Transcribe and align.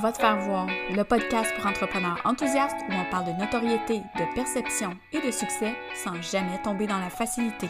Va 0.00 0.10
te 0.10 0.18
faire 0.18 0.38
voir, 0.40 0.66
le 0.90 1.02
podcast 1.04 1.54
pour 1.54 1.66
entrepreneurs 1.66 2.18
enthousiastes 2.24 2.78
où 2.88 2.92
on 2.94 3.10
parle 3.10 3.26
de 3.26 3.38
notoriété, 3.38 3.98
de 3.98 4.34
perception 4.34 4.96
et 5.12 5.20
de 5.20 5.30
succès 5.30 5.74
sans 5.94 6.20
jamais 6.22 6.60
tomber 6.62 6.86
dans 6.86 6.98
la 6.98 7.10
facilité. 7.10 7.68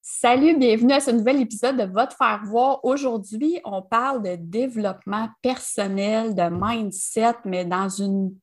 Salut, 0.00 0.56
bienvenue 0.56 0.94
à 0.94 1.00
ce 1.00 1.10
nouvel 1.10 1.42
épisode 1.42 1.76
de 1.76 1.84
Va 1.84 2.06
te 2.06 2.14
faire 2.14 2.40
voir. 2.44 2.82
Aujourd'hui, 2.82 3.60
on 3.64 3.82
parle 3.82 4.22
de 4.22 4.36
développement 4.36 5.28
personnel, 5.42 6.34
de 6.34 6.48
mindset, 6.50 7.36
mais 7.44 7.66
dans 7.66 7.90
une 7.90 8.34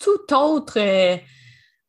toute 0.00 0.32
autre 0.32 0.78
euh, 0.80 1.16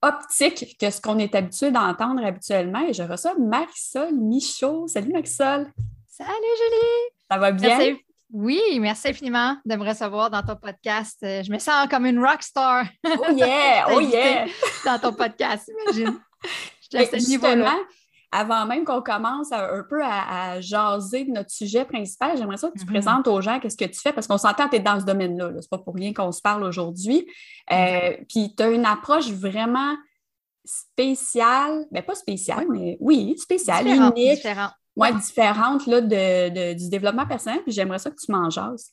optique 0.01 0.77
que 0.79 0.89
ce 0.89 1.01
qu'on 1.01 1.17
est 1.19 1.33
habitué 1.35 1.71
d'entendre 1.71 2.23
habituellement. 2.25 2.85
Et 2.87 2.93
je 2.93 3.03
reçois 3.03 3.35
Marisol 3.37 4.13
Michaud. 4.15 4.87
Salut 4.87 5.11
Marisol. 5.11 5.71
Salut 6.07 6.29
Julie. 6.29 7.15
Ça 7.29 7.37
va 7.37 7.51
bien? 7.51 7.77
Merci. 7.77 8.01
Oui, 8.31 8.61
merci 8.79 9.07
infiniment 9.07 9.57
de 9.65 9.75
me 9.75 9.87
recevoir 9.87 10.29
dans 10.29 10.43
ton 10.43 10.55
podcast. 10.55 11.17
Je 11.21 11.51
me 11.51 11.57
sens 11.57 11.87
comme 11.89 12.05
une 12.05 12.19
rock 12.19 12.43
star. 12.43 12.85
Oh 13.05 13.31
yeah, 13.31 13.87
oh 13.91 13.99
yeah. 13.99 14.45
dans 14.85 14.99
ton 14.99 15.13
podcast, 15.13 15.71
imagine. 15.83 16.19
Je 16.83 16.89
te 16.89 16.97
à 16.97 17.19
ce 17.19 17.27
niveau-là 17.27 17.75
avant 18.31 18.65
même 18.65 18.85
qu'on 18.85 19.01
commence 19.01 19.51
un 19.51 19.83
peu 19.89 20.01
à, 20.03 20.61
jaser 20.61 21.25
de 21.25 21.31
notre 21.31 21.49
sujet 21.49 21.85
principal, 21.85 22.37
j'aimerais 22.37 22.57
ça 22.57 22.69
que 22.69 22.77
tu 22.77 22.85
mm-hmm. 22.85 22.89
présentes 22.89 23.27
aux 23.27 23.41
gens 23.41 23.59
qu'est-ce 23.59 23.77
que 23.77 23.85
tu 23.85 23.99
fais, 23.99 24.13
parce 24.13 24.27
qu'on 24.27 24.37
s'entend 24.37 24.65
que 24.65 24.71
tu 24.71 24.75
es 24.77 24.79
dans 24.79 24.99
ce 24.99 25.05
domaine-là. 25.05 25.49
Ce 25.49 25.55
n'est 25.55 25.67
pas 25.69 25.79
pour 25.79 25.95
rien 25.95 26.13
qu'on 26.13 26.31
se 26.31 26.41
parle 26.41 26.63
aujourd'hui. 26.63 27.25
Euh, 27.71 28.11
puis 28.27 28.53
tu 28.55 28.63
as 28.63 28.69
une 28.69 28.85
approche 28.85 29.31
vraiment 29.31 29.95
spéciale, 30.63 31.85
mais 31.91 32.01
ben, 32.01 32.05
pas 32.05 32.15
spéciale, 32.15 32.67
mais 32.69 32.97
oui, 32.99 33.35
spéciale, 33.37 33.87
unique. 33.87 34.35
Différente. 34.35 34.73
Ouais, 34.95 35.13
différente 35.13 35.87
là, 35.87 36.01
de, 36.01 36.73
du 36.73 36.89
développement 36.89 37.25
personnel. 37.25 37.61
Puis 37.63 37.71
j'aimerais 37.71 37.99
ça 37.99 38.11
que 38.11 38.17
tu 38.23 38.31
m'en 38.31 38.49
jases. 38.49 38.91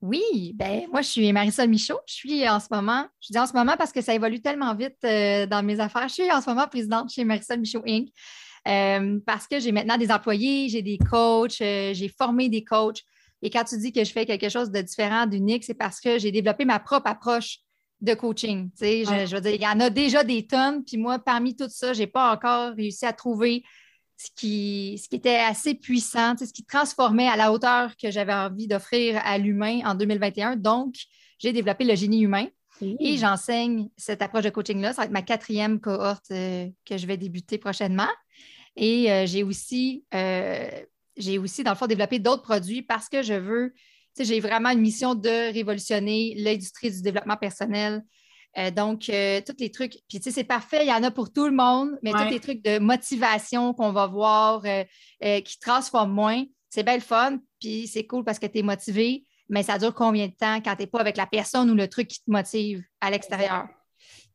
Oui, 0.00 0.52
ben 0.54 0.82
moi 0.92 1.00
je 1.00 1.08
suis 1.08 1.32
Marisol 1.32 1.68
Michaud. 1.68 1.98
Je 2.06 2.14
suis 2.14 2.48
en 2.48 2.60
ce 2.60 2.66
moment, 2.70 3.06
je 3.20 3.32
dis 3.32 3.38
en 3.38 3.46
ce 3.46 3.54
moment 3.54 3.74
parce 3.78 3.90
que 3.90 4.02
ça 4.02 4.14
évolue 4.14 4.42
tellement 4.42 4.74
vite 4.74 4.98
euh, 5.04 5.46
dans 5.46 5.62
mes 5.62 5.80
affaires. 5.80 6.08
Je 6.08 6.14
suis 6.14 6.30
en 6.30 6.42
ce 6.42 6.50
moment 6.50 6.68
présidente 6.68 7.10
chez 7.10 7.24
Marisol 7.24 7.58
Michaud 7.58 7.82
Inc. 7.86 8.08
Euh, 8.66 9.18
parce 9.26 9.46
que 9.46 9.60
j'ai 9.60 9.72
maintenant 9.72 9.98
des 9.98 10.10
employés, 10.10 10.68
j'ai 10.68 10.82
des 10.82 10.98
coachs, 10.98 11.60
euh, 11.60 11.92
j'ai 11.92 12.08
formé 12.08 12.48
des 12.48 12.64
coachs. 12.64 13.02
Et 13.42 13.50
quand 13.50 13.64
tu 13.64 13.76
dis 13.76 13.92
que 13.92 14.04
je 14.04 14.10
fais 14.10 14.24
quelque 14.24 14.48
chose 14.48 14.70
de 14.70 14.80
différent, 14.80 15.26
d'unique, 15.26 15.64
c'est 15.64 15.74
parce 15.74 16.00
que 16.00 16.18
j'ai 16.18 16.32
développé 16.32 16.64
ma 16.64 16.78
propre 16.78 17.08
approche 17.08 17.58
de 18.00 18.14
coaching. 18.14 18.70
Je, 18.80 19.34
veux 19.34 19.40
dire, 19.40 19.54
il 19.54 19.60
y 19.60 19.66
en 19.66 19.80
a 19.80 19.90
déjà 19.90 20.24
des 20.24 20.46
tonnes, 20.46 20.82
puis 20.84 20.96
moi, 20.96 21.18
parmi 21.18 21.54
tout 21.54 21.68
ça, 21.68 21.92
je 21.92 22.00
n'ai 22.00 22.06
pas 22.06 22.32
encore 22.32 22.74
réussi 22.74 23.04
à 23.04 23.12
trouver 23.12 23.62
ce 24.16 24.30
qui, 24.34 25.00
ce 25.02 25.08
qui 25.08 25.16
était 25.16 25.36
assez 25.36 25.74
puissant, 25.74 26.34
ce 26.38 26.52
qui 26.52 26.64
transformait 26.64 27.28
à 27.28 27.36
la 27.36 27.52
hauteur 27.52 27.96
que 27.96 28.10
j'avais 28.10 28.32
envie 28.32 28.66
d'offrir 28.66 29.20
à 29.24 29.36
l'humain 29.38 29.80
en 29.84 29.94
2021. 29.94 30.56
Donc, 30.56 30.94
j'ai 31.38 31.52
développé 31.52 31.84
le 31.84 31.94
génie 31.94 32.22
humain. 32.22 32.46
Et 32.98 33.16
j'enseigne 33.16 33.88
cette 33.96 34.20
approche 34.20 34.44
de 34.44 34.50
coaching-là. 34.50 34.92
Ça 34.92 35.02
va 35.02 35.06
être 35.06 35.12
ma 35.12 35.22
quatrième 35.22 35.80
cohorte 35.80 36.30
euh, 36.32 36.66
que 36.84 36.96
je 36.98 37.06
vais 37.06 37.16
débuter 37.16 37.56
prochainement. 37.56 38.08
Et 38.76 39.10
euh, 39.10 39.26
j'ai 39.26 39.42
aussi, 39.42 40.04
euh, 40.14 40.68
j'ai 41.16 41.38
aussi, 41.38 41.62
dans 41.62 41.72
le 41.72 41.76
fond, 41.76 41.86
développé 41.86 42.18
d'autres 42.18 42.42
produits 42.42 42.82
parce 42.82 43.08
que 43.08 43.22
je 43.22 43.34
veux, 43.34 43.72
tu 43.74 43.78
sais, 44.16 44.24
j'ai 44.24 44.40
vraiment 44.40 44.70
une 44.70 44.80
mission 44.80 45.14
de 45.14 45.52
révolutionner 45.52 46.34
l'industrie 46.36 46.90
du 46.90 47.02
développement 47.02 47.36
personnel. 47.36 48.02
Euh, 48.56 48.70
donc, 48.70 49.00
tous 49.00 49.56
les 49.58 49.70
trucs, 49.70 49.98
puis 50.08 50.20
tu 50.20 50.22
sais, 50.22 50.30
c'est 50.30 50.44
parfait, 50.44 50.84
il 50.84 50.88
y 50.88 50.92
en 50.92 51.02
a 51.02 51.10
pour 51.10 51.32
tout 51.32 51.46
le 51.46 51.54
monde, 51.54 51.90
mais 52.02 52.12
tous 52.12 52.30
les 52.30 52.40
trucs 52.40 52.62
de 52.62 52.78
motivation 52.78 53.74
qu'on 53.74 53.92
va 53.92 54.06
voir 54.06 54.62
qui 55.20 55.58
transforment 55.58 56.12
moins, 56.12 56.44
c'est 56.70 56.84
bien 56.84 56.94
le 56.94 57.00
fun, 57.00 57.38
puis 57.60 57.86
c'est 57.86 58.06
cool 58.06 58.24
parce 58.24 58.38
que 58.38 58.46
tu 58.46 58.58
es 58.58 58.62
motivé, 58.62 59.24
mais 59.48 59.62
ça 59.62 59.78
dure 59.78 59.94
combien 59.94 60.26
de 60.26 60.32
temps 60.32 60.60
quand 60.60 60.74
tu 60.76 60.82
n'es 60.82 60.86
pas 60.86 61.00
avec 61.00 61.16
la 61.16 61.26
personne 61.26 61.70
ou 61.70 61.74
le 61.74 61.88
truc 61.88 62.08
qui 62.08 62.18
te 62.18 62.30
motive 62.30 62.82
à 63.00 63.10
l'extérieur? 63.10 63.66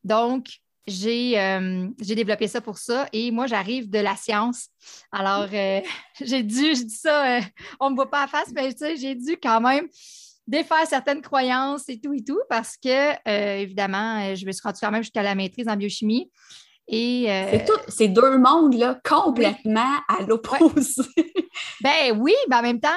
Donc, 0.03 0.47
euh, 0.89 1.87
j'ai 1.99 2.15
développé 2.15 2.47
ça 2.47 2.61
pour 2.61 2.77
ça 2.77 3.07
et 3.13 3.31
moi, 3.31 3.47
j'arrive 3.47 3.89
de 3.89 3.99
la 3.99 4.15
science. 4.15 4.67
Alors, 5.11 5.47
euh, 5.53 5.81
j'ai 6.21 6.43
dû, 6.43 6.75
je 6.75 6.83
dis 6.83 6.95
ça, 6.95 7.37
euh, 7.37 7.41
on 7.79 7.85
ne 7.85 7.91
me 7.91 7.95
voit 7.95 8.09
pas 8.09 8.23
à 8.23 8.27
face, 8.27 8.51
mais 8.53 8.69
j'ai 8.97 9.15
dû 9.15 9.37
quand 9.41 9.61
même 9.61 9.87
défaire 10.47 10.85
certaines 10.87 11.21
croyances 11.21 11.87
et 11.89 11.99
tout 11.99 12.13
et 12.13 12.23
tout 12.23 12.39
parce 12.49 12.75
que, 12.75 13.59
évidemment, 13.61 14.33
je 14.33 14.45
me 14.45 14.51
suis 14.51 14.61
rendue 14.63 14.79
quand 14.81 14.91
même 14.91 15.03
jusqu'à 15.03 15.21
la 15.21 15.35
maîtrise 15.35 15.67
en 15.67 15.75
biochimie. 15.75 16.31
Et 16.87 17.25
c'est 17.27 17.65
tout, 17.65 17.79
ces 17.87 18.07
deux 18.07 18.39
mondes-là 18.39 18.99
complètement 19.07 19.93
à 20.07 20.23
l'opposé. 20.23 21.03
ben 21.81 22.17
oui, 22.17 22.33
mais 22.49 22.55
en 22.55 22.61
même 22.63 22.79
temps, 22.79 22.89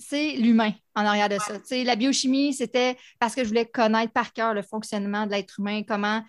c'est 0.00 0.32
l'humain 0.32 0.72
en 0.96 1.04
arrière 1.04 1.28
de 1.28 1.38
ça. 1.38 1.54
la 1.84 1.96
biochimie, 1.96 2.54
c'était 2.54 2.96
parce 3.18 3.34
que 3.34 3.44
je 3.44 3.48
voulais 3.48 3.66
connaître 3.66 4.12
par 4.12 4.32
cœur 4.32 4.54
le 4.54 4.62
fonctionnement 4.62 5.26
de 5.26 5.30
l'être 5.30 5.60
humain, 5.60 5.82
comment 5.86 6.22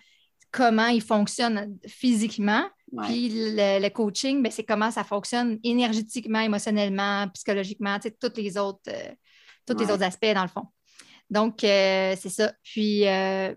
comment 0.52 0.86
il 0.88 1.02
fonctionne 1.02 1.78
physiquement. 1.86 2.64
Puis 3.04 3.30
le, 3.32 3.88
coaching, 3.88 4.42
ben, 4.42 4.52
c'est 4.52 4.64
comment 4.64 4.90
ça 4.90 5.02
fonctionne 5.02 5.58
énergétiquement, 5.64 6.40
émotionnellement, 6.40 7.26
psychologiquement, 7.28 7.98
tous 7.98 8.36
les 8.36 8.58
autres, 8.58 8.80
euh, 8.88 9.12
tous 9.66 9.78
les 9.78 9.90
autres 9.90 10.02
aspects 10.02 10.34
dans 10.34 10.42
le 10.42 10.48
fond. 10.48 10.66
Donc, 11.30 11.64
euh, 11.64 12.14
c'est 12.20 12.28
ça. 12.28 12.52
Puis, 12.62 13.08
euh, 13.08 13.54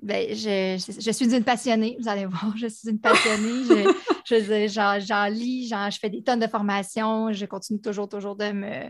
ben, 0.00 0.28
je, 0.30 1.10
suis 1.12 1.34
une 1.34 1.42
passionnée, 1.42 1.96
vous 2.00 2.08
allez 2.08 2.26
voir, 2.26 2.56
je 2.56 2.68
suis 2.68 2.88
une 2.88 3.00
passionnée. 3.00 3.84
j'en, 4.68 5.26
lis, 5.26 5.68
je 5.68 5.98
fais 6.00 6.10
des 6.10 6.22
tonnes 6.22 6.38
de 6.38 6.46
formations, 6.46 7.32
je 7.32 7.44
continue 7.46 7.80
toujours, 7.80 8.08
toujours 8.08 8.36
de 8.36 8.52
me, 8.52 8.84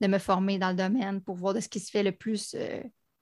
de 0.00 0.06
me 0.06 0.18
former 0.18 0.58
dans 0.58 0.68
le 0.68 0.76
domaine 0.76 1.20
pour 1.22 1.34
voir 1.34 1.54
de 1.54 1.60
ce 1.60 1.68
qui 1.68 1.80
se 1.80 1.90
fait 1.90 2.04
le 2.04 2.12
plus 2.12 2.54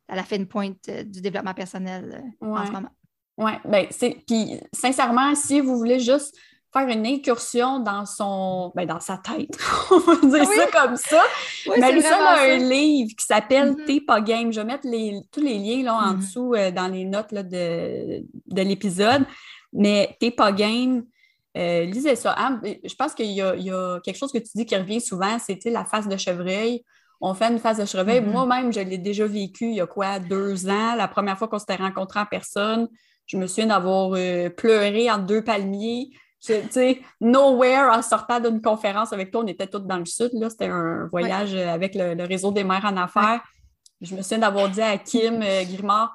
à 0.08 0.14
la 0.14 0.24
fin 0.24 0.38
de 0.38 0.44
pointe 0.44 0.90
du 0.90 1.22
développement 1.22 1.54
personnel 1.54 2.22
en 2.42 2.66
ce 2.66 2.72
moment. 2.72 2.90
Oui, 3.38 3.52
ben 3.64 3.86
c'est. 3.90 4.16
Puis 4.26 4.60
sincèrement, 4.72 5.34
si 5.34 5.60
vous 5.60 5.76
voulez 5.76 6.00
juste 6.00 6.36
faire 6.72 6.88
une 6.88 7.06
incursion 7.06 7.80
dans 7.80 8.06
son 8.06 8.72
ben, 8.74 8.86
dans 8.86 9.00
sa 9.00 9.18
tête, 9.18 9.58
on 9.90 9.98
va 9.98 10.16
dire 10.16 10.44
ça 10.44 10.66
comme 10.72 10.96
ça. 10.96 11.22
Oui, 11.66 11.82
a 11.82 12.42
un 12.42 12.56
livre 12.56 13.10
qui 13.16 13.24
s'appelle 13.24 13.72
mm-hmm. 13.72 13.84
T'es 13.84 14.00
pas 14.00 14.20
game. 14.20 14.52
Je 14.52 14.60
vais 14.60 14.66
mettre 14.66 14.86
les, 14.88 15.20
tous 15.32 15.40
les 15.40 15.58
liens 15.58 15.84
là, 15.84 15.94
en 15.94 16.12
mm-hmm. 16.12 16.18
dessous 16.18 16.54
euh, 16.54 16.70
dans 16.70 16.88
les 16.88 17.04
notes 17.04 17.32
là, 17.32 17.42
de, 17.42 18.24
de 18.46 18.62
l'épisode. 18.62 19.24
Mais 19.72 20.16
T'es 20.18 20.30
pas 20.30 20.52
game. 20.52 21.04
Euh, 21.56 21.84
lisez 21.84 22.16
ça. 22.16 22.34
Ah, 22.36 22.58
je 22.62 22.94
pense 22.94 23.14
qu'il 23.14 23.26
y, 23.26 23.36
y, 23.36 23.70
a 23.70 24.00
quelque 24.00 24.18
chose 24.18 24.30
que 24.30 24.38
tu 24.38 24.50
dis 24.54 24.66
qui 24.66 24.76
revient 24.76 25.00
souvent, 25.00 25.38
c'était 25.38 25.70
la 25.70 25.86
face 25.86 26.06
de 26.06 26.16
chevreuil. 26.18 26.84
On 27.22 27.32
fait 27.32 27.50
une 27.50 27.58
phase 27.58 27.78
de 27.78 27.86
chevreuil. 27.86 28.20
Mm-hmm. 28.20 28.30
Moi-même, 28.30 28.72
je 28.72 28.80
l'ai 28.80 28.98
déjà 28.98 29.26
vécu 29.26 29.66
il 29.66 29.76
y 29.76 29.80
a 29.80 29.86
quoi, 29.86 30.18
deux 30.18 30.68
ans, 30.68 30.94
la 30.94 31.08
première 31.08 31.38
fois 31.38 31.48
qu'on 31.48 31.58
s'était 31.58 31.76
rencontrés 31.76 32.20
en 32.20 32.26
personne. 32.26 32.88
Je 33.26 33.36
me 33.36 33.46
souviens 33.46 33.66
d'avoir 33.66 34.12
euh, 34.14 34.48
pleuré 34.50 35.10
en 35.10 35.18
deux 35.18 35.42
palmiers. 35.42 36.10
Tu 36.44 36.54
sais, 36.70 37.00
nowhere 37.20 37.90
en 37.92 38.02
sortant 38.02 38.38
d'une 38.38 38.60
conférence 38.60 39.12
avec 39.12 39.32
toi, 39.32 39.42
on 39.42 39.46
était 39.48 39.66
tous 39.66 39.80
dans 39.80 39.98
le 39.98 40.04
sud. 40.04 40.30
Là, 40.34 40.48
c'était 40.48 40.66
un 40.68 41.08
voyage 41.10 41.54
euh, 41.54 41.68
avec 41.68 41.94
le, 41.96 42.24
réseau 42.24 42.52
des 42.52 42.62
mères 42.62 42.84
en 42.84 42.96
affaires. 42.96 43.42
Je 44.00 44.14
me 44.14 44.22
souviens 44.22 44.38
d'avoir 44.38 44.68
dit 44.68 44.80
à 44.80 44.96
Kim 44.98 45.42
euh, 45.42 45.64
Grimard 45.64 46.14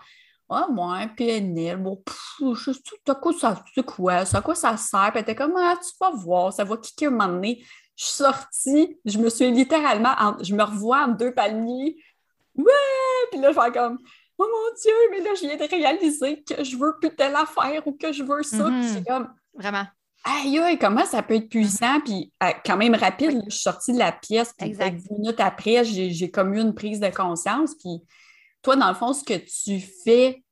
Ah, 0.49 0.67
moi, 0.71 0.99
PNL, 1.17 1.77
bon, 1.77 2.01
je 2.39 2.71
sais 2.71 3.15
quoi 3.21 3.33
ça, 3.33 3.61
c'est 3.75 3.85
quoi, 3.85 4.23
ça, 4.23 4.39
quoi 4.39 4.55
ça 4.55 4.77
sert? 4.77 5.09
Puis 5.09 5.15
elle 5.15 5.21
était 5.23 5.35
comme 5.35 5.55
Ah, 5.57 5.75
tu 5.81 5.89
vas 5.99 6.11
voir, 6.11 6.53
ça 6.53 6.63
va 6.63 6.77
kicker 6.77 7.07
un 7.07 7.11
moment 7.11 7.27
donné. 7.27 7.61
Je 7.97 8.05
suis 8.05 8.13
sortie, 8.13 8.97
je 9.03 9.17
me 9.17 9.29
suis 9.29 9.51
littéralement, 9.51 10.15
je 10.41 10.55
me 10.55 10.63
revois 10.63 11.05
en 11.05 11.07
deux 11.09 11.33
palmiers. 11.33 11.97
Ouais! 12.55 12.65
Puis 13.31 13.41
là, 13.41 13.51
je 13.51 13.59
fais 13.59 13.71
comme 13.71 13.97
Oh 14.43 14.47
mon 14.49 14.75
Dieu, 14.81 14.93
mais 15.11 15.19
là, 15.19 15.35
je 15.35 15.41
viens 15.41 15.55
de 15.55 15.69
réaliser 15.69 16.41
que 16.41 16.63
je 16.63 16.75
veux 16.75 16.95
plus 16.99 17.15
telle 17.15 17.35
affaire 17.35 17.85
ou 17.85 17.91
que 17.91 18.11
je 18.11 18.23
veux 18.23 18.41
ça. 18.41 18.71
c'est 18.81 18.99
mhm. 18.99 19.05
comme. 19.05 19.33
Vraiment. 19.53 19.85
Aïe, 20.23 20.57
aïe, 20.57 20.79
comment 20.79 21.05
ça 21.05 21.21
peut 21.21 21.35
être 21.35 21.49
puissant? 21.49 21.99
Puis 21.99 22.31
euh, 22.41 22.49
quand 22.65 22.77
même 22.77 22.95
rapide, 22.95 23.43
je 23.45 23.51
suis 23.51 23.61
sortie 23.61 23.93
de 23.93 23.99
la 23.99 24.11
pièce, 24.11 24.53
puis 24.57 24.71
dix 24.71 25.11
minutes 25.11 25.39
après, 25.39 25.83
j'ai 25.83 26.31
comme 26.31 26.55
eu 26.55 26.59
une 26.59 26.73
prise 26.73 26.99
de 26.99 27.09
conscience. 27.09 27.75
Puis 27.75 28.01
toi, 28.63 28.75
dans 28.75 28.87
le 28.87 28.95
fond, 28.95 29.13
ce 29.13 29.23
que 29.23 29.33
tu 29.33 29.79
fais 30.03 30.43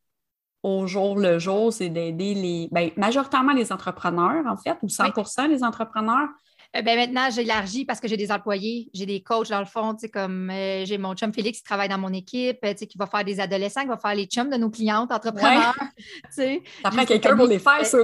au 0.62 0.86
jour 0.86 1.18
le 1.18 1.40
jour, 1.40 1.74
c'est 1.74 1.90
d'aider 1.90 2.36
les, 2.36 2.70
ben, 2.72 2.92
majoritairement 2.96 3.54
les 3.54 3.72
entrepreneurs, 3.72 4.46
en 4.46 4.58
fait, 4.58 4.78
ou 4.84 4.88
100% 4.88 5.48
les 5.48 5.64
entrepreneurs 5.64 6.28
euh, 6.76 6.84
ben 6.84 6.96
maintenant, 6.96 7.32
j'élargis 7.32 7.84
parce 7.84 8.00
que 8.00 8.08
j'ai 8.08 8.18
des 8.18 8.32
employés, 8.32 8.90
j'ai 8.94 9.08
des 9.08 9.24
coachs 9.24 9.50
dans 9.50 9.60
le 9.60 9.66
fond, 9.66 9.96
comme 10.14 10.52
euh, 10.52 10.86
j'ai 10.86 11.00
mon 11.00 11.16
chum 11.16 11.34
Félix 11.34 11.60
qui 11.60 11.64
travaille 11.64 11.90
dans 11.90 11.98
mon 11.98 12.14
équipe, 12.14 12.60
euh, 12.64 12.74
qui 12.74 12.98
va 12.98 13.08
faire 13.08 13.24
des 13.24 13.40
adolescents, 13.40 13.82
qui 13.82 13.88
va 13.88 13.98
faire 13.98 14.14
les 14.14 14.26
chums 14.26 14.52
de 14.52 14.56
nos 14.56 14.70
clientes 14.70 15.12
entrepreneurs. 15.12 15.76
Ça 16.30 16.46
prend 16.84 17.06
quelqu'un 17.06 17.36
pour 17.36 17.48
les 17.48 17.58
faire, 17.58 17.84
ça. 17.86 17.98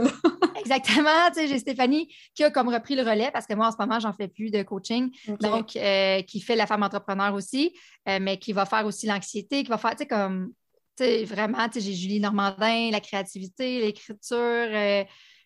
Exactement. 0.55 1.29
J'ai 1.35 1.59
Stéphanie 1.59 2.11
qui 2.33 2.43
a 2.43 2.49
comme 2.49 2.69
repris 2.69 2.95
le 2.95 3.03
relais 3.03 3.29
parce 3.31 3.45
que 3.45 3.53
moi, 3.53 3.67
en 3.67 3.71
ce 3.71 3.77
moment, 3.79 3.99
j'en 3.99 4.13
fais 4.13 4.27
plus 4.27 4.49
de 4.49 4.63
coaching. 4.63 5.11
Donc, 5.41 5.67
qui 5.67 6.41
fait 6.41 6.55
la 6.55 6.65
femme 6.65 6.83
entrepreneur 6.83 7.33
aussi, 7.33 7.73
mais 8.07 8.37
qui 8.37 8.51
va 8.51 8.65
faire 8.65 8.85
aussi 8.85 9.05
l'anxiété, 9.05 9.63
qui 9.63 9.69
va 9.69 9.77
faire, 9.77 9.91
tu 9.91 9.97
sais, 9.99 10.07
comme, 10.07 10.51
tu 10.97 11.03
sais, 11.03 11.23
vraiment, 11.23 11.67
j'ai 11.73 11.93
Julie 11.93 12.19
Normandin, 12.19 12.89
la 12.91 12.99
créativité, 12.99 13.79
l'écriture 13.79 15.05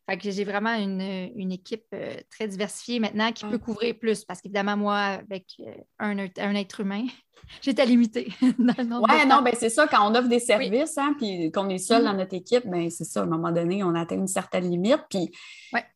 Fait 0.10 0.18
que 0.18 0.32
j'ai 0.32 0.44
vraiment 0.44 0.74
une, 0.74 1.52
équipe 1.52 1.86
euh, 1.94 2.16
très 2.32 2.48
diversifiée 2.48 3.00
maintenant 3.00 3.32
qui 3.32 3.46
peut 3.46 3.60
couvrir 3.60 3.94
plus 4.00 4.26
parce 4.26 4.42
qu'évidemment, 4.42 4.76
moi, 4.76 4.96
avec 4.96 5.46
euh, 5.60 5.72
un, 6.00 6.56
être 6.56 6.80
humain, 6.80 7.06
j'étais 7.62 7.86
limitée. 7.86 8.34
oui, 8.42 9.28
non, 9.28 9.44
ben 9.44 9.54
c'est 9.54 9.70
ça, 9.70 9.88
quand 9.88 10.10
on 10.10 10.16
offre 10.16 10.28
des 10.28 10.40
services, 10.40 10.98
hein, 10.98 11.14
puis 11.16 11.52
qu'on 11.52 11.70
est 11.70 11.78
seul 11.78 12.04
dans 12.04 12.14
mm-hmm. 12.14 12.18
notre 12.18 12.34
équipe, 12.34 12.66
ben 12.66 12.90
c'est 12.90 13.04
ça, 13.04 13.20
à 13.20 13.24
un 13.24 13.28
moment 13.28 13.52
donné, 13.52 13.84
on 13.84 13.94
atteint 13.94 14.16
une 14.16 14.28
certaine 14.28 14.68
limite. 14.68 15.04
Puis, 15.12 15.30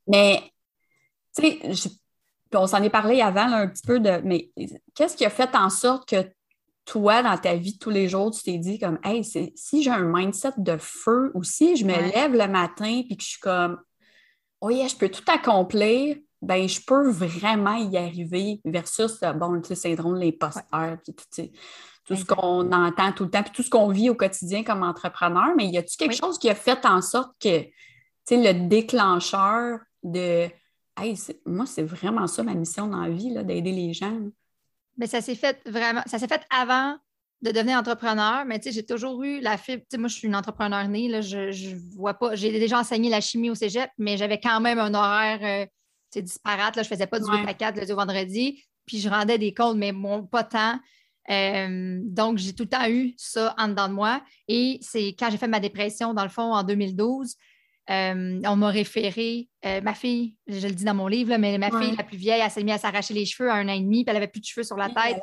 Mais, 0.05 0.43
tu 1.35 1.47
sais, 1.73 1.89
on 2.53 2.67
s'en 2.67 2.83
est 2.83 2.91
parlé 2.91 3.19
avant 3.19 3.51
un 3.51 3.67
petit 3.67 3.87
peu 3.87 3.99
de, 3.99 4.21
mais 4.23 4.51
qu'est-ce 4.93 5.17
qui 5.17 5.25
a 5.25 5.31
fait 5.31 5.55
en 5.55 5.71
sorte 5.71 6.07
que 6.07 6.29
toi, 6.85 7.23
dans 7.23 7.37
ta 7.39 7.55
vie 7.55 7.73
de 7.73 7.79
tous 7.79 7.89
les 7.89 8.09
jours, 8.09 8.29
tu 8.29 8.43
t'es 8.43 8.59
dit 8.59 8.77
comme, 8.77 8.99
hey, 9.03 9.23
si 9.23 9.81
j'ai 9.81 9.89
un 9.89 10.03
mindset 10.03 10.53
de 10.57 10.77
feu 10.77 11.31
ou 11.33 11.43
si 11.43 11.77
je 11.77 11.85
me 11.85 11.93
lève 11.93 12.33
le 12.33 12.47
matin 12.47 13.01
puis 13.07 13.17
que 13.17 13.23
je 13.23 13.29
suis 13.29 13.39
comme, 13.39 13.79
oh 14.63 14.71
je 14.71 14.95
peux 14.95 15.09
tout 15.09 15.23
accomplir, 15.27 16.15
ben 16.41 16.67
je 16.67 16.79
peux 16.85 17.09
vraiment 17.09 17.75
y 17.75 17.97
arriver 17.97 18.61
versus, 18.63 19.19
bon, 19.35 19.61
le 19.69 19.75
syndrome 19.75 20.15
de 20.15 20.25
l'imposteur, 20.25 20.97
puis 21.03 21.13
tout, 22.05 22.15
ce 22.15 22.23
qu'on 22.23 22.71
entend 22.71 23.11
tout 23.11 23.25
le 23.25 23.29
temps, 23.29 23.43
puis 23.43 23.51
tout 23.53 23.63
ce 23.63 23.69
qu'on 23.69 23.89
vit 23.89 24.09
au 24.09 24.15
quotidien 24.15 24.63
comme 24.63 24.83
entrepreneur. 24.83 25.53
Mais 25.57 25.67
y 25.67 25.77
a-tu 25.77 25.97
quelque 25.97 26.15
chose 26.15 26.39
qui 26.39 26.49
a 26.49 26.55
fait 26.55 26.85
en 26.85 27.01
sorte 27.01 27.33
que, 27.41 27.65
le 28.31 28.67
déclencheur 28.67 29.79
de, 30.01 30.47
hey, 30.97 31.17
moi, 31.45 31.65
c'est 31.65 31.83
vraiment 31.83 32.27
ça 32.27 32.41
ma 32.41 32.53
mission 32.53 32.87
dans 32.87 33.01
la 33.01 33.09
vie, 33.09 33.33
d'aider 33.43 33.71
les 33.71 33.93
gens. 33.93 34.17
Mais 34.97 35.07
ça 35.07 35.19
s'est 35.19 35.35
fait 35.35 35.59
vraiment, 35.65 36.03
ça 36.05 36.19
s'est 36.19 36.27
fait 36.27 36.41
avant 36.49 36.97
de 37.43 37.51
devenir 37.51 37.77
entrepreneur, 37.77 38.45
mais 38.45 38.57
tu 38.57 38.69
sais, 38.69 38.71
j'ai 38.71 38.85
toujours 38.85 39.21
eu 39.21 39.41
la 39.41 39.57
fibre. 39.57 39.83
Tu 39.83 39.87
sais, 39.91 39.97
moi, 39.97 40.07
je 40.07 40.15
suis 40.15 40.27
une 40.27 40.35
entrepreneur 40.35 40.87
née, 40.87 41.09
là, 41.09 41.19
je, 41.19 41.51
je 41.51 41.75
vois 41.97 42.13
pas. 42.13 42.35
J'ai 42.35 42.57
déjà 42.57 42.79
enseigné 42.79 43.09
la 43.09 43.19
chimie 43.19 43.49
au 43.49 43.55
cégep, 43.55 43.89
mais 43.97 44.15
j'avais 44.15 44.39
quand 44.39 44.61
même 44.61 44.79
un 44.79 44.93
horaire 44.93 45.67
euh, 46.15 46.21
disparate. 46.21 46.77
Là, 46.77 46.83
je 46.83 46.87
faisais 46.87 47.05
pas 47.05 47.19
du 47.19 47.29
8 47.29 47.45
à 47.45 47.53
4 47.53 47.85
le 47.85 47.93
vendredi, 47.93 48.63
puis 48.85 48.99
je 49.01 49.09
rendais 49.09 49.37
des 49.37 49.53
comptes, 49.53 49.75
mais 49.75 49.91
bon, 49.91 50.23
pas 50.23 50.45
tant. 50.45 50.79
Euh, 51.29 51.99
donc, 52.03 52.37
j'ai 52.37 52.53
tout 52.53 52.63
le 52.63 52.69
temps 52.69 52.87
eu 52.87 53.13
ça 53.17 53.53
en 53.57 53.67
dedans 53.67 53.89
de 53.89 53.93
moi. 53.93 54.21
Et 54.47 54.79
c'est 54.81 55.07
quand 55.09 55.29
j'ai 55.29 55.37
fait 55.37 55.47
ma 55.47 55.59
dépression, 55.59 56.13
dans 56.13 56.23
le 56.23 56.29
fond, 56.29 56.53
en 56.53 56.63
2012, 56.63 57.35
euh, 57.89 58.41
on 58.45 58.55
m'a 58.55 58.69
référé, 58.69 59.49
ma 59.65 59.93
fille, 59.93 60.35
je 60.47 60.65
le 60.65 60.73
dis 60.73 60.85
dans 60.85 60.93
mon 60.93 61.07
livre, 61.07 61.35
mais 61.35 61.57
ma 61.57 61.77
fille 61.77 61.93
la 61.97 62.05
plus 62.05 62.15
vieille, 62.15 62.41
elle 62.41 62.49
s'est 62.49 62.63
mise 62.63 62.75
à 62.75 62.77
s'arracher 62.77 63.13
les 63.13 63.25
cheveux 63.25 63.49
à 63.49 63.55
un 63.55 63.67
an 63.67 63.73
et 63.73 63.81
demi, 63.81 64.05
puis 64.05 64.11
elle 64.11 64.17
avait 64.17 64.29
plus 64.29 64.39
de 64.39 64.45
cheveux 64.45 64.63
sur 64.63 64.77
la 64.77 64.87
tête. 64.87 65.17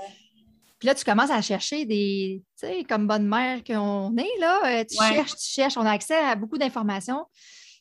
Puis 0.80 0.86
là, 0.86 0.94
tu 0.94 1.04
commences 1.04 1.30
à 1.30 1.42
chercher 1.42 1.84
des, 1.84 2.42
tu 2.58 2.66
sais, 2.66 2.84
comme 2.84 3.06
bonne 3.06 3.28
mère 3.28 3.62
qu'on 3.62 4.16
est, 4.16 4.40
là, 4.40 4.60
euh, 4.64 4.84
tu 4.88 4.96
cherches, 4.96 5.36
tu 5.36 5.46
cherches, 5.46 5.76
on 5.76 5.84
a 5.84 5.90
accès 5.90 6.16
à 6.16 6.34
beaucoup 6.34 6.56
d'informations. 6.56 7.26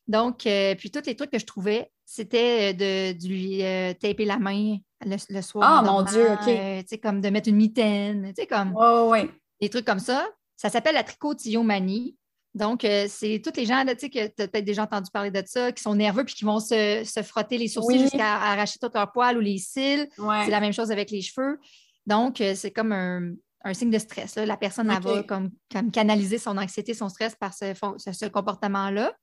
Donc, 0.06 0.46
euh, 0.46 0.75
puis 0.75 0.92
tous 0.92 1.06
les 1.06 1.16
trucs 1.16 1.31
que 1.31 1.40
je 1.40 1.46
trouvais, 1.46 1.90
c'était 2.06 2.74
de, 2.74 3.25
lui 3.25 3.63
euh, 3.63 3.94
taper 3.94 4.25
la 4.25 4.38
main 4.38 4.75
le, 5.06 5.42
soir. 5.42 5.78
Ah, 5.78 5.81
mon 5.81 6.01
Dieu, 6.01 6.30
OK. 6.30 6.44
tu 6.44 6.88
sais, 6.88 6.98
comme 6.98 7.22
de 7.22 7.30
mettre 7.30 7.48
une 7.48 7.56
mitaine, 7.56 8.34
tu 8.36 8.42
sais, 8.42 8.48
comme 8.48 8.75
ouais, 8.75 9.30
des 9.62 9.69
trucs 9.69 9.86
comme 9.86 10.00
ça. 10.00 10.28
Ça 10.57 10.69
s'appelle 10.69 10.95
la 10.95 11.04
tricotillomanie. 11.04 12.18
Donc, 12.54 12.86
c'est 13.07 13.42
tous 13.42 13.56
les 13.56 13.66
gens, 13.66 13.86
tu 13.86 13.95
sais, 13.98 14.10
que 14.10 14.28
tu 14.28 14.42
as 14.42 14.48
peut-être 14.50 14.66
déjà 14.66 14.84
entendu 14.84 15.10
parler 15.10 15.31
de 15.31 15.42
ça, 15.45 15.72
qui 15.72 15.81
sont 15.81 15.95
nerveux 15.95 16.25
puis 16.25 16.36
qui 16.36 16.44
vont 16.44 16.60
se, 16.60 17.22
frotter 17.24 17.57
les 17.57 17.69
sourcils 17.69 18.00
jusqu'à 18.00 18.42
arracher 18.42 18.78
tout 18.81 18.90
leur 18.94 19.10
poil 19.13 19.38
ou 19.38 19.40
les 19.40 19.57
cils. 19.57 20.10
C'est 20.18 20.52
la 20.52 20.60
même 20.60 20.74
chose 20.74 20.92
avec 20.92 21.12
les 21.12 21.22
cheveux. 21.22 21.60
Donc, 22.06 22.42
euh, 22.42 22.54
c'est 22.56 22.72
comme 22.72 22.92
un, 22.92 23.74
signe 23.74 23.92
de 23.92 24.00
stress. 24.00 24.36
La 24.36 24.57
personne 24.57 24.88
va 24.88 25.24
comme, 25.24 25.51
canaliser 25.92 26.38
son 26.38 26.57
anxiété, 26.57 26.94
son 26.94 27.10
stress 27.10 27.36
par 27.36 27.54
ce, 27.54 28.28
comportement-là. 28.28 29.13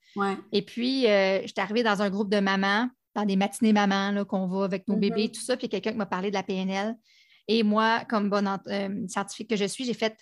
Et 0.53 0.63
puis, 0.63 1.07
euh, 1.07 1.43
je 1.43 1.49
suis 1.49 1.61
arrivée 1.61 1.83
dans 1.83 2.03
un 2.03 2.11
groupe 2.11 2.31
de 2.31 2.41
mamans, 2.41 2.89
dans 3.15 3.25
des 3.25 3.37
matinées 3.37 3.73
mamans 3.73 4.25
qu'on 4.25 4.47
va 4.47 4.65
avec 4.65 4.87
nos 4.89 4.97
bébés, 4.97 5.31
tout 5.31 5.41
ça. 5.41 5.57
Puis, 5.57 5.69
quelqu'un 5.69 5.93
qui 5.93 5.99
m'a 5.99 6.07
parlé 6.07 6.31
de 6.31 6.35
la 6.35 6.43
PNL. 6.43 6.95
Et 7.49 7.63
moi, 7.63 8.05
comme 8.09 8.29
bonne 8.29 8.49
euh, 8.69 9.07
scientifique 9.09 9.51
que 9.51 9.57
je 9.57 9.65
suis, 9.65 9.85
j'ai 9.85 9.95
fait 9.95 10.17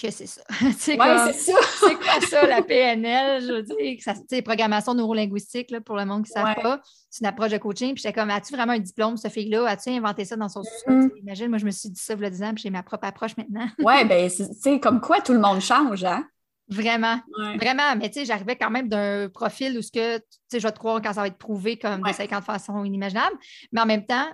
que 0.00 0.10
c'est 0.10 0.26
ça. 0.26 0.42
c'est 0.78 0.96
quoi 0.96 1.30
ça, 1.32 2.46
la 2.46 2.62
PNL? 2.62 3.42
Je 3.42 3.52
veux 3.52 3.62
dire, 3.62 3.98
c'est 4.28 4.42
programmation 4.42 4.94
neurolinguistique, 4.94 5.70
là, 5.70 5.80
pour 5.80 5.96
le 5.96 6.04
monde 6.04 6.24
qui 6.24 6.30
ne 6.30 6.34
savent 6.34 6.62
pas. 6.62 6.80
C'est 7.10 7.20
une 7.20 7.26
approche 7.26 7.50
de 7.50 7.58
coaching. 7.58 7.94
Puis 7.94 8.02
j'étais 8.02 8.18
comme, 8.18 8.30
as-tu 8.30 8.54
vraiment 8.54 8.74
un 8.74 8.78
diplôme, 8.78 9.16
ce 9.16 9.28
fille-là? 9.28 9.66
As-tu 9.66 9.90
inventé 9.90 10.24
ça 10.24 10.36
dans 10.36 10.48
son 10.48 10.62
mm 10.86 11.10
Imagine, 11.22 11.48
moi, 11.48 11.58
je 11.58 11.66
me 11.66 11.70
suis 11.70 11.90
dit 11.90 12.00
ça 12.00 12.14
a 12.14 12.30
10 12.30 12.42
ans, 12.42 12.54
puis 12.54 12.62
j'ai 12.62 12.70
ma 12.70 12.82
propre 12.82 13.06
approche 13.06 13.36
maintenant. 13.36 13.68
oui, 13.78 14.04
bien, 14.04 14.28
c'est 14.28 14.80
comme 14.80 15.00
quoi 15.00 15.20
tout 15.20 15.32
le 15.32 15.40
monde 15.40 15.60
change, 15.60 16.04
hein? 16.04 16.24
Vraiment, 16.70 17.18
vraiment. 17.56 17.96
Mais 17.96 18.10
tu 18.10 18.20
sais, 18.20 18.24
j'arrivais 18.26 18.56
quand 18.56 18.70
même 18.70 18.88
d'un 18.88 19.30
profil 19.30 19.78
où 19.78 19.82
ce 19.82 19.90
que, 19.90 20.18
tu 20.18 20.24
sais, 20.50 20.60
je 20.60 20.66
vais 20.66 20.72
te 20.72 20.78
croire 20.78 21.00
quand 21.00 21.14
ça 21.14 21.22
va 21.22 21.26
être 21.28 21.38
prouvé 21.38 21.78
comme 21.78 22.02
de 22.02 22.12
50 22.12 22.44
façons 22.44 22.84
inimaginables. 22.84 23.36
Mais 23.72 23.80
en 23.80 23.86
même 23.86 24.04
temps, 24.04 24.26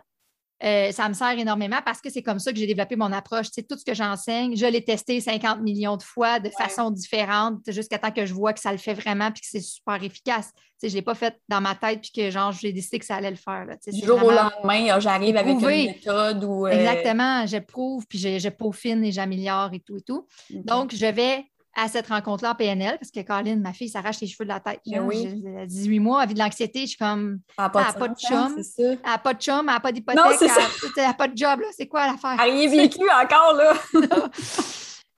euh, 0.63 0.93
ça 0.93 1.09
me 1.09 1.15
sert 1.15 1.37
énormément 1.39 1.81
parce 1.85 2.01
que 2.01 2.11
c'est 2.11 2.23
comme 2.23 2.39
ça 2.39 2.53
que 2.53 2.59
j'ai 2.59 2.67
développé 2.67 2.97
mon 2.97 3.13
approche. 3.13 3.51
Tout 3.51 3.77
ce 3.77 3.85
que 3.85 3.95
j'enseigne, 3.95 4.57
je 4.57 4.67
l'ai 4.67 4.85
testé 4.85 5.21
50 5.21 5.61
millions 5.61 5.97
de 5.97 6.03
fois 6.03 6.39
de 6.39 6.49
façon 6.49 6.91
différente 6.91 7.61
jusqu'à 7.69 7.99
temps 7.99 8.13
que 8.13 8.25
je 8.25 8.33
vois 8.33 8.53
que 8.53 8.61
ça 8.61 8.71
le 8.71 8.79
fait 8.79 8.95
vraiment 8.95 9.29
et 9.29 9.33
que 9.33 9.39
c'est 9.43 9.61
super 9.61 10.03
efficace. 10.03 10.53
je 10.83 10.89
ne 10.89 10.93
l'ai 10.93 11.03
pas 11.03 11.15
fait 11.15 11.37
dans 11.49 11.61
ma 11.61 11.75
tête 11.75 12.01
puis 12.03 12.13
que 12.15 12.31
genre 12.31 12.53
j'ai 12.53 12.73
décidé 12.73 12.99
que 12.99 13.05
ça 13.05 13.17
allait 13.17 13.31
le 13.31 13.37
faire. 13.37 13.67
du 13.87 14.07
jour 14.07 14.23
au 14.23 14.31
lendemain, 14.31 15.01
j'arrive 15.01 15.37
avec 15.37 15.55
une 15.55 15.67
méthode 15.67 16.45
ou. 16.45 16.67
Euh, 16.67 16.71
Exactement, 16.71 17.47
je 17.47 17.59
prouve 17.59 18.07
puis 18.07 18.19
je, 18.19 18.39
je 18.39 18.49
peaufine 18.49 19.05
et 19.05 19.13
j'améliore 19.13 19.71
et 19.73 19.81
tout 19.81 19.99
et 19.99 20.03
tout. 20.03 20.27
Donc, 20.51 20.95
je 20.95 21.07
vais 21.07 21.45
à 21.77 21.89
cette 21.89 22.09
rencontre-là 22.09 22.53
en 22.53 22.55
PNL, 22.55 22.99
parce 22.99 23.11
que 23.11 23.21
Caroline, 23.21 23.61
ma 23.61 23.73
fille, 23.73 23.89
s'arrache 23.89 24.21
les 24.21 24.27
cheveux 24.27 24.45
de 24.45 24.51
la 24.51 24.61
tête. 24.61 24.81
Ben 24.87 25.11
j'ai 25.11 25.67
18 25.67 25.99
mois, 26.01 26.23
elle 26.23 26.29
vit 26.29 26.35
de 26.35 26.39
l'anxiété, 26.39 26.83
je 26.83 26.87
suis 26.89 26.99
comme, 26.99 27.41
elle 27.59 27.65
n'a 27.65 27.71
pas, 27.71 27.93
pas, 27.93 28.09
de 28.09 28.17
chum, 28.17 28.63
elle 28.79 28.99
n'a 29.05 29.19
pas 29.19 29.35
de 29.35 29.41
chum, 29.41 29.59
elle 29.61 29.67
n'a 29.67 29.81
pas 29.81 29.93
d'hypothèque, 29.93 30.51
elle 30.97 31.03
n'a 31.03 31.15
pas 31.15 31.29
de 31.29 31.37
job, 31.37 31.61
c'est 31.77 31.89
quoi 31.89 32.07
l'affaire? 32.07 32.37
Elle 32.41 32.55
n'a 32.55 32.61
rien 32.61 32.69
vécu 32.69 33.01
encore, 33.11 33.55
là! 33.55 33.75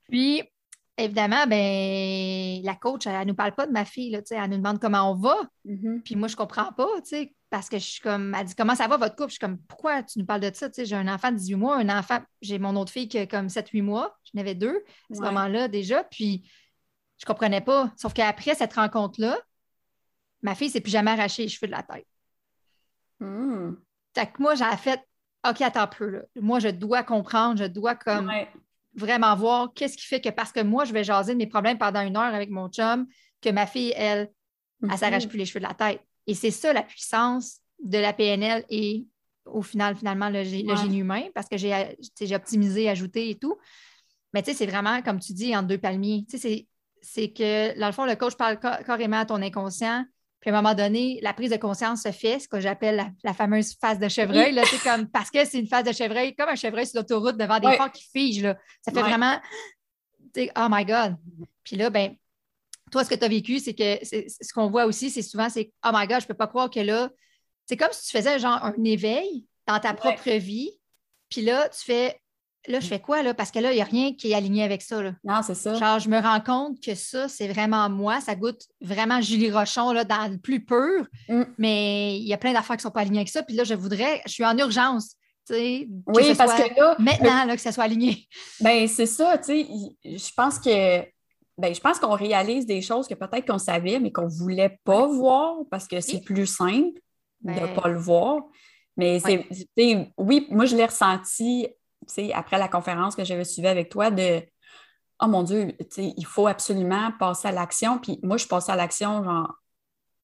Puis, 0.09 0.41
évidemment, 0.97 1.45
ben, 1.47 2.61
la 2.63 2.75
coach, 2.75 3.05
elle 3.05 3.19
ne 3.19 3.25
nous 3.25 3.35
parle 3.35 3.53
pas 3.53 3.67
de 3.67 3.71
ma 3.71 3.85
fille, 3.85 4.11
là, 4.11 4.19
elle 4.31 4.49
nous 4.49 4.57
demande 4.57 4.79
comment 4.79 5.11
on 5.11 5.15
va. 5.15 5.35
Mm-hmm. 5.65 6.01
Puis 6.01 6.15
moi, 6.15 6.27
je 6.27 6.33
ne 6.33 6.37
comprends 6.37 6.71
pas, 6.71 6.87
parce 7.49 7.69
que 7.69 7.77
je 7.77 7.85
suis 7.85 8.01
comme, 8.01 8.35
elle 8.35 8.45
dit 8.45 8.55
comment 8.55 8.75
ça 8.75 8.87
va 8.87 8.97
votre 8.97 9.15
couple? 9.15 9.29
Je 9.29 9.33
suis 9.33 9.39
comme, 9.39 9.57
pourquoi 9.59 10.03
tu 10.03 10.19
nous 10.19 10.25
parles 10.25 10.41
de 10.41 10.51
ça? 10.53 10.67
j'ai 10.75 10.95
un 10.95 11.07
enfant 11.07 11.31
de 11.31 11.37
18 11.37 11.55
mois, 11.55 11.77
un 11.77 11.89
enfant, 11.89 12.19
j'ai 12.41 12.59
mon 12.59 12.75
autre 12.75 12.91
fille 12.91 13.07
qui 13.07 13.17
a 13.17 13.25
comme 13.25 13.47
7-8 13.47 13.81
mois, 13.81 14.17
j'en 14.25 14.41
avais 14.41 14.55
deux 14.55 14.83
à 15.11 15.15
ce 15.15 15.21
moment-là 15.21 15.67
déjà, 15.67 16.03
puis 16.03 16.49
je 17.17 17.25
ne 17.25 17.27
comprenais 17.27 17.61
pas. 17.61 17.91
Sauf 17.97 18.13
qu'après 18.13 18.55
cette 18.55 18.73
rencontre-là, 18.73 19.37
ma 20.41 20.55
fille 20.55 20.69
s'est 20.69 20.81
plus 20.81 20.91
jamais 20.91 21.11
arraché 21.11 21.43
les 21.43 21.49
cheveux 21.49 21.67
de 21.67 21.71
la 21.71 21.83
tête. 21.83 22.07
Mm. 23.19 23.73
Fait 24.13 24.27
que 24.27 24.41
moi, 24.41 24.55
j'ai 24.55 24.65
fait, 24.77 25.01
OK, 25.47 25.61
attends 25.61 25.81
un 25.81 25.87
peu, 25.87 26.09
là. 26.09 26.21
Moi, 26.35 26.59
je 26.59 26.69
dois 26.69 27.03
comprendre, 27.03 27.59
je 27.59 27.65
dois 27.65 27.95
comme 27.95 28.31
vraiment 28.95 29.35
voir 29.35 29.71
qu'est-ce 29.75 29.95
qui 29.95 30.05
fait 30.05 30.19
que 30.19 30.29
parce 30.29 30.51
que 30.51 30.61
moi, 30.61 30.83
je 30.83 30.91
vais 30.91 31.03
jaser 31.03 31.33
de 31.33 31.37
mes 31.37 31.47
problèmes 31.47 31.77
pendant 31.77 32.01
une 32.01 32.17
heure 32.17 32.33
avec 32.33 32.49
mon 32.49 32.67
chum, 32.67 33.07
que 33.41 33.49
ma 33.49 33.67
fille, 33.67 33.93
elle, 33.95 34.31
elle 34.81 34.89
ne 34.89 34.93
mhm. 34.93 34.97
s'arrache 34.97 35.27
plus 35.27 35.37
les 35.37 35.45
cheveux 35.45 35.59
de 35.59 35.67
la 35.67 35.73
tête. 35.73 36.01
Et 36.27 36.35
c'est 36.35 36.51
ça 36.51 36.73
la 36.73 36.83
puissance 36.83 37.59
de 37.83 37.97
la 37.97 38.13
PNL 38.13 38.65
et 38.69 39.05
au 39.45 39.61
final, 39.61 39.95
finalement, 39.95 40.29
le, 40.29 40.43
génie 40.43 40.97
humain, 40.97 41.23
parce 41.33 41.47
que 41.47 41.57
j'ai 41.57 42.35
optimisé, 42.35 42.89
ajouté 42.89 43.29
et 43.29 43.35
tout. 43.35 43.57
Mais 44.33 44.43
tu 44.43 44.51
sais, 44.51 44.57
c'est 44.57 44.65
vraiment, 44.65 45.01
comme 45.01 45.19
tu 45.19 45.33
dis, 45.33 45.55
en 45.55 45.63
deux 45.63 45.77
palmiers. 45.77 46.25
Tu 46.29 46.37
sais, 46.37 46.67
c'est 47.01 47.31
que, 47.31 47.79
dans 47.79 47.87
le 47.87 47.93
fond, 47.93 48.05
le 48.05 48.15
coach 48.15 48.35
parle 48.35 48.59
carrément 48.59 49.19
à 49.19 49.25
ton 49.25 49.41
inconscient. 49.41 50.03
Puis 50.41 50.51
à 50.51 50.53
un 50.53 50.61
moment 50.61 50.75
donné, 50.75 51.19
la 51.23 51.33
prise 51.33 51.49
de 51.49 51.57
conscience 51.57 52.03
se 52.03 52.11
fait, 52.11 52.39
ce 52.39 52.47
que 52.47 52.59
j'appelle 52.59 53.13
la, 53.23 53.33
fameuse 53.33 53.75
phase 53.79 53.99
de 53.99 54.07
chevreuil. 54.07 54.51
Là, 54.51 54.63
comme, 54.83 55.07
parce 55.07 55.31
que 55.31 55.45
c'est 55.45 55.59
une 55.59 55.67
phase 55.67 55.85
de 55.85 55.93
chevreuil, 55.93 56.35
comme 56.35 56.49
un 56.49 56.55
chevreuil 56.55 56.85
sur 56.85 56.99
l'autoroute 56.99 57.37
devant 57.37 57.59
des 57.59 57.67
ouais. 57.67 57.79
qui 57.93 58.03
figent. 58.03 58.43
Là. 58.43 58.57
Ça 58.81 58.91
fait 58.91 59.01
vraiment 59.01 59.39
Oh 60.55 60.67
my 60.69 60.85
God. 60.85 61.15
Puis 61.63 61.75
là, 61.75 61.89
ben, 61.89 62.15
toi, 62.91 63.03
ce 63.03 63.09
que 63.09 63.15
tu 63.15 63.25
as 63.25 63.27
vécu, 63.27 63.59
c'est 63.59 63.73
que 63.73 64.03
ce 64.03 64.53
qu'on 64.53 64.69
voit 64.69 64.85
aussi, 64.85 65.09
c'est 65.09 65.21
souvent, 65.21 65.49
c'est 65.49 65.71
Oh 65.85 65.89
my 65.93 66.07
God, 66.07 66.19
je 66.19 66.25
ne 66.25 66.27
peux 66.27 66.33
pas 66.33 66.47
croire 66.47 66.69
que 66.69 66.79
là, 66.79 67.09
c'est 67.65 67.77
comme 67.77 67.91
si 67.91 68.05
tu 68.07 68.17
faisais 68.17 68.39
genre 68.39 68.63
un 68.63 68.83
éveil 68.83 69.45
dans 69.67 69.79
ta 69.79 69.93
propre 69.93 70.31
vie. 70.31 70.71
Puis 71.29 71.41
là, 71.41 71.67
tu 71.69 71.83
fais 71.83 72.21
là, 72.67 72.79
je 72.79 72.87
fais 72.87 72.99
quoi, 72.99 73.23
là? 73.23 73.33
Parce 73.33 73.51
que 73.51 73.59
là, 73.59 73.71
il 73.71 73.75
n'y 73.75 73.81
a 73.81 73.85
rien 73.85 74.13
qui 74.13 74.31
est 74.31 74.35
aligné 74.35 74.63
avec 74.63 74.81
ça. 74.81 75.01
Là. 75.01 75.13
Non, 75.23 75.41
c'est 75.41 75.55
ça. 75.55 75.73
Genre, 75.73 75.99
je 75.99 76.09
me 76.09 76.19
rends 76.19 76.41
compte 76.41 76.81
que 76.81 76.95
ça, 76.95 77.27
c'est 77.27 77.47
vraiment 77.47 77.89
moi. 77.89 78.21
Ça 78.21 78.35
goûte 78.35 78.61
vraiment 78.81 79.21
Julie 79.21 79.51
Rochon, 79.51 79.91
là, 79.91 80.03
dans 80.03 80.29
le 80.31 80.37
plus 80.37 80.63
pur. 80.63 81.05
Mm. 81.29 81.43
Mais 81.57 82.17
il 82.17 82.27
y 82.27 82.33
a 82.33 82.37
plein 82.37 82.53
d'affaires 82.53 82.75
qui 82.75 82.81
ne 82.81 82.89
sont 82.89 82.91
pas 82.91 83.01
alignées 83.01 83.19
avec 83.19 83.29
ça. 83.29 83.43
Puis 83.43 83.55
là, 83.55 83.63
je 83.63 83.73
voudrais, 83.73 84.21
je 84.25 84.31
suis 84.31 84.45
en 84.45 84.57
urgence. 84.57 85.15
oui, 85.49 85.87
parce 86.37 86.53
que 86.61 86.79
là. 86.79 86.95
Maintenant, 86.99 87.45
là, 87.45 87.55
que 87.55 87.61
ça 87.61 87.71
soit 87.71 87.85
aligné. 87.85 88.27
Ben, 88.59 88.87
c'est 88.87 89.05
ça, 89.05 89.37
tu 89.37 89.45
sais. 89.45 89.67
Je 90.03 90.33
pense 90.35 90.59
que. 90.59 91.05
Ben, 91.57 91.73
je 91.73 91.79
pense 91.79 91.99
qu'on 91.99 92.13
réalise 92.13 92.65
des 92.65 92.81
choses 92.81 93.07
que 93.07 93.15
peut-être 93.15 93.47
qu'on 93.47 93.57
savait, 93.57 93.99
mais 93.99 94.11
qu'on 94.11 94.25
ne 94.25 94.29
voulait 94.29 94.79
pas 94.83 95.07
voir 95.07 95.55
parce 95.71 95.87
que 95.87 95.99
c'est 96.01 96.21
plus 96.21 96.45
simple 96.45 96.99
de 97.41 97.51
ne 97.51 97.59
ben 97.59 97.73
pas 97.73 97.87
le 97.87 97.97
voir. 97.97 98.43
Mais 98.95 99.19
c'est, 99.19 99.47
oui, 100.17 100.47
moi, 100.49 100.65
je 100.65 100.75
l'ai 100.75 100.85
ressenti 100.85 101.67
après 102.33 102.57
la 102.57 102.67
conférence 102.67 103.15
que 103.15 103.23
j'avais 103.23 103.43
suivie 103.43 103.67
avec 103.67 103.89
toi, 103.89 104.11
de 104.11 104.41
Oh 105.19 105.27
mon 105.27 105.41
Dieu, 105.41 105.75
il 105.97 106.25
faut 106.25 106.45
absolument 106.45 107.11
passer 107.19 107.47
à 107.47 107.51
l'action. 107.51 107.97
Puis 107.97 108.19
moi, 108.21 108.37
je 108.37 108.45
passe 108.45 108.69
à 108.69 108.75
l'action, 108.75 109.23
genre, 109.23 109.51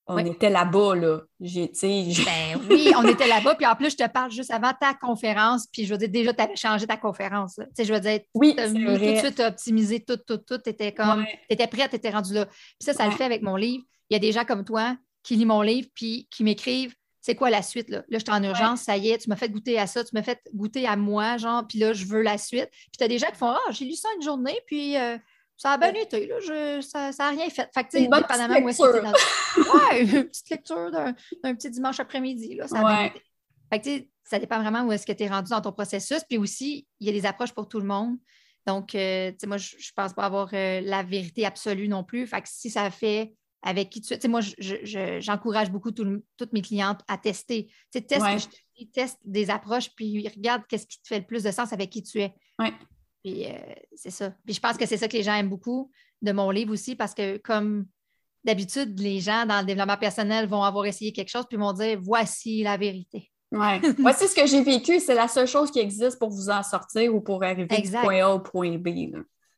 on 0.08 0.18
était 0.18 0.50
là-bas, 0.50 0.96
là. 0.96 1.22
J'ai, 1.40 1.72
ben 1.82 2.60
oui, 2.70 2.92
on 2.96 3.08
était 3.08 3.28
là-bas. 3.28 3.56
Puis 3.56 3.66
en 3.66 3.76
plus, 3.76 3.92
je 3.92 3.98
te 3.98 4.08
parle 4.10 4.32
juste 4.32 4.52
avant 4.52 4.72
ta 4.80 4.94
conférence. 4.94 5.68
Puis 5.72 5.86
je 5.86 5.94
veux 5.94 5.98
dire, 5.98 6.10
déjà, 6.10 6.34
tu 6.34 6.42
avais 6.42 6.56
changé 6.56 6.86
ta 6.86 6.98
conférence. 6.98 7.56
Tu 7.56 7.64
sais, 7.74 7.86
je 7.86 7.94
veux 7.94 8.00
dire, 8.00 8.20
oui, 8.34 8.54
as 8.58 8.68
mis, 8.70 8.86
tout 8.86 8.92
de 8.92 9.16
suite, 9.16 9.36
tu 9.36 9.42
as 9.42 9.48
optimisé 9.48 10.04
tout, 10.04 10.18
tout, 10.18 10.38
tout. 10.38 10.58
Tu 10.58 10.70
étais 10.70 10.92
comme, 10.92 11.26
tu 11.26 11.38
étais 11.50 11.68
prête, 11.68 11.90
tu 11.90 11.96
étais 11.96 12.10
rendu 12.10 12.34
là. 12.34 12.46
Puis 12.46 12.56
ça, 12.82 12.94
ça 12.94 13.06
le 13.06 13.12
fait 13.12 13.24
avec 13.24 13.42
mon 13.42 13.56
livre. 13.56 13.84
Il 14.10 14.14
y 14.14 14.18
a 14.18 14.20
des 14.20 14.32
gens 14.32 14.46
comme 14.46 14.66
toi 14.66 14.96
qui 15.24 15.36
lisent 15.36 15.46
mon 15.46 15.62
livre 15.62 15.88
puis 15.96 16.28
qui 16.30 16.44
m'écrivent 16.44 16.94
c'est 17.24 17.36
quoi 17.36 17.50
la 17.50 17.62
suite 17.62 17.90
là? 17.90 18.04
Là, 18.10 18.20
je 18.20 18.26
suis 18.26 18.34
en 18.34 18.44
urgence, 18.44 18.82
ça 18.82 18.98
y 18.98 19.10
est, 19.10 19.18
tu 19.18 19.30
m'as 19.30 19.38
fait 19.38 19.48
goûter 19.48 19.80
à 19.80 19.88
ça, 19.88 20.04
tu 20.04 20.10
m'as 20.14 20.24
fait 20.24 20.42
goûter 20.54 20.86
à 20.86 20.98
moi, 20.98 21.38
genre, 21.38 21.66
puis 21.66 21.80
là, 21.80 21.94
je 21.94 22.06
veux 22.06 22.22
la 22.22 22.38
suite. 22.38 22.68
Puis 22.70 22.98
tu 22.98 23.04
as 23.04 23.08
des 23.08 23.18
gens 23.18 23.28
qui 23.28 23.38
font 23.38 23.52
Ah, 23.52 23.72
j'ai 23.72 23.86
lu 23.86 23.94
ça 23.94 24.10
une 24.18 24.22
journée, 24.22 24.60
puis 24.68 24.98
euh, 24.98 25.18
ça 25.58 25.72
a 25.72 25.78
bien 25.78 25.94
été, 25.94 26.28
là, 26.28 26.40
je, 26.40 26.82
ça 26.82 27.12
n'a 27.18 27.30
rien 27.30 27.50
fait. 27.50 27.70
Fait 27.74 27.84
que, 27.84 27.90
tu 27.90 27.98
sais, 28.00 28.08
dépendamment 28.08 28.60
où 28.60 28.70
est-ce 28.70 28.82
que 28.82 29.02
dans... 29.02 29.12
Ouais, 29.74 30.02
une 30.02 30.24
petite 30.26 30.50
lecture 30.50 30.92
d'un 30.92 31.56
petit 31.56 31.70
dimanche 31.70 32.00
après-midi, 32.00 32.56
là, 32.56 32.68
ça 32.68 32.80
a 32.80 32.82
bien 32.82 33.06
été. 33.06 33.22
Fait 33.72 33.80
que, 33.80 34.08
ça 34.24 34.40
dépend 34.40 34.60
vraiment 34.60 34.84
où 34.84 34.92
est-ce 34.92 35.06
que 35.06 35.12
tu 35.12 35.24
es 35.24 35.28
rendu 35.28 35.50
dans 35.50 35.62
ton 35.62 35.72
processus. 35.72 36.24
Puis 36.28 36.38
aussi, 36.38 36.88
il 37.00 37.08
y 37.08 37.10
a 37.10 37.14
des 37.14 37.26
approches 37.26 37.54
pour 37.54 37.68
tout 37.68 37.80
le 37.80 37.86
monde. 37.86 38.18
Donc, 38.66 38.96
euh, 38.96 39.32
tu 39.32 39.38
sais, 39.40 39.48
moi, 39.48 39.58
je 39.58 39.76
ne 39.76 39.82
pense 39.96 40.14
pas 40.14 40.24
avoir 40.24 40.50
euh, 40.54 40.82
la 40.82 41.04
vérité 41.04 41.46
absolue 41.46 41.88
non 41.88 42.04
plus. 42.04 42.26
Fait 42.26 42.42
que 42.42 42.48
si 42.50 42.70
ça 42.70 42.90
fait 42.90 43.34
avec 43.62 43.90
qui 43.90 44.02
tu 44.02 44.14
es. 44.14 44.28
moi, 44.28 44.42
j'encourage 44.60 45.72
beaucoup 45.72 45.92
toutes 45.92 46.54
mes 46.54 46.62
clientes 46.62 47.02
à 47.08 47.18
tester. 47.18 47.68
Tu 47.92 48.02
sais, 48.10 48.88
teste, 48.92 49.20
des 49.24 49.50
approches, 49.50 49.90
puis 49.96 50.28
regarde 50.28 50.64
qu'est-ce 50.68 50.86
qui 50.86 51.02
te 51.02 51.08
fait 51.08 51.20
le 51.20 51.26
plus 51.26 51.44
de 51.44 51.52
sens 51.52 51.72
avec 51.72 51.90
qui 51.90 52.04
tu 52.04 52.22
es. 52.22 52.34
Puis 53.24 53.46
euh, 53.46 53.58
c'est 53.96 54.12
ça. 54.12 54.34
Puis 54.46 54.54
je 54.54 54.60
pense 54.60 54.78
que 54.78 54.86
c'est 54.86 54.98
ça 54.98 55.08
que 55.08 55.16
les 55.16 55.24
gens 55.24 55.36
aiment 55.36 55.50
beaucoup 55.50 55.92
de 56.22 56.32
mon 56.32 56.52
livre 56.52 56.74
aussi, 56.74 56.96
parce 56.96 57.14
que 57.14 57.38
comme 57.38 57.86
d'habitude, 58.44 59.00
les 59.00 59.20
gens 59.20 59.46
dans 59.46 59.60
le 59.60 59.66
développement 59.66 59.98
personnel 59.98 60.48
vont 60.48 60.64
avoir 60.64 60.86
essayé 60.86 61.14
quelque 61.14 61.30
chose, 61.30 61.46
puis 61.48 61.58
vont 61.58 61.74
dire 61.74 61.98
voici 62.02 62.64
la 62.64 62.78
vérité. 62.78 63.32
Oui. 63.52 63.80
voici 64.00 64.28
ce 64.28 64.36
que 64.36 64.48
j'ai 64.48 64.64
vécu, 64.64 65.00
c'est 65.00 65.14
la 65.14 65.28
seule 65.28 65.48
chose 65.48 65.72
qui 65.72 65.80
existe 65.80 66.20
pour 66.20 66.30
vous 66.30 66.50
en 66.50 66.64
sortir 66.64 67.14
ou 67.14 67.22
pour 67.22 67.44
arriver 67.44 67.82
du 67.82 67.92
point 67.92 68.24
A 68.24 68.30
au 68.30 68.40
point 68.40 68.78
B. 68.78 68.90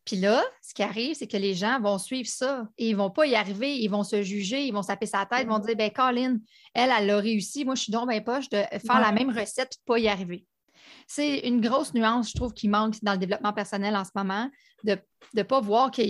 Puis 0.06 0.18
là, 0.18 0.44
ce 0.62 0.74
qui 0.76 0.84
arrive, 0.84 1.16
c'est 1.16 1.26
que 1.26 1.38
les 1.38 1.56
gens 1.56 1.80
vont 1.80 1.98
suivre 1.98 2.30
ça 2.30 2.68
et 2.78 2.90
ils 2.90 2.92
ne 2.92 2.98
vont 2.98 3.10
pas 3.10 3.26
y 3.26 3.34
arriver, 3.34 3.76
ils 3.76 3.88
vont 3.88 4.04
se 4.04 4.22
juger, 4.22 4.64
ils 4.64 4.72
vont 4.72 4.84
taper 4.84 5.08
sa 5.08 5.26
tête, 5.26 5.42
ils 5.44 5.50
vont 5.50 5.58
dire 5.58 5.76
ben 5.76 5.90
Colin, 5.90 6.38
elle, 6.76 6.92
elle 6.96 7.10
a 7.10 7.18
réussi, 7.18 7.66
moi 7.66 7.74
je 7.74 7.84
suis 7.84 7.92
donc 7.92 8.10
bien 8.10 8.22
poche 8.22 8.50
de 8.50 8.58
faire 8.86 9.00
la 9.00 9.12
même 9.12 9.30
recette 9.30 9.74
et 9.74 9.78
de 9.78 9.82
ne 9.82 9.86
pas 9.86 10.00
y 10.00 10.08
arriver. 10.08 10.46
C'est 11.08 11.40
une 11.40 11.62
grosse 11.62 11.94
nuance, 11.94 12.30
je 12.30 12.36
trouve, 12.36 12.54
qui 12.54 12.68
manque 12.68 12.96
dans 13.02 13.14
le 13.14 13.18
développement 13.18 13.54
personnel 13.54 13.96
en 13.96 14.04
ce 14.04 14.12
moment, 14.16 14.50
de 14.84 14.98
ne 15.36 15.44
pas 15.44 15.60
voir 15.62 15.92
qu'on 15.92 16.02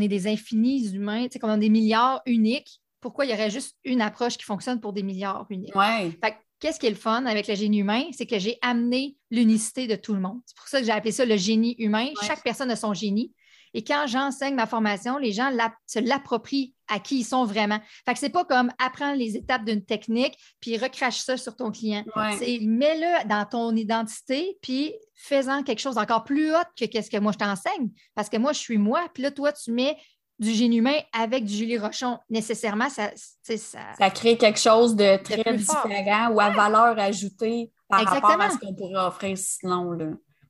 est 0.00 0.08
des 0.08 0.26
infinis 0.26 0.94
humains, 0.94 1.26
qu'on 1.40 1.48
a 1.48 1.58
des 1.58 1.68
milliards 1.68 2.22
uniques. 2.26 2.80
Pourquoi 3.00 3.24
il 3.24 3.30
y 3.30 3.34
aurait 3.34 3.50
juste 3.50 3.76
une 3.84 4.02
approche 4.02 4.36
qui 4.36 4.44
fonctionne 4.44 4.80
pour 4.80 4.92
des 4.92 5.02
milliards 5.02 5.46
uniques? 5.50 5.74
Ouais. 5.74 6.10
Fait 6.22 6.36
qu'est-ce 6.58 6.78
qui 6.78 6.86
est 6.86 6.90
le 6.90 6.96
fun 6.96 7.24
avec 7.24 7.48
le 7.48 7.54
génie 7.54 7.78
humain? 7.78 8.04
C'est 8.12 8.26
que 8.26 8.38
j'ai 8.38 8.58
amené 8.60 9.16
l'unicité 9.30 9.86
de 9.86 9.96
tout 9.96 10.12
le 10.12 10.20
monde. 10.20 10.40
C'est 10.44 10.56
pour 10.56 10.68
ça 10.68 10.80
que 10.80 10.86
j'ai 10.86 10.92
appelé 10.92 11.10
ça 11.10 11.24
le 11.24 11.36
génie 11.36 11.74
humain. 11.78 12.08
Chaque 12.22 12.42
personne 12.42 12.70
a 12.70 12.76
son 12.76 12.92
génie. 12.92 13.32
Et 13.72 13.84
quand 13.84 14.06
j'enseigne 14.06 14.54
ma 14.54 14.66
formation, 14.66 15.16
les 15.16 15.32
gens 15.32 15.50
se 15.86 16.00
l'approprient 16.00 16.74
à 16.90 16.98
qui 16.98 17.20
ils 17.20 17.24
sont 17.24 17.44
vraiment. 17.44 17.78
Fait 18.04 18.12
que 18.12 18.18
c'est 18.18 18.30
pas 18.30 18.44
comme 18.44 18.70
apprendre 18.78 19.16
les 19.16 19.36
étapes 19.36 19.64
d'une 19.64 19.84
technique 19.84 20.36
puis 20.60 20.76
recrache 20.76 21.20
ça 21.20 21.36
sur 21.36 21.56
ton 21.56 21.70
client. 21.70 22.04
C'est 22.38 22.58
mets-le 22.60 23.28
dans 23.28 23.46
ton 23.46 23.74
identité 23.74 24.58
puis 24.60 24.92
fais-en 25.14 25.62
quelque 25.62 25.80
chose 25.80 25.98
encore 25.98 26.24
plus 26.24 26.52
haut 26.52 26.64
que 26.78 26.84
qu'est-ce 26.84 27.10
que 27.10 27.18
moi 27.18 27.32
je 27.32 27.38
t'enseigne. 27.38 27.90
Parce 28.14 28.28
que 28.28 28.36
moi, 28.36 28.52
je 28.52 28.58
suis 28.58 28.78
moi, 28.78 29.06
puis 29.14 29.22
là, 29.22 29.30
toi, 29.30 29.52
tu 29.52 29.72
mets 29.72 29.96
du 30.38 30.52
génie 30.52 30.78
humain 30.78 30.98
avec 31.12 31.44
du 31.44 31.54
Julie 31.54 31.78
Rochon. 31.78 32.18
Nécessairement, 32.30 32.88
ça, 32.88 33.10
ça, 33.14 33.78
ça 33.98 34.10
crée 34.10 34.38
quelque 34.38 34.58
chose 34.58 34.96
de 34.96 35.22
très 35.22 35.54
différent 35.54 36.30
ou 36.32 36.40
à 36.40 36.50
valeur 36.50 36.98
ajoutée 36.98 37.70
par 37.88 38.04
rapport 38.04 38.40
à 38.40 38.50
ce 38.50 38.58
qu'on 38.58 38.74
pourrait 38.74 39.04
offrir 39.06 39.36
sinon. 39.36 39.92
Là. 39.92 40.06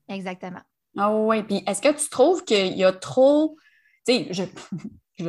Exactement. 0.09 0.61
Ah 0.97 1.13
oui, 1.13 1.43
puis 1.43 1.63
est-ce 1.67 1.83
que 1.83 1.93
tu 1.93 2.09
trouves 2.09 2.45
qu'il 2.45 2.77
y 2.77 2.85
a 2.85 2.93
trop, 2.93 3.57
tu 4.07 4.15
sais, 4.15 4.29
je, 4.31 4.43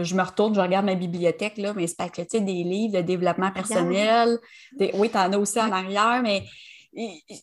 je, 0.03 0.15
me 0.15 0.21
retourne, 0.21 0.55
je 0.55 0.61
regarde 0.61 0.85
ma 0.85 0.95
bibliothèque, 0.95 1.57
là, 1.57 1.73
mais 1.73 1.87
c'est 1.87 1.97
pas 1.97 2.09
que, 2.09 2.21
tu 2.21 2.27
sais, 2.29 2.41
des 2.41 2.63
livres 2.63 2.97
de 2.97 3.01
développement 3.01 3.51
personnel, 3.51 4.39
oui, 4.79 5.09
tu 5.09 5.17
en 5.17 5.33
as 5.33 5.37
aussi 5.37 5.59
en 5.59 5.71
arrière, 5.71 6.21
mais, 6.23 6.43
tu 6.93 7.35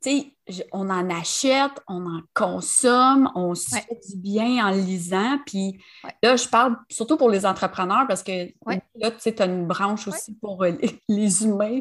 sais, 0.00 0.64
on 0.72 0.90
en 0.90 1.08
achète, 1.10 1.72
on 1.88 2.06
en 2.06 2.20
consomme, 2.34 3.30
on 3.34 3.54
se 3.54 3.70
fait 3.70 3.98
du 4.08 4.16
bien 4.16 4.66
en 4.66 4.70
lisant, 4.70 5.38
puis 5.46 5.80
là, 6.22 6.36
je 6.36 6.48
parle 6.48 6.76
surtout 6.90 7.16
pour 7.16 7.30
les 7.30 7.46
entrepreneurs, 7.46 8.06
parce 8.06 8.22
que 8.22 8.48
là, 8.66 9.10
tu 9.10 9.20
sais, 9.20 9.34
tu 9.34 9.42
as 9.42 9.46
une 9.46 9.66
branche 9.66 10.06
aussi 10.08 10.34
pour 10.34 10.62
euh, 10.64 10.72
les, 11.08 11.44
humains 11.44 11.80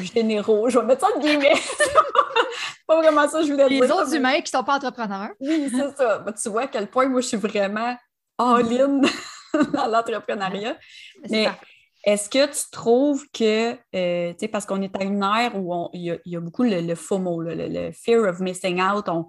généraux, 0.00 0.68
je 0.68 0.78
vais 0.78 0.84
mettre 0.84 1.06
ça 1.06 1.14
en 1.14 1.20
guillemets. 1.20 1.54
pas 2.86 2.96
vraiment 2.96 3.28
ça 3.28 3.42
je 3.42 3.50
voulais 3.50 3.68
dire. 3.68 3.82
Les 3.82 3.90
autres 3.90 4.14
humains 4.14 4.40
qui 4.40 4.52
ne 4.52 4.58
sont 4.58 4.64
pas 4.64 4.76
entrepreneurs. 4.76 5.30
Oui, 5.40 5.68
c'est 5.70 5.96
ça. 5.96 6.18
Ben, 6.18 6.32
tu 6.32 6.48
vois 6.48 6.62
à 6.62 6.66
quel 6.66 6.88
point 6.88 7.08
moi, 7.08 7.20
je 7.20 7.28
suis 7.28 7.36
vraiment 7.36 7.96
all-in 8.38 9.00
dans 9.72 9.86
l'entrepreneuriat. 9.86 10.76
Mais 11.30 11.48
est-ce 12.04 12.28
que 12.28 12.46
tu 12.46 12.70
trouves 12.70 13.26
que, 13.32 13.72
euh, 13.72 14.32
tu 14.32 14.38
sais, 14.38 14.48
parce 14.48 14.66
qu'on 14.66 14.82
est 14.82 14.94
à 14.96 15.04
une 15.04 15.22
ère 15.22 15.56
où 15.56 15.88
il 15.94 16.20
y, 16.24 16.36
a 16.36 16.40
beaucoup 16.40 16.62
le, 16.62 16.94
FOMO, 16.94 17.42
le, 17.42 17.92
fear 17.92 18.28
of 18.28 18.40
missing 18.40 18.80
out, 18.80 19.08
on, 19.08 19.26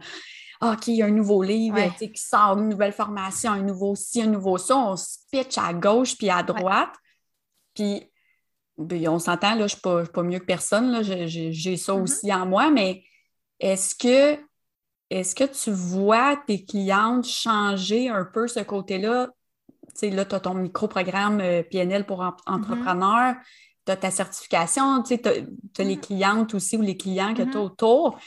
ah, 0.61 0.73
OK, 0.73 0.87
il 0.87 0.95
y 0.95 1.01
a 1.01 1.05
un 1.05 1.11
nouveau 1.11 1.41
livre 1.41 1.77
qui 1.97 2.11
sort, 2.15 2.57
une 2.57 2.69
nouvelle 2.69 2.91
formation, 2.91 3.51
un 3.51 3.61
nouveau 3.61 3.95
ci, 3.95 4.21
un 4.21 4.27
nouveau 4.27 4.57
ça, 4.57 4.75
on 4.75 4.95
se 4.95 5.19
pitch 5.31 5.57
à 5.57 5.73
gauche 5.73 6.17
puis 6.17 6.29
à 6.29 6.43
droite. 6.43 6.93
Puis, 7.73 8.11
ben, 8.77 9.07
on 9.07 9.19
s'entend, 9.19 9.55
là, 9.55 9.67
je 9.67 9.77
ne 9.85 10.03
suis, 10.03 10.11
pas 10.11 10.23
mieux 10.23 10.39
que 10.39 10.45
personne, 10.45 11.01
j'ai 11.01 11.77
ça 11.77 11.93
mm-hmm. 11.93 12.01
aussi 12.01 12.33
en 12.33 12.45
moi, 12.45 12.71
mais 12.71 13.03
est-ce 13.59 13.95
que, 13.95 14.41
est 15.09 15.37
que 15.37 15.45
tu 15.45 15.71
vois 15.71 16.37
tes 16.45 16.65
clientes 16.65 17.25
changer 17.25 18.09
un 18.09 18.25
peu 18.25 18.47
ce 18.47 18.61
côté-là? 18.61 19.29
Tu 19.95 20.01
sais, 20.01 20.09
là, 20.09 20.25
tu 20.25 20.35
as 20.35 20.39
ton 20.39 20.53
micro-programme 20.53 21.39
euh, 21.41 21.63
PNL 21.63 22.05
pour 22.05 22.21
mm-hmm. 22.21 22.33
entrepreneurs, 22.45 23.35
tu 23.85 23.91
as 23.91 23.97
ta 23.97 24.11
certification, 24.11 25.01
tu 25.03 25.13
as, 25.13 25.33
les 25.83 25.95
mm-hmm. 25.95 25.99
clientes 25.99 26.53
aussi 26.53 26.77
ou 26.77 26.81
les 26.81 26.97
clients 26.97 27.33
que 27.33 27.43
tu 27.43 27.49
as 27.49 27.51
mm-hmm. 27.51 27.57
autour. 27.57 28.19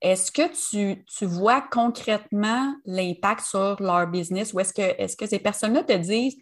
Est-ce 0.00 0.30
que 0.30 0.42
tu, 0.70 1.26
vois 1.26 1.62
concrètement 1.62 2.74
l'impact 2.84 3.44
sur 3.44 3.80
leur 3.80 4.06
business 4.06 4.52
ou 4.52 4.60
est-ce 4.60 4.72
que, 4.72 4.82
est 4.82 5.16
que 5.16 5.26
ces 5.26 5.38
personnes-là 5.38 5.82
te 5.82 5.96
disent 5.96 6.36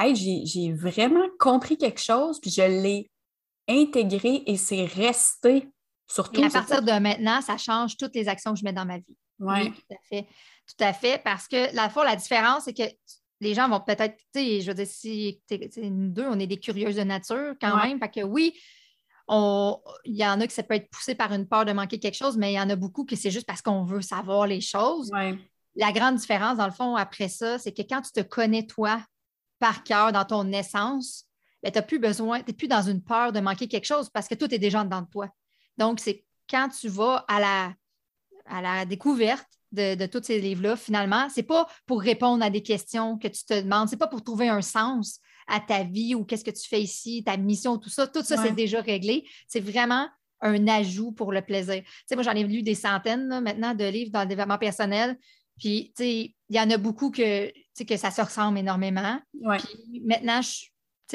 Hey, 0.00 0.14
j'ai 0.14 0.72
vraiment 0.72 1.26
compris 1.40 1.76
quelque 1.76 2.00
chose, 2.00 2.40
puis 2.40 2.50
je 2.50 2.62
l'ai 2.62 3.10
intégré 3.68 4.44
et 4.46 4.56
c'est 4.56 4.84
resté 4.84 5.68
et 6.32 6.44
à 6.44 6.50
partir 6.50 6.82
de 6.82 6.98
maintenant, 6.98 7.40
ça 7.42 7.58
change 7.58 7.96
toutes 7.96 8.14
les 8.14 8.28
actions 8.28 8.54
que 8.54 8.58
je 8.58 8.64
mets 8.64 8.72
dans 8.72 8.86
ma 8.86 8.98
vie. 8.98 9.16
Oui, 9.38 9.72
tout 9.72 9.94
à 9.94 9.98
fait. 10.08 10.26
Tout 10.66 10.84
à 10.84 10.92
fait, 10.92 11.22
parce 11.22 11.48
que 11.48 11.74
la 11.74 11.88
fois, 11.88 12.04
la 12.04 12.16
différence, 12.16 12.64
c'est 12.64 12.74
que 12.74 12.82
les 13.40 13.54
gens 13.54 13.68
vont 13.68 13.80
peut-être, 13.80 14.16
tu 14.34 14.40
sais, 14.40 14.60
je 14.60 14.68
veux 14.68 14.74
dire, 14.74 14.86
si 14.86 15.40
nous 15.82 16.08
deux, 16.08 16.26
on 16.26 16.38
est 16.38 16.46
des 16.46 16.58
curieuses 16.58 16.96
de 16.96 17.02
nature 17.02 17.54
quand 17.60 17.76
même. 17.82 17.98
Fait 17.98 18.08
que 18.08 18.24
oui, 18.24 18.58
il 19.30 20.16
y 20.16 20.26
en 20.26 20.40
a 20.40 20.46
que 20.46 20.52
ça 20.52 20.62
peut 20.62 20.74
être 20.74 20.90
poussé 20.90 21.14
par 21.14 21.32
une 21.32 21.46
peur 21.46 21.64
de 21.64 21.72
manquer 21.72 21.98
quelque 21.98 22.16
chose, 22.16 22.36
mais 22.36 22.52
il 22.52 22.56
y 22.56 22.60
en 22.60 22.70
a 22.70 22.76
beaucoup 22.76 23.04
que 23.04 23.14
c'est 23.16 23.30
juste 23.30 23.46
parce 23.46 23.62
qu'on 23.62 23.84
veut 23.84 24.00
savoir 24.00 24.46
les 24.46 24.60
choses. 24.60 25.10
La 25.76 25.92
grande 25.92 26.16
différence, 26.16 26.58
dans 26.58 26.66
le 26.66 26.72
fond, 26.72 26.96
après 26.96 27.28
ça, 27.28 27.58
c'est 27.58 27.72
que 27.72 27.82
quand 27.82 28.00
tu 28.02 28.10
te 28.10 28.20
connais 28.20 28.66
toi 28.66 29.00
par 29.58 29.84
cœur 29.84 30.12
dans 30.12 30.24
ton 30.24 30.50
essence, 30.52 31.24
ben, 31.62 31.70
tu 31.70 31.78
n'as 31.78 31.82
plus 31.82 31.98
besoin, 31.98 32.40
tu 32.40 32.46
n'es 32.48 32.52
plus 32.54 32.68
dans 32.68 32.82
une 32.82 33.02
peur 33.02 33.32
de 33.32 33.40
manquer 33.40 33.68
quelque 33.68 33.84
chose 33.84 34.08
parce 34.10 34.28
que 34.28 34.34
tout 34.34 34.52
est 34.52 34.58
déjà 34.58 34.82
dedans 34.82 35.02
de 35.02 35.08
toi. 35.08 35.28
Donc, 35.76 36.00
c'est 36.00 36.24
quand 36.48 36.68
tu 36.68 36.88
vas 36.88 37.24
à 37.28 37.38
la, 37.38 37.74
à 38.46 38.62
la 38.62 38.84
découverte 38.84 39.57
de, 39.72 40.06
tous 40.06 40.22
ces 40.22 40.40
livres-là, 40.40 40.76
finalement, 40.76 41.28
c'est 41.28 41.42
pas 41.42 41.66
pour 41.86 42.00
répondre 42.00 42.44
à 42.44 42.50
des 42.50 42.62
questions 42.62 43.18
que 43.18 43.28
tu 43.28 43.44
te 43.44 43.60
demandes, 43.60 43.88
c'est 43.88 43.96
pas 43.96 44.06
pour 44.06 44.22
trouver 44.22 44.48
un 44.48 44.62
sens 44.62 45.20
à 45.46 45.60
ta 45.60 45.82
vie 45.82 46.14
ou 46.14 46.24
qu'est-ce 46.24 46.44
que 46.44 46.50
tu 46.50 46.68
fais 46.68 46.82
ici, 46.82 47.22
ta 47.24 47.36
mission, 47.36 47.78
tout 47.78 47.88
ça. 47.88 48.06
Tout 48.06 48.22
ça, 48.22 48.36
c'est 48.36 48.54
déjà 48.54 48.80
réglé. 48.80 49.26
C'est 49.46 49.60
vraiment 49.60 50.08
un 50.40 50.68
ajout 50.68 51.12
pour 51.12 51.32
le 51.32 51.42
plaisir. 51.42 51.82
Tu 51.82 51.90
sais, 52.06 52.14
moi, 52.14 52.22
j'en 52.22 52.32
ai 52.32 52.44
lu 52.44 52.62
des 52.62 52.74
centaines 52.74 53.40
maintenant 53.40 53.74
de 53.74 53.84
livres 53.84 54.10
dans 54.12 54.22
le 54.22 54.28
développement 54.28 54.58
personnel. 54.58 55.16
Puis, 55.58 55.92
tu 55.96 56.04
sais, 56.04 56.34
il 56.50 56.56
y 56.56 56.60
en 56.60 56.70
a 56.70 56.76
beaucoup 56.76 57.10
que, 57.10 57.50
que 57.82 57.96
ça 57.96 58.10
se 58.10 58.20
ressemble 58.20 58.58
énormément. 58.58 59.18
Puis 59.32 60.02
maintenant, 60.04 60.40
je, 60.42 60.66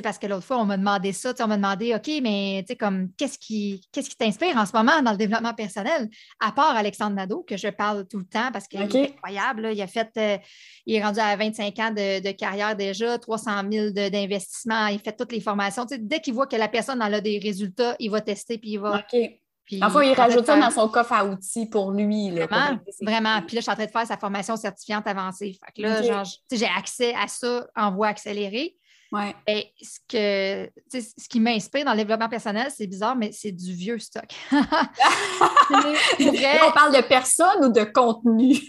parce 0.01 0.17
que 0.17 0.27
l'autre 0.27 0.45
fois, 0.45 0.57
on 0.57 0.65
m'a 0.65 0.77
demandé 0.77 1.11
ça, 1.13 1.33
on 1.39 1.47
m'a 1.47 1.57
demandé, 1.57 1.93
OK, 1.93 2.09
mais 2.21 2.65
comme 2.79 3.09
qu'est-ce 3.17 3.37
qui 3.37 3.87
qu'est-ce 3.91 4.09
qui 4.09 4.15
t'inspire 4.15 4.57
en 4.57 4.65
ce 4.65 4.71
moment 4.73 5.01
dans 5.01 5.11
le 5.11 5.17
développement 5.17 5.53
personnel, 5.53 6.09
à 6.39 6.51
part 6.51 6.75
Alexandre 6.75 7.15
Nadeau, 7.15 7.43
que 7.47 7.57
je 7.57 7.67
parle 7.67 8.07
tout 8.07 8.17
le 8.17 8.25
temps 8.25 8.51
parce 8.51 8.67
qu'il 8.67 8.81
est 8.81 8.95
incroyable. 8.95 9.69
il 9.73 9.81
a 9.81 9.87
fait, 9.87 10.09
euh, 10.17 10.37
il 10.85 10.95
est 10.95 11.03
rendu 11.03 11.19
à 11.19 11.35
25 11.35 11.79
ans 11.79 11.91
de, 11.91 12.31
carrière 12.31 12.75
déjà, 12.75 13.17
300 13.19 13.51
000 13.71 13.91
d'investissement, 13.91 14.87
il 14.87 14.99
fait 14.99 15.15
toutes 15.15 15.31
les 15.31 15.41
formations. 15.41 15.85
dès 15.99 16.19
qu'il 16.19 16.33
voit 16.33 16.47
que 16.47 16.55
la 16.55 16.67
personne 16.67 17.01
a 17.01 17.21
des 17.21 17.39
résultats, 17.39 17.95
il 17.99 18.09
va 18.09 18.21
tester 18.21 18.57
puis 18.57 18.71
il 18.71 18.79
va. 18.79 18.97
OK. 18.97 19.39
Puis, 19.65 19.79
enfin, 19.81 20.03
il 20.03 20.13
rajoute 20.13 20.45
ça 20.45 20.59
dans 20.59 20.71
son 20.71 20.89
coffre 20.89 21.13
à 21.13 21.25
outils 21.25 21.67
pour 21.67 21.91
lui. 21.91 22.31
vraiment, 22.31 22.79
vraiment. 23.01 23.41
Puis 23.41 23.55
là, 23.55 23.59
je 23.59 23.61
suis 23.61 23.71
en 23.71 23.75
train 23.75 23.85
de 23.85 23.91
faire 23.91 24.05
sa 24.05 24.17
formation 24.17 24.57
certifiante 24.57 25.07
avancée. 25.07 25.57
Fait 25.65 25.81
que 25.81 25.87
là, 25.87 26.23
j'ai 26.51 26.65
accès 26.65 27.13
à 27.15 27.27
ça 27.27 27.65
en 27.75 27.93
voie 27.93 28.07
accélérée. 28.07 28.75
Ouais. 29.13 29.35
Et 29.45 29.71
ce, 29.79 29.99
que, 30.09 30.71
ce 30.91 31.29
qui 31.29 31.39
m'inspire 31.39 31.85
dans 31.85 31.91
le 31.91 31.97
développement 31.97 32.29
personnel, 32.29 32.71
c'est 32.75 32.87
bizarre, 32.87 33.15
mais 33.15 33.31
c'est 33.31 33.51
du 33.51 33.71
vieux 33.71 33.99
stock. 33.99 34.25
on 34.51 34.57
parle 36.73 36.95
de 36.95 37.07
personne 37.07 37.65
ou 37.65 37.71
de 37.71 37.83
contenu? 37.83 38.55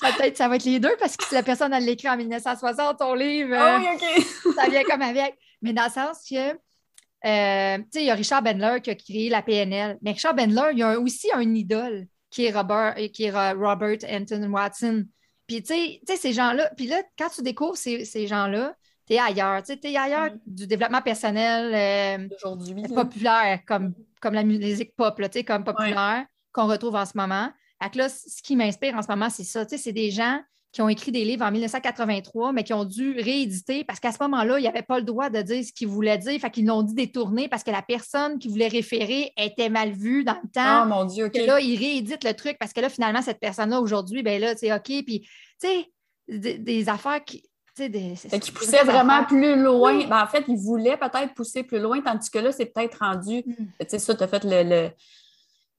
Peut-être 0.00 0.36
ça 0.38 0.48
va 0.48 0.56
être 0.56 0.64
les 0.64 0.80
deux 0.80 0.96
parce 0.98 1.18
que 1.18 1.24
si 1.24 1.34
la 1.34 1.42
personne 1.42 1.74
a 1.74 1.80
l'écrit 1.80 2.08
en 2.08 2.16
1960, 2.16 2.98
ton 2.98 3.12
livre, 3.12 3.56
ah 3.58 3.78
oui, 3.78 4.24
ça 4.54 4.70
vient 4.70 4.84
comme 4.84 5.02
avec. 5.02 5.36
Mais 5.60 5.74
dans 5.74 5.84
le 5.84 5.90
sens 5.90 6.24
que, 6.26 6.52
euh, 6.52 7.78
tu 7.78 7.84
sais, 7.92 8.02
il 8.02 8.06
y 8.06 8.10
a 8.10 8.14
Richard 8.14 8.42
Bendler 8.42 8.80
qui 8.82 8.90
a 8.90 8.94
créé 8.94 9.28
la 9.28 9.42
PNL. 9.42 9.98
Mais 10.00 10.12
Richard 10.12 10.34
Bendler, 10.34 10.70
il 10.72 10.78
y 10.78 10.82
a 10.82 10.98
aussi 10.98 11.28
un 11.34 11.54
idole 11.54 12.06
qui 12.30 12.46
est 12.46 12.52
Robert, 12.52 12.94
qui 13.12 13.24
est 13.24 13.30
Robert 13.30 13.98
Anton 14.08 14.50
Watson. 14.50 15.04
Puis, 15.46 15.62
tu 15.62 15.74
sais, 15.74 16.16
ces 16.16 16.32
gens-là, 16.32 16.70
puis 16.76 16.86
là, 16.86 17.02
quand 17.18 17.28
tu 17.28 17.42
découvres 17.42 17.76
ces, 17.76 18.04
ces 18.04 18.26
gens-là, 18.26 18.74
tu 19.06 19.14
es 19.14 19.18
ailleurs. 19.18 19.62
Tu 19.62 19.72
es 19.72 19.96
ailleurs 19.96 20.32
mm. 20.32 20.40
du 20.46 20.66
développement 20.66 21.02
personnel 21.02 22.28
euh, 22.42 22.88
populaire, 22.94 23.60
comme, 23.66 23.94
comme 24.20 24.34
la 24.34 24.44
musique 24.44 24.94
pop, 24.96 25.18
là, 25.18 25.28
comme 25.46 25.64
populaire, 25.64 26.26
qu'on 26.52 26.66
retrouve 26.66 26.96
en 26.96 27.06
ce 27.06 27.16
moment. 27.16 27.50
Fait 27.82 27.90
que 27.90 27.98
là, 27.98 28.08
ce 28.08 28.42
qui 28.42 28.56
m'inspire 28.56 28.96
en 28.96 29.02
ce 29.02 29.08
moment, 29.08 29.30
c'est 29.30 29.44
ça. 29.44 29.64
C'est 29.68 29.92
des 29.92 30.10
gens 30.10 30.40
qui 30.76 30.82
ont 30.82 30.90
écrit 30.90 31.10
des 31.10 31.24
livres 31.24 31.42
en 31.42 31.50
1983, 31.50 32.52
mais 32.52 32.62
qui 32.62 32.74
ont 32.74 32.84
dû 32.84 33.18
rééditer 33.18 33.82
parce 33.82 33.98
qu'à 33.98 34.12
ce 34.12 34.18
moment-là, 34.20 34.58
ils 34.58 34.64
n'avaient 34.64 34.82
pas 34.82 34.98
le 34.98 35.06
droit 35.06 35.30
de 35.30 35.40
dire 35.40 35.64
ce 35.64 35.72
qu'ils 35.72 35.88
voulaient 35.88 36.18
dire. 36.18 36.38
Fait 36.38 36.50
qu'ils 36.50 36.66
l'ont 36.66 36.82
dit 36.82 36.92
détourner 36.92 37.48
parce 37.48 37.62
que 37.62 37.70
la 37.70 37.80
personne 37.80 38.38
qui 38.38 38.48
voulait 38.48 38.68
référer 38.68 39.32
était 39.38 39.70
mal 39.70 39.92
vue 39.92 40.22
dans 40.22 40.36
le 40.42 40.50
temps. 40.50 40.82
Oh 40.82 40.86
mon 40.86 41.06
Dieu, 41.06 41.28
OK. 41.28 41.34
là, 41.34 41.60
ils 41.60 41.78
rééditent 41.78 42.24
le 42.24 42.34
truc 42.34 42.58
parce 42.58 42.74
que 42.74 42.82
là, 42.82 42.90
finalement, 42.90 43.22
cette 43.22 43.40
personne-là, 43.40 43.80
aujourd'hui, 43.80 44.22
ben 44.22 44.38
là, 44.38 44.54
c'est 44.54 44.70
OK. 44.70 44.82
Puis, 44.84 45.26
tu 45.58 45.66
sais, 45.66 45.86
des, 46.28 46.88
affaires 46.90 47.24
qui. 47.24 47.42
Des, 47.78 48.12
qui 48.38 48.52
poussaient 48.52 48.84
vraiment 48.84 49.24
plus 49.24 49.56
loin. 49.56 50.06
Ben, 50.06 50.24
en 50.24 50.26
fait, 50.26 50.44
ils 50.46 50.58
voulaient 50.58 50.98
peut-être 50.98 51.32
pousser 51.32 51.62
plus 51.62 51.78
loin, 51.78 52.02
tandis 52.02 52.28
que 52.28 52.38
là, 52.38 52.52
c'est 52.52 52.66
peut-être 52.66 52.98
rendu. 52.98 53.38
Mm. 53.46 53.54
Tu 53.80 53.86
sais, 53.88 53.98
ça, 53.98 54.14
tu 54.14 54.22
as 54.22 54.28
fait 54.28 54.44
le, 54.44 54.90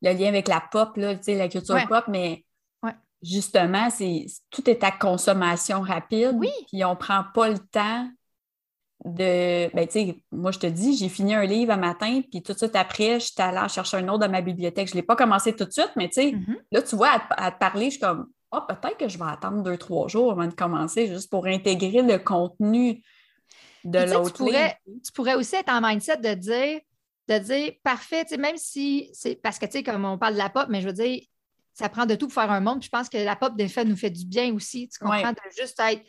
lien 0.01 0.27
avec 0.27 0.47
la 0.47 0.63
pop, 0.71 0.97
là, 0.97 1.13
la 1.27 1.49
culture 1.49 1.87
pop, 1.87 2.05
mais 2.07 2.46
justement, 3.21 3.89
c'est 3.89 4.25
tout 4.49 4.69
est 4.69 4.83
à 4.83 4.91
consommation 4.91 5.81
rapide. 5.81 6.35
Oui. 6.35 6.51
Puis 6.71 6.83
on 6.85 6.95
prend 6.95 7.23
pas 7.33 7.49
le 7.49 7.59
temps 7.59 8.09
de. 9.05 9.73
Ben, 9.73 9.87
tu 9.87 9.91
sais, 9.91 10.23
moi, 10.31 10.51
je 10.51 10.59
te 10.59 10.67
dis, 10.67 10.97
j'ai 10.97 11.09
fini 11.09 11.35
un 11.35 11.45
livre 11.45 11.73
un 11.73 11.77
matin, 11.77 12.21
puis 12.29 12.41
tout 12.41 12.53
de 12.53 12.57
suite 12.57 12.75
après, 12.75 13.19
j'étais 13.19 13.43
allée 13.43 13.67
chercher 13.69 13.97
un 13.97 14.07
autre 14.09 14.19
dans 14.19 14.31
ma 14.31 14.41
bibliothèque. 14.41 14.87
Je 14.87 14.93
ne 14.93 14.97
l'ai 14.97 15.05
pas 15.05 15.15
commencé 15.15 15.55
tout 15.55 15.65
de 15.65 15.71
suite, 15.71 15.91
mais 15.95 16.07
tu 16.07 16.13
sais, 16.15 16.31
mm-hmm. 16.31 16.57
là, 16.71 16.81
tu 16.81 16.95
vois, 16.95 17.21
à, 17.31 17.51
te 17.51 17.59
parler, 17.59 17.85
je 17.85 17.91
suis 17.91 17.99
comme, 17.99 18.27
oh, 18.51 18.59
peut-être 18.67 18.97
que 18.97 19.07
je 19.07 19.17
vais 19.17 19.25
attendre 19.25 19.63
deux, 19.63 19.77
trois 19.77 20.07
jours 20.07 20.31
avant 20.31 20.47
de 20.47 20.53
commencer, 20.53 21.07
juste 21.07 21.29
pour 21.29 21.45
intégrer 21.47 22.01
le 22.01 22.17
contenu 22.17 23.03
de 23.83 23.99
l'autre 23.99 24.43
livre. 24.43 24.73
Tu 25.03 25.11
pourrais 25.13 25.35
aussi 25.35 25.55
être 25.55 25.71
en 25.71 25.81
mindset 25.81 26.17
de 26.17 26.33
dire, 26.33 26.79
de 27.29 27.37
dire, 27.39 27.73
parfait, 27.83 28.25
même 28.37 28.57
si 28.57 29.09
c'est 29.13 29.35
parce 29.35 29.59
que, 29.59 29.65
tu 29.65 29.73
sais, 29.73 29.83
comme 29.83 30.05
on 30.05 30.17
parle 30.17 30.33
de 30.33 30.39
la 30.39 30.49
pop, 30.49 30.67
mais 30.69 30.81
je 30.81 30.87
veux 30.87 30.93
dire, 30.93 31.21
ça 31.77 31.89
prend 31.89 32.05
de 32.05 32.15
tout 32.15 32.27
pour 32.27 32.33
faire 32.33 32.51
un 32.51 32.59
monde. 32.59 32.83
je 32.83 32.89
pense 32.89 33.07
que 33.07 33.17
la 33.17 33.35
pop, 33.35 33.55
des 33.55 33.67
fois, 33.67 33.83
nous 33.83 33.95
fait 33.95 34.09
du 34.09 34.25
bien 34.25 34.53
aussi. 34.53 34.89
Tu 34.89 34.97
comprends? 34.99 35.31
De 35.31 35.37
juste 35.55 35.79
être 35.79 36.01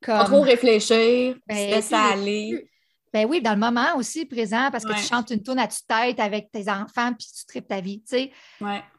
comme. 0.00 0.18
Pas 0.18 0.24
trop 0.24 0.42
réfléchir, 0.42 1.36
ben, 1.46 1.82
ça 1.82 2.12
aller. 2.12 2.68
Ben 3.12 3.26
oui, 3.26 3.40
dans 3.40 3.52
le 3.52 3.60
moment 3.60 3.96
aussi 3.96 4.24
présent, 4.26 4.70
parce 4.72 4.84
que 4.84 4.92
tu 4.92 5.06
chantes 5.06 5.30
une 5.30 5.42
tourne 5.42 5.60
à 5.60 5.68
tu 5.68 5.78
tête 5.86 6.18
avec 6.18 6.50
tes 6.50 6.68
enfants, 6.68 7.12
puis 7.12 7.28
tu 7.28 7.46
tripes 7.46 7.68
ta 7.68 7.80
vie, 7.80 8.02
tu 8.02 8.16
sais. 8.16 8.32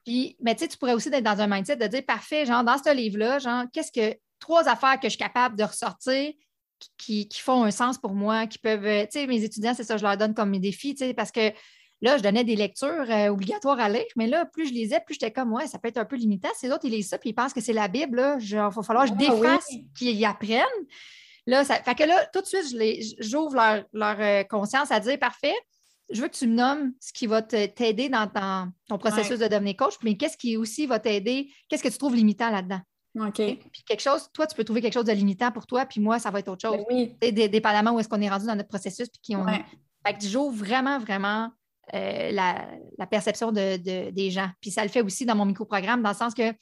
Puis, 0.05 0.37
mais 0.41 0.55
tu 0.55 0.61
sais, 0.61 0.67
tu 0.69 0.77
pourrais 0.77 0.93
aussi 0.93 1.09
être 1.09 1.23
dans 1.23 1.41
un 1.41 1.47
mindset 1.47 1.75
de 1.75 1.87
dire, 1.87 2.05
parfait, 2.05 2.45
genre, 2.45 2.63
dans 2.63 2.77
ce 2.77 2.93
livre-là, 2.93 3.39
genre, 3.39 3.65
qu'est-ce 3.73 3.91
que, 3.91 4.17
trois 4.39 4.69
affaires 4.69 5.01
que 5.01 5.07
je 5.07 5.11
suis 5.11 5.17
capable 5.17 5.57
de 5.57 5.63
ressortir 5.63 6.31
qui, 6.97 7.27
qui, 7.27 7.41
font 7.41 7.65
un 7.65 7.71
sens 7.71 7.97
pour 7.97 8.13
moi, 8.13 8.47
qui 8.47 8.57
peuvent, 8.57 9.05
tu 9.07 9.19
sais, 9.19 9.27
mes 9.27 9.43
étudiants, 9.43 9.73
c'est 9.73 9.83
ça, 9.83 9.97
je 9.97 10.03
leur 10.03 10.15
donne 10.15 10.33
comme 10.33 10.49
mes 10.49 10.59
défis, 10.59 10.95
tu 10.95 11.05
sais, 11.05 11.13
parce 11.13 11.31
que 11.31 11.51
Là, 12.01 12.17
je 12.17 12.23
donnais 12.23 12.43
des 12.43 12.55
lectures 12.55 13.09
euh, 13.09 13.29
obligatoires 13.29 13.79
à 13.79 13.89
lire, 13.89 14.05
mais 14.15 14.27
là, 14.27 14.45
plus 14.45 14.67
je 14.67 14.73
lisais, 14.73 14.99
plus 15.05 15.13
j'étais 15.15 15.31
comme, 15.31 15.53
ouais, 15.53 15.67
ça 15.67 15.79
peut 15.79 15.87
être 15.87 15.97
un 15.97 16.05
peu 16.05 16.17
limitant. 16.17 16.49
Ces 16.55 16.69
autres, 16.71 16.85
ils 16.85 16.91
lisent 16.91 17.09
ça, 17.09 17.17
puis 17.17 17.29
ils 17.29 17.33
pensent 17.33 17.53
que 17.53 17.61
c'est 17.61 17.73
la 17.73 17.87
Bible. 17.87 18.37
il 18.39 18.55
va 18.55 18.71
falloir 18.71 19.05
que 19.05 19.11
je 19.11 19.13
ah 19.13 19.35
défasse 19.35 19.67
qu'ils 19.97 20.15
y 20.15 20.25
apprennent. 20.25 20.63
Là, 21.47 21.63
ça 21.63 21.75
fait 21.75 21.95
que 21.95 22.03
là, 22.03 22.25
tout 22.33 22.41
de 22.41 22.45
suite, 22.45 23.15
j'ouvre 23.19 23.55
leur, 23.93 24.17
euh, 24.19 24.43
conscience 24.43 24.91
à 24.91 24.99
dire, 24.99 25.17
parfait, 25.19 25.55
je 26.09 26.21
veux 26.21 26.27
que 26.27 26.35
tu 26.35 26.47
me 26.47 26.55
nommes 26.55 26.93
ce 26.99 27.13
qui 27.13 27.27
va 27.27 27.41
t'aider 27.41 28.09
dans, 28.09 28.27
ton 28.87 28.97
processus 28.97 29.39
de 29.39 29.47
devenir 29.47 29.75
coach, 29.75 29.95
mais 30.03 30.17
qu'est-ce 30.17 30.37
qui 30.37 30.57
aussi 30.57 30.85
va 30.85 30.99
t'aider, 30.99 31.49
qu'est-ce 31.67 31.83
que 31.83 31.89
tu 31.89 31.97
trouves 31.97 32.15
limitant 32.15 32.49
là-dedans? 32.49 32.81
OK. 33.17 33.35
puis 33.37 33.83
quelque 33.87 34.01
chose, 34.01 34.29
toi, 34.33 34.45
tu 34.45 34.55
peux 34.55 34.65
trouver 34.65 34.81
quelque 34.81 34.93
chose 34.93 35.05
de 35.05 35.13
limitant 35.13 35.51
pour 35.51 35.65
toi, 35.65 35.85
puis 35.85 36.01
moi, 36.01 36.19
ça 36.19 36.31
va 36.31 36.39
être 36.39 36.49
autre 36.49 36.61
chose. 36.61 36.83
Ben 36.89 37.15
oui. 37.21 37.31
Dépendamment 37.49 37.91
où 37.91 37.99
est-ce 37.99 38.09
qu'on 38.09 38.21
est 38.21 38.29
rendu 38.29 38.45
dans 38.45 38.55
notre 38.55 38.67
processus, 38.67 39.07
puis 39.07 39.21
qui 39.21 39.35
on. 39.35 39.45
Fait 39.45 40.13
que 40.13 40.23
j'ouvre 40.23 40.55
vraiment, 40.55 40.99
vraiment 40.99 41.51
euh, 41.93 42.31
la, 42.31 43.07
perception 43.07 43.51
de, 43.51 44.09
des 44.09 44.31
gens. 44.31 44.49
Puis 44.61 44.71
ça 44.71 44.83
le 44.83 44.89
fait 44.89 45.01
aussi 45.01 45.25
dans 45.25 45.35
mon 45.35 45.45
micro-programme, 45.45 46.01
dans 46.01 46.09
le 46.09 46.15
sens 46.15 46.33
que 46.33 46.53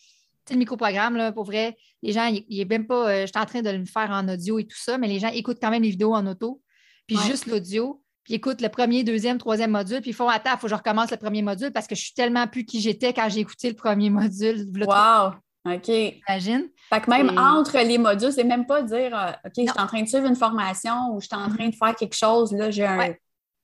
le 0.51 0.57
micro-programme, 0.57 1.15
là, 1.15 1.31
pour 1.31 1.45
vrai, 1.45 1.77
les 2.01 2.11
gens, 2.11 2.25
il 2.25 2.57
n'est 2.57 2.65
même 2.65 2.85
pas, 2.85 3.09
euh, 3.09 3.21
je 3.21 3.27
suis 3.27 3.41
en 3.41 3.45
train 3.45 3.61
de 3.61 3.69
le 3.69 3.85
faire 3.85 4.09
en 4.11 4.27
audio 4.27 4.59
et 4.59 4.65
tout 4.65 4.77
ça, 4.77 4.97
mais 4.97 5.07
les 5.07 5.19
gens 5.19 5.29
écoutent 5.29 5.59
quand 5.61 5.71
même 5.71 5.83
les 5.83 5.89
vidéos 5.89 6.13
en 6.13 6.27
auto, 6.27 6.61
puis 7.07 7.17
juste 7.25 7.45
l'audio, 7.45 8.01
puis 8.23 8.33
écoutent 8.35 8.61
le 8.61 8.69
premier, 8.69 9.03
deuxième, 9.03 9.37
troisième 9.37 9.71
module, 9.71 10.01
puis 10.01 10.11
ils 10.11 10.15
font 10.15 10.27
Attends, 10.27 10.51
il 10.53 10.57
faut 10.57 10.67
que 10.67 10.71
je 10.71 10.75
recommence 10.75 11.11
le 11.11 11.17
premier 11.17 11.41
module 11.41 11.71
parce 11.71 11.87
que 11.87 11.95
je 11.95 12.01
suis 12.01 12.13
tellement 12.13 12.47
plus 12.47 12.65
qui 12.65 12.81
j'étais 12.81 13.13
quand 13.13 13.29
j'ai 13.29 13.41
écouté 13.41 13.69
le 13.69 13.75
premier 13.75 14.09
module. 14.09 14.69
Wow! 14.85 15.33
OK. 15.65 15.87
Imagine. 16.27 16.67
Fait 16.89 17.01
que 17.01 17.09
même 17.09 17.37
entre 17.37 17.77
les 17.77 17.97
modules, 17.97 18.33
c'est 18.33 18.43
même 18.43 18.65
pas 18.65 18.81
dire 18.83 19.17
euh, 19.17 19.31
OK, 19.45 19.53
je 19.57 19.61
suis 19.61 19.79
en 19.79 19.87
train 19.87 20.01
de 20.01 20.07
suivre 20.07 20.25
une 20.25 20.35
formation 20.35 21.13
ou 21.13 21.21
je 21.21 21.27
suis 21.27 21.35
en 21.35 21.49
train 21.49 21.69
de 21.69 21.75
faire 21.75 21.95
quelque 21.95 22.15
chose, 22.15 22.51
là, 22.51 22.69
j'ai 22.69 22.85
un, 22.85 23.13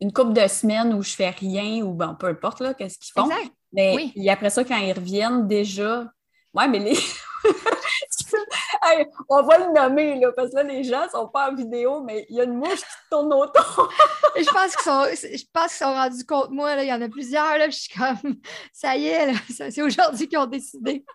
une 0.01 0.13
couple 0.13 0.33
de 0.33 0.47
semaines 0.47 0.93
où 0.93 1.01
je 1.01 1.13
fais 1.13 1.29
rien 1.29 1.83
ou 1.83 1.93
bon, 1.93 2.15
peu 2.15 2.27
importe 2.27 2.61
là, 2.61 2.73
qu'est-ce 2.73 2.97
qu'ils 2.97 3.11
font. 3.13 3.29
Mais 3.73 4.11
après 4.29 4.49
ça, 4.49 4.63
quand 4.63 4.77
ils 4.77 4.93
reviennent, 4.93 5.47
déjà, 5.47 6.05
ouais, 6.53 6.67
mais 6.67 6.79
les. 6.79 6.97
on 9.29 9.43
va 9.43 9.57
le 9.59 9.73
nommer, 9.73 10.19
là, 10.19 10.31
parce 10.31 10.51
que 10.51 10.57
là, 10.57 10.63
les 10.63 10.83
gens 10.83 11.05
ne 11.05 11.09
sont 11.09 11.27
pas 11.27 11.51
en 11.51 11.55
vidéo, 11.55 12.01
mais 12.01 12.25
il 12.29 12.37
y 12.37 12.41
a 12.41 12.43
une 12.43 12.55
mouche 12.55 12.79
qui 12.79 13.09
tourne 13.09 13.33
autour. 13.33 13.89
je 14.37 14.49
pense 14.51 14.75
qu'ils 14.75 14.83
sont, 14.83 15.05
je 15.37 15.43
pense 15.53 15.67
qu'ils 15.67 15.85
sont 15.85 15.93
rendus 15.93 16.25
compte, 16.25 16.49
moi, 16.49 16.75
là, 16.75 16.83
il 16.83 16.89
y 16.89 16.93
en 16.93 17.01
a 17.01 17.09
plusieurs, 17.09 17.57
là, 17.57 17.69
je 17.69 17.77
suis 17.77 17.93
comme, 17.93 18.35
ça 18.73 18.95
y 18.97 19.07
est, 19.07 19.33
c'est 19.49 19.81
aujourd'hui 19.81 20.27
qu'ils 20.27 20.39
ont 20.39 20.47
décidé 20.47 21.05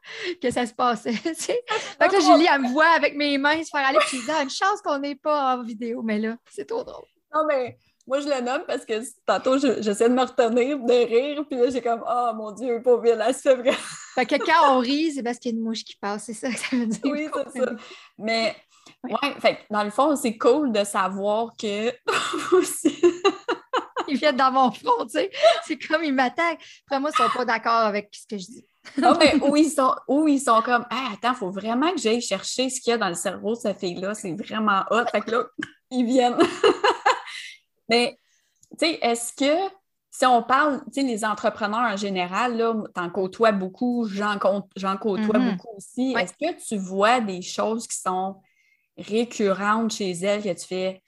que 0.40 0.50
ça 0.50 0.66
se 0.66 0.72
passait. 0.72 1.12
fait 1.12 1.34
que 1.34 2.12
là, 2.12 2.20
Julie, 2.20 2.48
elle 2.52 2.62
me 2.62 2.68
voit 2.68 2.90
avec 2.96 3.16
mes 3.16 3.36
mains 3.38 3.62
se 3.62 3.70
faire 3.70 3.86
aller, 3.86 3.98
puis 4.00 4.18
je 4.18 4.24
dis, 4.24 4.30
ah, 4.30 4.42
une 4.42 4.50
chance 4.50 4.80
qu'on 4.82 4.98
n'est 4.98 5.16
pas 5.16 5.56
en 5.56 5.62
vidéo, 5.62 6.02
mais 6.02 6.18
là, 6.18 6.36
c'est 6.50 6.66
trop 6.66 6.84
drôle. 6.84 7.06
Non, 7.34 7.44
mais 7.48 7.76
moi, 8.06 8.20
je 8.20 8.28
le 8.28 8.40
nomme 8.42 8.62
parce 8.66 8.84
que 8.84 8.94
tantôt, 9.24 9.58
j'essaie 9.58 10.08
de 10.08 10.14
me 10.14 10.22
retenir, 10.22 10.78
de 10.78 10.92
rire, 10.92 11.44
puis 11.48 11.58
là, 11.58 11.70
j'ai 11.70 11.80
comme, 11.80 12.04
oh 12.06 12.30
mon 12.34 12.52
Dieu, 12.52 12.82
pauvre 12.82 13.14
là, 13.14 13.32
c'est 13.32 13.54
vrai. 13.54 13.72
Fait 14.14 14.26
que 14.26 14.36
quand 14.36 14.74
on 14.74 14.78
rit, 14.78 15.12
c'est 15.12 15.22
parce 15.22 15.38
qu'il 15.38 15.52
y 15.52 15.54
a 15.54 15.58
une 15.58 15.64
mouche 15.64 15.84
qui 15.84 15.96
passe, 15.96 16.24
c'est 16.24 16.34
ça 16.34 16.50
que 16.50 16.58
ça 16.58 16.76
veut 16.76 16.86
dire. 16.86 17.00
Oui, 17.04 17.28
c'est 17.52 17.60
ça. 17.60 17.72
Mais, 18.18 18.54
ouais, 19.04 19.40
fait 19.40 19.60
dans 19.70 19.84
le 19.84 19.90
fond, 19.90 20.16
c'est 20.16 20.36
cool 20.36 20.70
de 20.70 20.84
savoir 20.84 21.52
que. 21.58 21.88
ils 24.08 24.18
viennent 24.18 24.36
dans 24.36 24.52
mon 24.52 24.70
front, 24.70 25.06
tu 25.06 25.12
sais. 25.12 25.30
C'est 25.64 25.78
comme 25.78 26.04
ils 26.04 26.12
m'attaquent. 26.12 26.60
Après, 26.86 27.00
moi, 27.00 27.10
ils 27.10 27.22
ne 27.22 27.26
sont 27.26 27.34
pas 27.34 27.44
d'accord 27.46 27.72
avec 27.72 28.10
ce 28.12 28.26
que 28.26 28.38
je 28.38 28.46
dis. 28.46 28.66
non, 28.98 29.16
mais 29.18 29.36
où 29.42 29.56
ils 29.56 29.70
sont, 29.70 29.94
où 30.08 30.28
ils 30.28 30.40
sont 30.40 30.60
comme, 30.60 30.84
ah, 30.90 31.12
attends, 31.14 31.32
il 31.32 31.36
faut 31.36 31.50
vraiment 31.50 31.90
que 31.92 31.98
j'aille 31.98 32.20
chercher 32.20 32.68
ce 32.68 32.82
qu'il 32.82 32.90
y 32.90 32.94
a 32.94 32.98
dans 32.98 33.08
le 33.08 33.14
cerveau 33.14 33.54
de 33.54 33.60
cette 33.60 33.80
fille-là. 33.80 34.14
C'est 34.14 34.34
vraiment 34.34 34.82
hot. 34.90 35.06
Fait 35.10 35.22
que 35.22 35.30
là, 35.30 35.44
ils 35.90 36.04
viennent. 36.04 36.36
Mais, 37.88 38.18
tu 38.78 38.86
sais, 38.86 38.98
est-ce 39.02 39.32
que 39.32 39.72
si 40.10 40.24
on 40.26 40.44
parle, 40.44 40.80
tu 40.92 41.00
sais, 41.00 41.02
les 41.02 41.24
entrepreneurs 41.24 41.92
en 41.92 41.96
général, 41.96 42.56
là, 42.56 42.72
t'en 42.94 43.10
côtoies 43.10 43.50
beaucoup, 43.50 44.06
j'en, 44.06 44.38
côtoie 44.38 44.68
mm-hmm. 44.78 45.50
beaucoup 45.50 45.76
aussi. 45.76 46.14
Est-ce 46.16 46.34
que 46.34 46.68
tu 46.68 46.76
vois 46.76 47.20
des 47.20 47.42
choses 47.42 47.88
qui 47.88 47.98
sont 47.98 48.40
récurrentes 48.96 49.92
chez 49.92 50.12
elles 50.12 50.42
que 50.42 50.52
tu 50.52 50.66
fais 50.66 51.02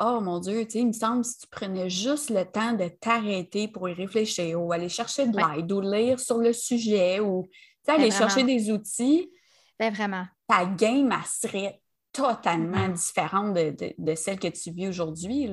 Oh 0.00 0.20
mon 0.22 0.38
Dieu, 0.38 0.64
tu 0.64 0.70
sais, 0.70 0.78
il 0.78 0.86
me 0.86 0.92
semble 0.92 1.24
si 1.24 1.38
tu 1.40 1.46
prenais 1.48 1.90
juste 1.90 2.30
le 2.30 2.44
temps 2.44 2.72
de 2.72 2.88
t'arrêter 2.88 3.68
pour 3.68 3.88
y 3.88 3.92
réfléchir 3.92 4.62
ou 4.62 4.72
aller 4.72 4.88
chercher 4.88 5.26
de 5.26 5.36
l'aide 5.36 5.70
ou 5.70 5.80
lire 5.80 6.18
sur 6.18 6.38
le 6.38 6.52
sujet 6.54 7.20
ou 7.20 7.48
ben, 7.86 7.94
aller 7.94 8.10
chercher 8.10 8.44
des 8.44 8.70
outils. 8.70 9.30
Ben 9.78 9.92
vraiment. 9.92 10.24
Ta 10.46 10.64
game, 10.64 11.12
elle 11.12 11.26
serait 11.26 11.82
totalement 12.12 12.88
mm-hmm. 12.88 12.92
différente 12.94 13.54
de, 13.54 13.94
de, 13.98 14.14
celle 14.14 14.38
que 14.38 14.48
tu 14.48 14.70
vis 14.70 14.88
aujourd'hui. 14.88 15.50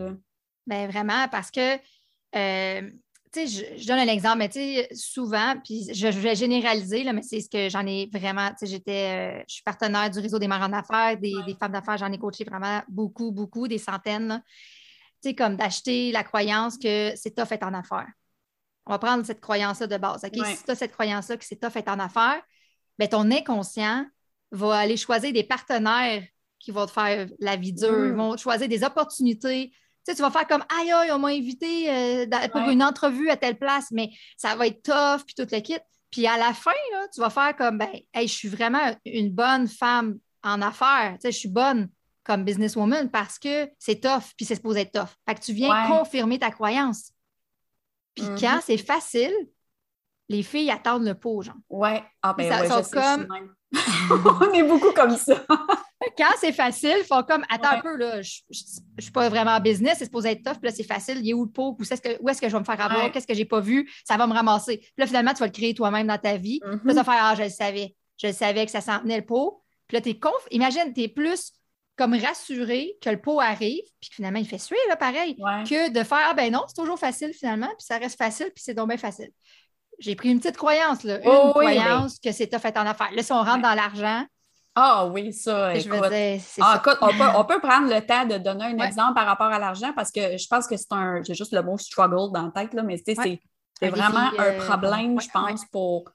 Bien, 0.67 0.88
vraiment, 0.88 1.28
parce 1.30 1.51
que, 1.51 1.75
euh, 2.36 2.89
tu 3.32 3.47
sais, 3.47 3.75
je, 3.78 3.88
donne 3.88 3.99
un 3.99 4.08
exemple, 4.08 4.38
mais 4.39 4.49
tu 4.49 4.60
sais, 4.60 4.88
souvent, 4.93 5.56
puis 5.63 5.88
je, 5.93 6.08
vais 6.08 6.36
généraliser, 6.36 7.04
là, 7.04 7.13
mais 7.13 7.21
c'est 7.21 7.41
ce 7.41 7.49
que 7.49 7.69
j'en 7.69 7.86
ai 7.86 8.10
vraiment, 8.12 8.49
tu 8.49 8.60
sais, 8.60 8.67
j'étais, 8.67 9.39
euh, 9.39 9.43
je 9.47 9.56
suis 9.56 9.63
partenaire 9.63 10.10
du 10.10 10.19
réseau 10.19 10.39
des 10.39 10.47
marins 10.47 10.69
d'affaires, 10.69 11.17
des, 11.17 11.56
femmes 11.60 11.73
d'affaires, 11.73 11.97
j'en 11.97 12.12
ai 12.12 12.17
coaché 12.17 12.43
vraiment 12.43 12.82
beaucoup, 12.88 13.32
beaucoup, 13.32 13.67
des 13.67 13.78
centaines, 13.78 14.41
tu 15.21 15.30
sais, 15.30 15.36
comme 15.36 15.56
d'acheter 15.56 16.12
la 16.12 16.23
croyance 16.23 16.78
que 16.78 17.13
c'est 17.15 17.36
tough 17.36 17.51
être 17.51 17.63
en 17.63 17.73
affaires. 17.73 18.10
On 18.88 18.91
va 18.91 18.99
prendre 18.99 19.25
cette 19.25 19.41
croyance-là 19.41 19.88
de 19.88 19.97
base. 19.97 20.23
OK? 20.23 20.45
Si 20.45 20.63
tu 20.63 20.71
as 20.71 20.75
cette 20.75 20.91
croyance-là 20.91 21.38
que 21.38 21.45
c'est 21.45 21.60
tough 21.60 21.75
être 21.75 21.89
en 21.89 21.99
affaires, 21.99 22.41
bien, 22.99 23.08
ton 23.08 23.32
inconscient 23.32 24.06
va 24.51 24.78
aller 24.78 24.97
choisir 24.97 25.34
des 25.34 25.43
partenaires 25.43 26.23
qui 26.60 26.71
vont 26.71 26.86
te 26.86 26.91
faire 26.91 27.28
la 27.39 27.56
vie 27.56 27.73
dure. 27.73 27.91
Mm. 27.91 28.15
vont 28.15 28.38
choisir 28.38 28.67
des 28.67 28.84
opportunités. 28.84 29.71
Tu 30.05 30.11
sais, 30.11 30.15
tu 30.15 30.21
vas 30.21 30.29
faire 30.31 30.47
comme 30.47 30.63
aïe, 30.79 30.91
aïe, 30.91 31.11
on 31.11 31.19
m'a 31.19 31.29
invité 31.29 31.89
euh, 31.91 32.25
dans- 32.27 32.47
pour 32.49 32.61
Ouais. 32.61 32.73
une 32.73 32.83
entrevue 32.83 33.29
à 33.29 33.37
telle 33.37 33.57
place, 33.57 33.87
mais 33.91 34.11
ça 34.37 34.55
va 34.55 34.67
être 34.67 34.83
tough, 34.83 35.25
puis 35.25 35.33
tout 35.35 35.47
le 35.51 35.59
kit. 35.61 35.77
Puis 36.11 36.27
à 36.27 36.37
la 36.37 36.53
fin, 36.53 36.71
là, 36.93 37.07
tu 37.13 37.19
vas 37.21 37.29
faire 37.29 37.55
comme 37.55 37.77
ben, 37.79 37.89
hey, 38.13 38.27
je 38.27 38.33
suis 38.33 38.47
vraiment 38.49 38.95
une 39.05 39.31
bonne 39.31 39.67
femme 39.67 40.17
en 40.43 40.61
affaires. 40.61 41.13
Tu 41.15 41.21
sais, 41.21 41.31
je 41.31 41.37
suis 41.39 41.49
bonne 41.49 41.89
comme 42.23 42.43
businesswoman 42.43 43.09
parce 43.09 43.37
que 43.39 43.69
c'est 43.79 43.99
tough, 43.99 44.31
puis 44.37 44.45
c'est 44.45 44.55
supposé 44.55 44.81
être 44.81 44.91
tough. 44.91 45.09
Fait 45.27 45.35
que 45.35 45.41
tu 45.41 45.53
viens 45.53 45.69
Ouais. 45.89 45.97
confirmer 45.97 46.37
ta 46.39 46.51
croyance. 46.51 47.11
Puis 48.15 48.25
Mhm. 48.25 48.39
quand 48.39 48.59
c'est 48.63 48.77
facile, 48.77 49.33
les 50.29 50.41
filles 50.43 50.71
attendent 50.71 51.05
le 51.05 51.15
pot, 51.15 51.41
genre. 51.41 51.55
Ouais. 51.69 52.03
Ah, 52.21 52.33
ben 52.33 52.49
Ça 52.49 52.61
ouais, 52.61 52.83
sont 52.83 52.89
comme-. 52.91 53.27
On 54.41 54.53
est 54.53 54.63
beaucoup 54.63 54.91
comme 54.93 55.17
ça. 55.17 55.43
Quand 56.17 56.33
c'est 56.39 56.51
facile, 56.51 56.95
ils 56.99 57.05
font 57.05 57.23
comme 57.23 57.43
attends 57.49 57.69
Ouais. 57.71 57.75
un 57.77 57.81
peu, 57.81 57.95
là, 57.97 58.21
je 58.21 58.41
ne 58.49 59.01
suis 59.01 59.11
pas 59.11 59.29
vraiment 59.29 59.51
en 59.51 59.59
business, 59.59 59.97
c'est 59.99 60.05
supposé 60.05 60.31
être 60.31 60.43
tough, 60.43 60.59
puis 60.59 60.69
là, 60.69 60.71
c'est 60.75 60.83
facile, 60.83 61.19
il 61.21 61.29
est 61.29 61.33
où 61.33 61.45
le 61.45 61.51
pot, 61.51 61.75
où 61.79 61.83
est-ce 61.83 62.01
que, 62.01 62.21
où 62.21 62.29
est-ce 62.29 62.41
que 62.41 62.47
je 62.47 62.53
vais 62.53 62.59
me 62.59 62.65
faire 62.65 62.79
avoir, 62.81 63.05
Ouais. 63.05 63.11
qu'est-ce 63.11 63.27
que 63.27 63.33
j'ai 63.33 63.45
pas 63.45 63.59
vu, 63.59 63.89
ça 64.07 64.17
va 64.17 64.27
me 64.27 64.33
ramasser. 64.33 64.77
Puis 64.77 64.93
là, 64.97 65.07
finalement, 65.07 65.33
tu 65.33 65.39
vas 65.39 65.45
le 65.47 65.51
créer 65.51 65.73
toi-même 65.73 66.07
dans 66.07 66.17
ta 66.17 66.37
vie. 66.37 66.59
Mhm. 66.65 66.79
Puis 66.79 66.87
là, 66.87 66.93
tu 66.93 66.97
vas 66.97 67.03
faire 67.03 67.23
Ah, 67.23 67.35
je 67.35 67.43
le 67.43 67.49
savais. 67.49 67.95
Je 68.21 68.27
le 68.27 68.33
savais 68.33 68.65
que 68.65 68.71
ça 68.71 68.81
s'en 68.81 68.99
tenait 68.99 69.17
le 69.17 69.25
pot. 69.25 69.61
Puis 69.87 69.95
là, 69.97 70.01
tu 70.01 70.09
es 70.09 70.19
conf. 70.19 70.33
Imagine, 70.51 70.93
tu 70.93 71.01
es 71.01 71.07
plus 71.07 71.51
comme 71.97 72.13
rassuré 72.13 72.93
que 73.01 73.09
le 73.09 73.21
pot 73.21 73.39
arrive, 73.39 73.83
puis 74.01 74.09
que 74.09 74.15
finalement, 74.15 74.39
il 74.39 74.47
fait 74.47 74.57
suer, 74.57 74.75
là, 74.89 74.95
pareil, 74.97 75.35
Ouais. 75.39 75.63
que 75.63 75.89
de 75.91 76.03
faire 76.03 76.27
Ah 76.29 76.33
ben 76.33 76.51
non, 76.51 76.63
c'est 76.67 76.75
toujours 76.75 76.99
facile 76.99 77.31
finalement, 77.33 77.67
puis 77.77 77.85
ça 77.85 77.97
reste 77.97 78.17
facile, 78.17 78.47
puis 78.53 78.63
c'est 78.65 78.73
donc 78.73 78.89
bien 78.89 78.97
facile. 78.97 79.29
J'ai 79.99 80.15
pris 80.15 80.29
une 80.29 80.39
petite 80.41 80.57
croyance, 80.57 81.03
là, 81.03 81.19
une 81.21 81.27
Oh 81.29 81.53
oui, 81.55 81.77
croyance 81.77 82.19
que 82.19 82.33
c'est 82.33 82.53
fait 82.59 82.77
en 82.77 82.85
affaires. 82.85 83.11
Là, 83.13 83.23
si 83.23 83.31
on 83.31 83.41
rentre 83.41 83.61
dans 83.61 83.73
l'argent, 83.75 84.25
Ah 84.77 85.07
oui, 85.07 85.31
ça, 85.31 85.73
je 85.75 85.88
veux 85.89 85.95
écoute. 85.95 86.09
dire, 86.09 86.41
Ah, 86.59 86.73
ça. 86.73 86.81
écoute, 86.83 86.97
on 87.01 87.07
peut, 87.17 87.38
on 87.38 87.45
peut 87.45 87.59
prendre 87.61 87.88
le 87.93 88.05
temps 88.05 88.25
de 88.25 88.38
donner 88.38 88.65
un 88.65 88.77
Ouais. 88.77 88.85
exemple 88.88 89.13
par 89.13 89.25
rapport 89.25 89.47
à 89.47 89.57
l'argent 89.59 89.93
parce 89.95 90.11
que 90.11 90.38
je 90.38 90.47
pense 90.47 90.67
que 90.67 90.75
c'est 90.75 90.91
un. 90.91 91.23
J'ai 91.23 91.33
juste 91.33 91.53
le 91.53 91.61
mot 91.63 91.77
struggle 91.77 92.33
dans 92.33 92.43
la 92.43 92.51
tête, 92.51 92.73
là, 92.73 92.83
mais 92.83 92.97
tu 92.97 93.13
sais, 93.13 93.17
Ouais. 93.17 93.41
c'est- 93.79 93.89
vraiment 93.89 94.29
un 94.38 94.43
euh, 94.43 94.65
problème, 94.65 95.19
je 95.21 95.29
pense, 95.29 95.65
pour. 95.71 96.11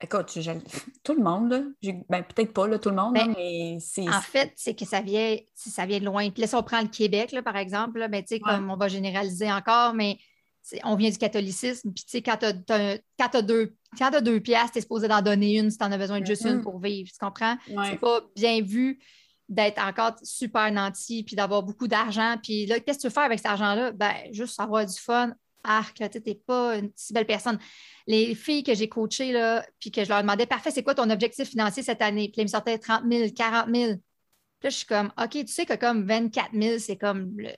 Écoute, 0.00 0.30
je- 0.36 0.50
tout 1.04 1.14
le 1.14 1.22
monde, 1.22 1.50
là. 1.50 1.60
Ben, 2.08 2.22
peut-être 2.22 2.52
pas 2.52 2.68
là, 2.68 2.78
tout 2.78 2.90
le 2.90 2.96
monde, 2.96 3.14
Ben, 3.14 3.28
là, 3.28 3.34
mais 3.36 3.78
c'est. 3.80 4.08
En 4.08 4.20
fait, 4.20 4.52
c'est 4.54 4.74
que 4.74 4.84
ça 4.84 5.00
vient, 5.00 5.36
ça 5.54 5.86
vient 5.86 5.98
de 5.98 6.04
loin. 6.04 6.30
Puis 6.30 6.42
là, 6.42 6.46
si 6.46 6.54
on 6.54 6.62
prend 6.62 6.82
le 6.82 6.88
Québec, 6.88 7.32
là, 7.32 7.42
par 7.42 7.56
exemple, 7.56 7.98
là, 7.98 8.06
ben, 8.08 8.20
tu 8.22 8.36
sais, 8.36 8.42
Ouais. 8.44 8.50
comme 8.56 8.70
on 8.70 8.76
va 8.76 8.88
généraliser 8.88 9.50
encore, 9.50 9.94
mais 9.94 10.18
on 10.84 10.96
vient 10.96 11.10
du 11.10 11.18
catholicisme. 11.18 11.92
Puis, 11.92 12.04
tu 12.04 12.10
sais, 12.10 12.22
quand 12.22 12.36
tu 12.38 12.46
as, 12.46 12.52
deux, 13.42 13.74
quand 13.98 14.10
t'as 14.10 14.20
deux 14.20 14.40
piastres, 14.40 14.72
tu 14.72 14.78
es 14.78 14.80
supposé 14.82 15.08
d'en 15.08 15.22
donner 15.22 15.58
une 15.58 15.70
si 15.70 15.78
tu 15.78 15.84
en 15.84 15.92
as 15.92 15.98
besoin 15.98 16.20
de 16.20 16.26
juste 16.26 16.44
une 16.44 16.62
pour 16.62 16.78
vivre. 16.80 17.08
Tu 17.10 17.18
comprends? 17.18 17.56
Ouais. 17.68 17.90
C'est 17.90 18.00
pas 18.00 18.20
bien 18.34 18.62
vu 18.62 18.98
d'être 19.48 19.80
encore 19.80 20.16
super 20.22 20.70
nanti 20.72 21.22
puis 21.22 21.36
d'avoir 21.36 21.62
beaucoup 21.62 21.86
d'argent. 21.86 22.36
Puis 22.42 22.66
là, 22.66 22.80
qu'est-ce 22.80 22.98
que 22.98 23.02
tu 23.02 23.06
veux 23.08 23.12
faire 23.12 23.24
avec 23.24 23.38
cet 23.38 23.46
argent-là? 23.46 23.92
Ben, 23.92 24.14
juste 24.32 24.58
avoir 24.58 24.84
du 24.84 24.98
fun. 24.98 25.32
Arc, 25.62 25.96
tu 25.96 26.20
n'es 26.24 26.34
pas 26.34 26.76
une 26.76 26.90
si 26.94 27.12
belle 27.12 27.26
personne. 27.26 27.58
Les 28.06 28.34
filles 28.36 28.62
que 28.62 28.74
j'ai 28.74 28.88
coachées, 28.88 29.32
là, 29.32 29.66
puis 29.80 29.90
que 29.90 30.04
je 30.04 30.08
leur 30.08 30.22
demandais, 30.22 30.46
parfait, 30.46 30.70
c'est 30.70 30.84
quoi 30.84 30.94
ton 30.94 31.10
objectif 31.10 31.48
financier 31.48 31.82
cette 31.82 32.02
année? 32.02 32.28
Puis 32.28 32.42
ils 32.42 32.44
me 32.44 32.48
sortaient 32.48 32.78
30 32.78 33.02
000, 33.10 33.30
40 33.34 33.66
000. 33.74 33.92
Puis 33.94 34.00
là, 34.62 34.70
je 34.70 34.76
suis 34.76 34.86
comme, 34.86 35.12
OK, 35.20 35.30
tu 35.30 35.48
sais 35.48 35.66
que 35.66 35.74
comme 35.74 36.06
24 36.06 36.50
000, 36.52 36.78
c'est 36.78 36.96
comme 36.96 37.32
le, 37.36 37.50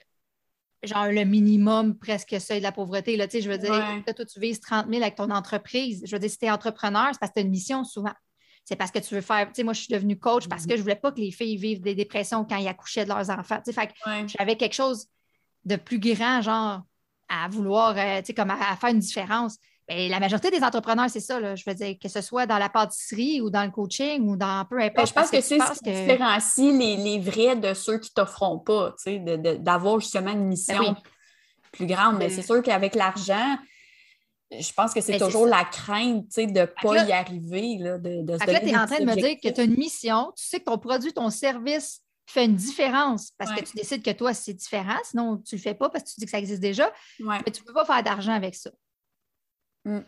genre 0.82 1.06
le 1.06 1.24
minimum 1.24 1.96
presque 1.98 2.40
seuil 2.40 2.58
de 2.58 2.62
la 2.62 2.72
pauvreté. 2.72 3.16
Là, 3.16 3.26
tu 3.26 3.32
sais, 3.38 3.40
je 3.42 3.50
veux 3.50 3.58
dire, 3.58 3.72
Ouais. 3.72 4.12
toi, 4.14 4.24
tu 4.24 4.38
vises 4.40 4.60
30 4.60 4.86
000 4.88 5.02
avec 5.02 5.16
ton 5.16 5.30
entreprise. 5.30 6.02
Je 6.06 6.14
veux 6.14 6.20
dire, 6.20 6.30
si 6.30 6.38
tu 6.38 6.46
es 6.46 6.50
entrepreneur, 6.50 7.08
c'est 7.12 7.18
parce 7.20 7.30
que 7.30 7.34
tu 7.34 7.40
as 7.40 7.44
une 7.44 7.50
mission 7.50 7.84
souvent. 7.84 8.12
C'est 8.64 8.76
parce 8.76 8.90
que 8.90 8.98
tu 8.98 9.14
veux 9.14 9.20
faire. 9.22 9.46
Tu 9.48 9.54
sais, 9.54 9.62
moi, 9.64 9.72
je 9.72 9.80
suis 9.80 9.92
devenue 9.94 10.18
coach 10.18 10.46
parce 10.48 10.66
que 10.66 10.76
je 10.76 10.82
voulais 10.82 10.94
pas 10.96 11.10
que 11.10 11.20
les 11.20 11.30
filles 11.30 11.56
vivent 11.56 11.80
des 11.80 11.94
dépressions 11.94 12.44
quand 12.44 12.56
ils 12.58 12.68
accouchaient 12.68 13.04
de 13.04 13.08
leurs 13.08 13.30
enfants. 13.30 13.56
Tu 13.64 13.72
sais, 13.72 13.72
fait 13.72 13.86
que 13.88 13.92
Ouais. 14.08 14.26
j'avais 14.28 14.56
quelque 14.56 14.74
chose 14.74 15.06
de 15.64 15.76
plus 15.76 15.98
grand, 15.98 16.42
genre, 16.42 16.82
à 17.28 17.48
vouloir, 17.48 17.94
euh, 17.96 18.20
tu 18.20 18.26
sais, 18.26 18.34
comme 18.34 18.50
à, 18.50 18.70
à 18.72 18.76
faire 18.76 18.90
une 18.90 18.98
différence. 19.00 19.56
Ben, 19.88 20.10
la 20.10 20.20
majorité 20.20 20.50
des 20.50 20.62
entrepreneurs, 20.62 21.08
c'est 21.08 21.20
ça, 21.20 21.40
là. 21.40 21.54
Je 21.56 21.64
veux 21.66 21.74
dire, 21.74 21.96
que 22.00 22.08
ce 22.08 22.20
soit 22.20 22.44
dans 22.46 22.58
la 22.58 22.68
pâtisserie 22.68 23.40
ou 23.40 23.48
dans 23.48 23.64
le 23.64 23.70
coaching 23.70 24.28
ou 24.28 24.36
dans 24.36 24.66
peu 24.68 24.78
importe. 24.80 24.96
Ben, 24.96 25.06
je 25.06 25.12
pense 25.14 25.30
que, 25.30 25.36
tu 25.36 25.42
c'est 25.42 25.58
ce 25.58 25.78
qui 25.82 25.90
différencie 25.92 26.72
les, 26.78 26.96
les 26.96 27.18
vrais 27.18 27.56
de 27.56 27.72
ceux 27.72 27.98
qui 27.98 28.12
t'offront 28.12 28.58
pas, 28.58 28.90
tu 29.02 29.04
sais, 29.04 29.18
de- 29.18 29.36
de- 29.36 29.54
d'avoir 29.54 29.98
justement 30.00 30.30
une 30.32 30.44
mission 30.46 30.78
Ben 30.78 30.90
oui. 30.96 31.10
plus 31.72 31.86
grande. 31.86 32.18
Mais 32.18 32.26
Euh, 32.26 32.34
c'est 32.34 32.42
sûr 32.42 32.62
qu'avec 32.62 32.94
l'argent, 32.94 33.56
je 34.50 34.72
pense 34.72 34.92
que 34.92 35.00
c'est 35.00 35.18
toujours 35.18 35.46
la 35.46 35.64
crainte, 35.64 36.24
tu 36.28 36.32
sais, 36.34 36.46
de 36.46 36.60
ne 36.60 36.66
que 36.66 36.72
pas 36.82 36.94
là- 36.94 37.04
y 37.06 37.12
arriver, 37.12 37.76
là, 37.78 37.96
de, 37.98 38.22
de 38.22 38.38
se 38.38 38.44
que 38.44 38.50
là, 38.50 38.60
tu 38.60 38.68
es 38.68 38.76
en 38.76 38.86
train 38.86 38.98
de 39.00 39.04
me 39.04 39.14
dire 39.14 39.36
que 39.42 39.48
tu 39.48 39.60
as 39.60 39.64
une 39.64 39.76
mission, 39.78 40.32
tu 40.36 40.44
sais 40.44 40.58
que 40.60 40.64
ton 40.64 40.76
produit, 40.78 41.12
ton 41.14 41.30
service 41.30 42.02
fait 42.26 42.44
une 42.44 42.56
différence 42.56 43.32
parce 43.38 43.50
Ouais. 43.52 43.62
que 43.62 43.64
tu 43.64 43.74
décides 43.76 44.02
que 44.02 44.10
toi, 44.10 44.34
c'est 44.34 44.52
différent, 44.52 44.98
sinon 45.04 45.38
tu 45.38 45.54
ne 45.54 45.58
le 45.58 45.62
fais 45.62 45.72
pas 45.74 45.88
parce 45.88 46.04
que 46.04 46.10
tu 46.10 46.16
dis 46.20 46.24
que 46.26 46.30
ça 46.30 46.38
existe 46.38 46.60
déjà, 46.60 46.92
Ouais. 47.20 47.38
mais 47.46 47.50
tu 47.52 47.62
ne 47.62 47.66
peux 47.66 47.72
pas 47.72 47.86
faire 47.86 48.02
d'argent 48.02 48.32
avec 48.34 48.54
ça. 48.54 48.70
Mm. 49.84 50.00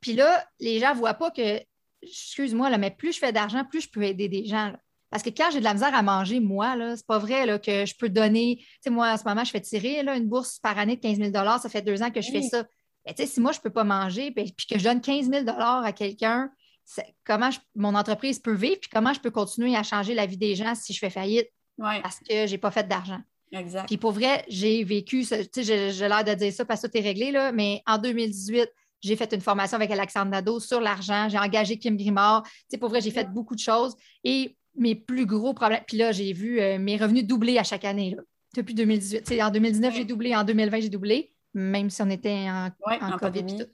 Puis 0.00 0.12
là, 0.14 0.46
les 0.60 0.78
gens 0.78 0.90
ne 0.94 0.98
voient 0.98 1.14
pas 1.14 1.30
que, 1.30 1.60
excuse-moi, 2.02 2.70
là, 2.70 2.78
mais 2.78 2.90
plus 2.90 3.12
je 3.12 3.18
fais 3.18 3.32
d'argent, 3.32 3.64
plus 3.64 3.82
je 3.82 3.90
peux 3.90 4.02
aider 4.02 4.28
des 4.28 4.44
gens. 4.46 4.66
là. 4.70 4.78
Parce 5.10 5.22
que 5.22 5.30
quand 5.30 5.50
j'ai 5.50 5.58
de 5.58 5.64
la 5.64 5.72
misère 5.74 5.94
à 5.94 6.02
manger, 6.02 6.38
moi, 6.38 6.76
là, 6.76 6.94
c'est 6.96 7.06
pas 7.06 7.18
vrai 7.18 7.46
là, 7.46 7.58
que 7.58 7.86
je 7.86 7.94
peux 7.96 8.08
donner. 8.10 8.56
Tu 8.58 8.66
sais, 8.82 8.90
moi, 8.90 9.10
en 9.12 9.16
ce 9.16 9.24
moment, 9.24 9.42
je 9.42 9.50
fais 9.50 9.60
tirer 9.60 10.02
là, 10.02 10.16
une 10.16 10.28
bourse 10.28 10.58
par 10.58 10.78
année 10.78 10.96
de 10.96 11.00
15 11.00 11.16
000 11.18 11.32
Ça 11.58 11.68
fait 11.68 11.82
deux 11.82 12.02
ans 12.02 12.10
que 12.10 12.20
je 12.20 12.30
fais 12.30 12.42
ça. 12.42 12.64
Mais 13.06 13.14
tu 13.14 13.22
sais, 13.22 13.28
si 13.28 13.40
moi, 13.40 13.52
je 13.52 13.58
ne 13.58 13.62
peux 13.62 13.70
pas 13.70 13.84
manger, 13.84 14.30
puis, 14.32 14.52
puis 14.56 14.66
que 14.66 14.78
je 14.78 14.84
donne 14.84 15.00
15 15.00 15.30
000 15.30 15.48
à 15.48 15.92
quelqu'un, 15.92 16.50
c'est- 16.84 17.14
comment 17.24 17.50
je- 17.50 17.58
mon 17.74 17.94
entreprise 17.94 18.38
peut 18.38 18.52
vivre, 18.54 18.78
puis 18.80 18.90
comment 18.92 19.14
je 19.14 19.20
peux 19.20 19.30
continuer 19.30 19.74
à 19.76 19.82
changer 19.82 20.14
la 20.14 20.26
vie 20.26 20.36
des 20.36 20.54
gens 20.54 20.74
si 20.74 20.92
je 20.92 20.98
fais 20.98 21.10
faillite 21.10 21.48
Ouais, 21.78 22.02
parce 22.02 22.18
que 22.18 22.46
je 22.46 22.50
n'ai 22.52 22.58
pas 22.58 22.70
fait 22.70 22.86
d'argent. 22.86 23.20
Exact. 23.52 23.86
Puis 23.86 23.96
pour 23.96 24.12
vrai, 24.12 24.44
j'ai 24.48 24.82
vécu, 24.84 25.20
tu 25.20 25.26
sais, 25.26 25.92
j'ai 25.92 26.08
l'air 26.08 26.24
de 26.24 26.34
dire 26.34 26.52
ça 26.52 26.64
parce 26.64 26.82
que 26.82 26.86
tout 26.88 26.96
est 26.96 27.00
réglé, 27.02 27.30
là, 27.32 27.52
mais 27.52 27.82
en 27.86 27.98
2018, 27.98 28.68
j'ai 29.00 29.14
fait 29.16 29.32
une 29.32 29.40
formation 29.40 29.76
avec 29.76 29.90
Alexandre 29.90 30.30
Nadeau 30.30 30.58
sur 30.60 30.80
l'argent. 30.80 31.28
J'ai 31.28 31.38
engagé 31.38 31.78
Kim 31.78 31.96
Grimard. 31.96 32.42
Tu 32.44 32.50
sais, 32.70 32.78
pour 32.78 32.88
vrai, 32.88 33.00
j'ai 33.00 33.10
fait 33.12 33.30
beaucoup 33.32 33.54
de 33.54 33.60
choses. 33.60 33.94
Et 34.24 34.56
mes 34.74 34.94
plus 34.94 35.24
gros 35.26 35.54
problèmes, 35.54 35.82
puis 35.86 35.96
là, 35.96 36.12
j'ai 36.12 36.32
vu 36.32 36.60
euh, 36.60 36.78
mes 36.78 36.96
revenus 36.96 37.24
doubler 37.24 37.58
à 37.58 37.64
chaque 37.64 37.84
année, 37.84 38.14
là, 38.16 38.22
depuis 38.56 38.74
2018. 38.74 39.22
Tu 39.24 39.34
sais, 39.34 39.42
en 39.42 39.50
2019, 39.50 39.94
j'ai 39.94 40.04
doublé. 40.04 40.34
En 40.34 40.42
2020, 40.44 40.80
j'ai 40.80 40.88
doublé, 40.88 41.32
même 41.54 41.90
si 41.90 42.02
on 42.02 42.10
était 42.10 42.48
en, 42.50 42.70
Ouais, 42.86 42.98
en 43.00 43.12
en 43.12 43.18
COVID. 43.18 43.18
pandémie. 43.42 43.58
tout. 43.58 43.70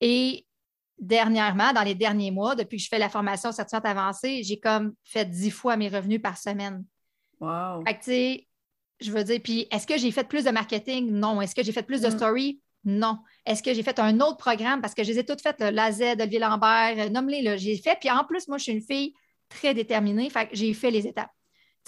Et 0.00 0.46
dernièrement, 0.98 1.72
dans 1.72 1.82
les 1.82 1.94
derniers 1.94 2.30
mois, 2.30 2.54
depuis 2.54 2.78
que 2.78 2.82
je 2.82 2.88
fais 2.88 2.98
la 2.98 3.08
formation 3.08 3.52
certifiante 3.52 3.84
avancée, 3.86 4.42
j'ai 4.42 4.58
comme 4.58 4.94
fait 5.04 5.24
10 5.24 5.50
fois 5.50 5.76
mes 5.76 5.88
revenus 5.88 6.20
par 6.22 6.38
semaine. 6.38 6.84
Wow. 7.40 7.84
Fait 7.86 7.94
que, 7.94 7.98
tu 7.98 8.04
sais, 8.10 8.47
je 9.00 9.10
veux 9.12 9.24
dire, 9.24 9.40
puis 9.42 9.66
est-ce 9.70 9.86
que 9.86 9.96
j'ai 9.98 10.10
fait 10.10 10.24
plus 10.24 10.44
de 10.44 10.50
marketing? 10.50 11.10
Non. 11.10 11.40
Est-ce 11.40 11.54
que 11.54 11.62
j'ai 11.62 11.72
fait 11.72 11.82
plus 11.82 12.00
de 12.00 12.08
Mm. 12.08 12.16
story? 12.16 12.60
Non. 12.84 13.18
Est-ce 13.44 13.62
que 13.62 13.74
j'ai 13.74 13.82
fait 13.82 13.98
un 13.98 14.20
autre 14.20 14.36
programme? 14.38 14.80
Parce 14.80 14.94
que 14.94 15.02
je 15.04 15.08
les 15.12 15.18
ai 15.18 15.24
toutes 15.24 15.40
faites, 15.42 15.58
là, 15.60 15.70
la 15.70 15.90
Z, 15.92 16.02
Olivier 16.20 16.38
Lambert, 16.38 16.94
euh, 16.98 17.08
nomme-les, 17.08 17.58
j'ai 17.58 17.76
fait. 17.76 17.96
Puis 18.00 18.10
en 18.10 18.24
plus, 18.24 18.46
moi, 18.48 18.58
je 18.58 18.64
suis 18.64 18.72
une 18.72 18.82
fille 18.82 19.14
très 19.48 19.74
déterminée. 19.74 20.30
Fait 20.30 20.46
que 20.46 20.54
j'ai 20.56 20.72
fait 20.74 20.90
les 20.90 21.06
étapes. 21.06 21.30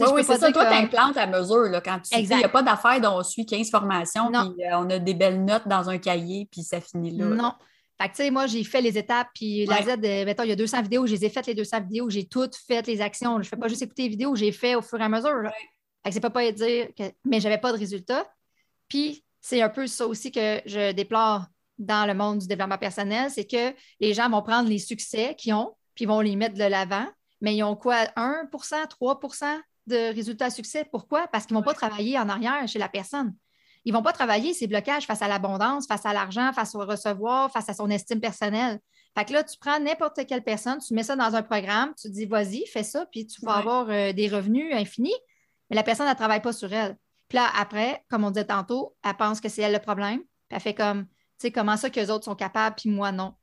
Oui, 0.01 0.07
oui, 0.14 0.23
c'est 0.25 0.38
ça. 0.38 0.51
Toi, 0.51 0.64
que- 0.64 0.70
tu 0.70 0.77
implantes 0.77 1.16
à 1.18 1.27
mesure 1.27 1.64
là, 1.70 1.81
quand 1.83 1.99
tu. 2.01 2.18
Il 2.18 2.27
n'y 2.27 2.42
a 2.44 2.49
pas 2.49 2.62
d'affaire 2.62 3.01
dont 3.03 3.18
on 3.18 3.23
suit 3.23 3.44
15 3.44 3.70
formations, 3.70 4.31
Non. 4.31 4.55
puis 4.57 4.64
euh, 4.64 4.79
on 4.79 4.88
a 4.88 4.99
des 4.99 5.12
belles 5.14 5.44
notes 5.44 5.68
dans 5.68 5.90
un 5.90 5.99
cahier, 5.99 6.49
puis 6.51 6.62
ça 6.62 6.81
finit 6.81 7.11
là. 7.16 7.27
Non. 7.27 7.53
Fait 8.01 8.09
que, 8.09 8.16
tu 8.16 8.23
sais, 8.23 8.31
moi, 8.31 8.46
j'ai 8.46 8.64
fait 8.64 8.81
les 8.81 8.96
étapes, 8.96 9.29
puis 9.35 9.66
la. 9.66 9.83
Z, 9.83 9.88
euh, 10.03 10.25
mettons, 10.25 10.42
il 10.44 10.49
y 10.49 10.53
a 10.53 10.57
200 10.57 10.81
vidéos, 10.83 11.07
je 11.07 11.12
les 11.12 11.27
ai 11.27 11.29
faites, 11.29 11.46
les 11.46 11.55
200 11.55 11.83
vidéos, 11.83 12.09
j'ai 12.09 12.25
toutes 12.27 12.57
fait 12.57 12.87
les 12.87 13.03
actions. 13.03 13.35
Je 13.35 13.38
ne 13.40 13.44
fais 13.44 13.57
pas 13.57 13.68
juste 13.68 13.83
écouter 13.83 14.05
les 14.05 14.09
vidéos, 14.09 14.35
j'ai 14.35 14.53
fait 14.53 14.75
au 14.75 14.81
fur 14.81 14.99
et 14.99 15.05
à 15.05 15.09
mesure. 15.11 15.51
C'est 16.10 16.20
pas 16.20 16.30
pas 16.30 16.50
dire 16.52 16.88
que... 16.96 17.04
Mais 17.24 17.40
j'avais 17.40 17.58
pas 17.58 17.72
de 17.72 17.78
résultat. 17.78 18.26
Puis, 18.88 19.24
c'est 19.40 19.62
un 19.62 19.68
peu 19.68 19.86
ça 19.86 20.06
aussi 20.06 20.32
que 20.32 20.60
je 20.66 20.92
déplore 20.92 21.46
dans 21.78 22.06
le 22.06 22.14
monde 22.14 22.38
du 22.40 22.46
développement 22.46 22.78
personnel, 22.78 23.30
c'est 23.30 23.46
que 23.46 23.74
les 24.00 24.12
gens 24.12 24.28
vont 24.28 24.42
prendre 24.42 24.68
les 24.68 24.78
succès 24.78 25.34
qu'ils 25.36 25.54
ont, 25.54 25.74
puis 25.94 26.04
ils 26.04 26.08
vont 26.08 26.20
les 26.20 26.36
mettre 26.36 26.54
de 26.54 26.64
l'avant, 26.64 27.06
mais 27.40 27.56
ils 27.56 27.62
ont 27.62 27.74
quoi, 27.74 28.04
1% 28.16 28.86
3 28.86 29.20
de 29.86 30.14
résultats 30.14 30.46
à 30.46 30.50
succès? 30.50 30.84
Pourquoi? 30.90 31.26
Parce 31.28 31.46
qu'ils 31.46 31.56
ne 31.56 31.60
vont 31.60 31.64
pas 31.64 31.72
travailler 31.74 32.18
en 32.18 32.28
arrière 32.28 32.68
chez 32.68 32.78
la 32.78 32.88
personne. 32.88 33.34
Ils 33.86 33.92
ne 33.92 33.96
vont 33.96 34.02
pas 34.02 34.12
travailler 34.12 34.52
ces 34.52 34.66
blocages 34.66 35.06
face 35.06 35.22
à 35.22 35.28
l'abondance, 35.28 35.86
face 35.86 36.04
à 36.04 36.12
l'argent, 36.12 36.52
face 36.52 36.74
au 36.74 36.80
recevoir, 36.80 37.50
face 37.50 37.70
à 37.70 37.74
son 37.74 37.88
estime 37.88 38.20
personnelle. 38.20 38.78
Fait 39.16 39.24
que 39.24 39.32
là, 39.32 39.42
tu 39.42 39.56
prends 39.58 39.80
n'importe 39.80 40.26
quelle 40.26 40.44
personne, 40.44 40.78
tu 40.86 40.92
mets 40.92 41.02
ça 41.02 41.16
dans 41.16 41.34
un 41.34 41.42
programme, 41.42 41.94
tu 42.00 42.10
dis 42.10 42.26
vas-y, 42.26 42.66
fais 42.66 42.82
ça, 42.84 43.06
puis 43.06 43.26
tu 43.26 43.40
vas 43.44 43.54
Ouais. 43.54 43.58
avoir 43.58 43.88
euh, 43.88 44.12
des 44.12 44.28
revenus 44.28 44.72
infinis, 44.74 45.14
mais 45.70 45.76
la 45.76 45.83
personne 45.83 46.09
ne 46.09 46.14
travaille 46.14 46.42
pas 46.42 46.52
sur 46.52 46.72
elle. 46.72 46.96
Puis 47.28 47.37
là, 47.37 47.48
après, 47.56 48.04
comme 48.11 48.24
on 48.24 48.30
disait 48.30 48.44
tantôt, 48.46 48.96
elle 49.04 49.14
pense 49.16 49.40
que 49.40 49.48
c'est 49.48 49.62
elle 49.62 49.72
le 49.72 49.78
problème, 49.78 50.18
puis 50.18 50.26
elle 50.50 50.61
fait 50.61 50.74
comme, 50.74 51.06
tu 51.06 51.12
sais, 51.38 51.52
comment 51.52 51.76
ça 51.76 51.88
que 51.88 51.98
les 52.00 52.11
autres 52.11 52.24
sont 52.24 52.35
capables, 52.35 52.76
puis 52.76 52.90
moi 52.90 53.12
non. 53.12 53.35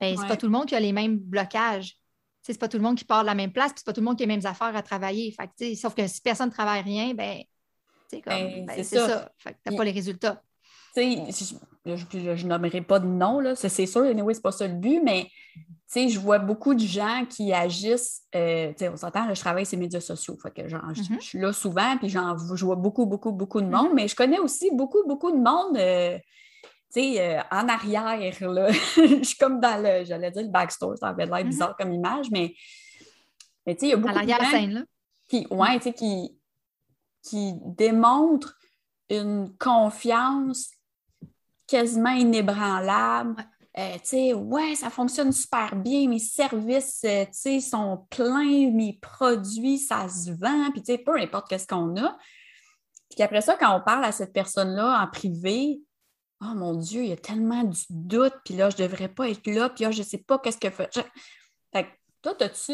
Ben, 0.00 0.14
c'est 0.16 0.22
Ouais. 0.22 0.28
pas 0.28 0.36
tout 0.36 0.46
le 0.46 0.52
monde 0.52 0.66
qui 0.66 0.74
a 0.74 0.80
les 0.80 0.92
mêmes 0.92 1.16
blocages. 1.18 1.96
C'est 2.42 2.58
pas 2.58 2.68
tout 2.68 2.78
le 2.78 2.82
monde 2.82 2.96
qui 2.96 3.04
part 3.04 3.20
de 3.22 3.26
la 3.26 3.34
même 3.34 3.52
place, 3.52 3.72
puis 3.72 3.78
c'est 3.80 3.86
pas 3.86 3.92
tout 3.92 4.00
le 4.00 4.06
monde 4.06 4.16
qui 4.16 4.22
a 4.22 4.26
les 4.26 4.34
mêmes 4.34 4.46
affaires 4.46 4.74
à 4.74 4.82
travailler. 4.82 5.30
Fait 5.32 5.48
que, 5.58 5.74
sauf 5.74 5.94
que 5.94 6.06
si 6.06 6.20
personne 6.22 6.48
ne 6.48 6.52
travaille 6.54 6.80
rien, 6.82 7.12
ben, 7.14 7.42
c'est 8.08 8.22
comme, 8.22 8.32
Ben, 8.34 8.66
ben, 8.66 8.82
ça. 8.84 9.06
ça. 9.08 9.32
Fait 9.38 9.52
que 9.52 9.58
t'as 9.62 9.72
Il- 9.72 9.76
pas 9.76 9.84
les 9.84 9.90
résultats. 9.92 10.42
Tu 10.94 11.02
sais, 11.30 11.54
je, 11.86 11.94
je, 11.96 12.36
je 12.36 12.46
nommerai 12.46 12.80
pas 12.82 12.98
de 12.98 13.06
nom, 13.06 13.40
là, 13.40 13.54
ça 13.54 13.68
c'est 13.68 13.86
sûr, 13.86 14.02
anyway, 14.02 14.34
c'est 14.34 14.40
pas 14.42 14.52
ça 14.52 14.66
le 14.66 14.74
but, 14.74 15.00
mais 15.04 15.30
sais, 15.92 16.08
je 16.08 16.20
vois 16.20 16.38
beaucoup 16.38 16.74
de 16.74 16.80
gens 16.80 17.24
qui 17.28 17.52
agissent, 17.52 18.22
euh, 18.34 18.68
tu 18.72 18.78
sais, 18.78 18.88
on 18.88 18.96
s'entend, 18.96 19.32
je 19.34 19.40
travaille 19.40 19.66
sur 19.66 19.76
les 19.76 19.84
médias 19.84 20.00
sociaux, 20.00 20.36
fait 20.40 20.50
que 20.52 20.68
genre, 20.68 20.82
je, 20.94 21.02
Mhm. 21.12 21.20
suis 21.20 21.38
là 21.40 21.52
souvent, 21.52 21.96
puis 21.98 22.08
j'en, 22.08 22.36
je 22.54 22.64
vois 22.64 22.76
beaucoup, 22.76 23.06
beaucoup, 23.06 23.32
beaucoup 23.32 23.60
de 23.60 23.66
Mhm. 23.66 23.72
monde, 23.72 23.90
mais 23.94 24.06
je 24.06 24.14
connais 24.14 24.38
aussi 24.38 24.70
beaucoup, 24.72 25.04
beaucoup 25.06 25.32
de 25.32 25.36
monde, 25.38 25.76
euh, 25.76 26.16
tu 26.94 27.00
sais, 27.02 27.20
euh, 27.38 27.40
en 27.50 27.68
arrière, 27.68 28.16
là. 28.52 28.68
je 29.20 29.22
suis 29.24 29.36
comme 29.38 29.60
dans 29.60 29.82
le, 29.82 30.04
j'allais 30.04 30.30
dire 30.30 30.42
le 30.42 30.48
backstore, 30.48 30.96
ça 30.98 31.08
avait 31.08 31.26
l'air 31.26 31.38
Mhm. 31.44 31.48
bizarre 31.50 31.76
comme 31.76 31.92
image, 31.92 32.30
mais, 32.30 32.54
mais 33.66 33.74
tu 33.74 33.80
sais, 33.80 33.86
il 33.86 33.90
y 33.90 33.92
a 33.92 33.96
À 33.96 33.98
beaucoup 34.00 34.20
de 34.20 34.28
gens 34.28 34.68
là. 34.68 34.82
qui, 35.28 35.46
ouais, 35.50 35.76
tu 35.78 35.82
sais, 35.84 35.92
qui, 35.92 36.38
qui 37.22 37.52
démontrent 37.64 38.54
une 39.08 39.52
confiance 39.58 40.70
quasiment 41.66 42.10
inébranlable. 42.10 43.34
Ouais. 43.38 43.44
Euh, 43.78 43.94
tu 43.94 44.00
sais, 44.02 44.32
ouais, 44.34 44.74
ça 44.74 44.90
fonctionne 44.90 45.32
super 45.32 45.76
bien, 45.76 46.08
mes 46.08 46.18
services, 46.18 47.02
euh, 47.04 47.24
tu 47.26 47.30
sais, 47.32 47.60
sont 47.60 48.06
pleins, 48.10 48.70
mes 48.72 48.98
produits, 49.00 49.78
ça 49.78 50.08
se 50.08 50.32
vend, 50.32 50.70
puis 50.72 50.82
tu 50.82 50.92
sais, 50.92 50.98
peu 50.98 51.16
importe 51.16 51.48
qu'est-ce 51.48 51.68
qu'on 51.68 51.96
a. 51.96 52.18
Puis 53.10 53.22
après 53.22 53.40
ça, 53.40 53.56
quand 53.56 53.76
on 53.76 53.80
parle 53.80 54.04
à 54.04 54.12
cette 54.12 54.32
personne-là 54.32 55.00
en 55.02 55.06
privé, 55.08 55.80
oh 56.42 56.54
mon 56.56 56.74
Dieu, 56.74 57.02
il 57.04 57.10
y 57.10 57.12
a 57.12 57.16
tellement 57.16 57.62
du 57.62 57.80
doute, 57.90 58.34
puis 58.44 58.54
là, 58.56 58.70
je 58.70 58.76
devrais 58.76 59.08
pas 59.08 59.28
être 59.28 59.46
là, 59.46 59.68
puis 59.70 59.84
là, 59.84 59.92
je 59.92 60.02
sais 60.02 60.18
pas 60.18 60.38
qu'est-ce 60.40 60.58
que 60.58 60.70
fait. 60.70 60.90
je- 60.92 61.00
Fait 61.72 61.84
que 61.84 61.90
toi, 62.22 62.34
as-tu 62.40 62.72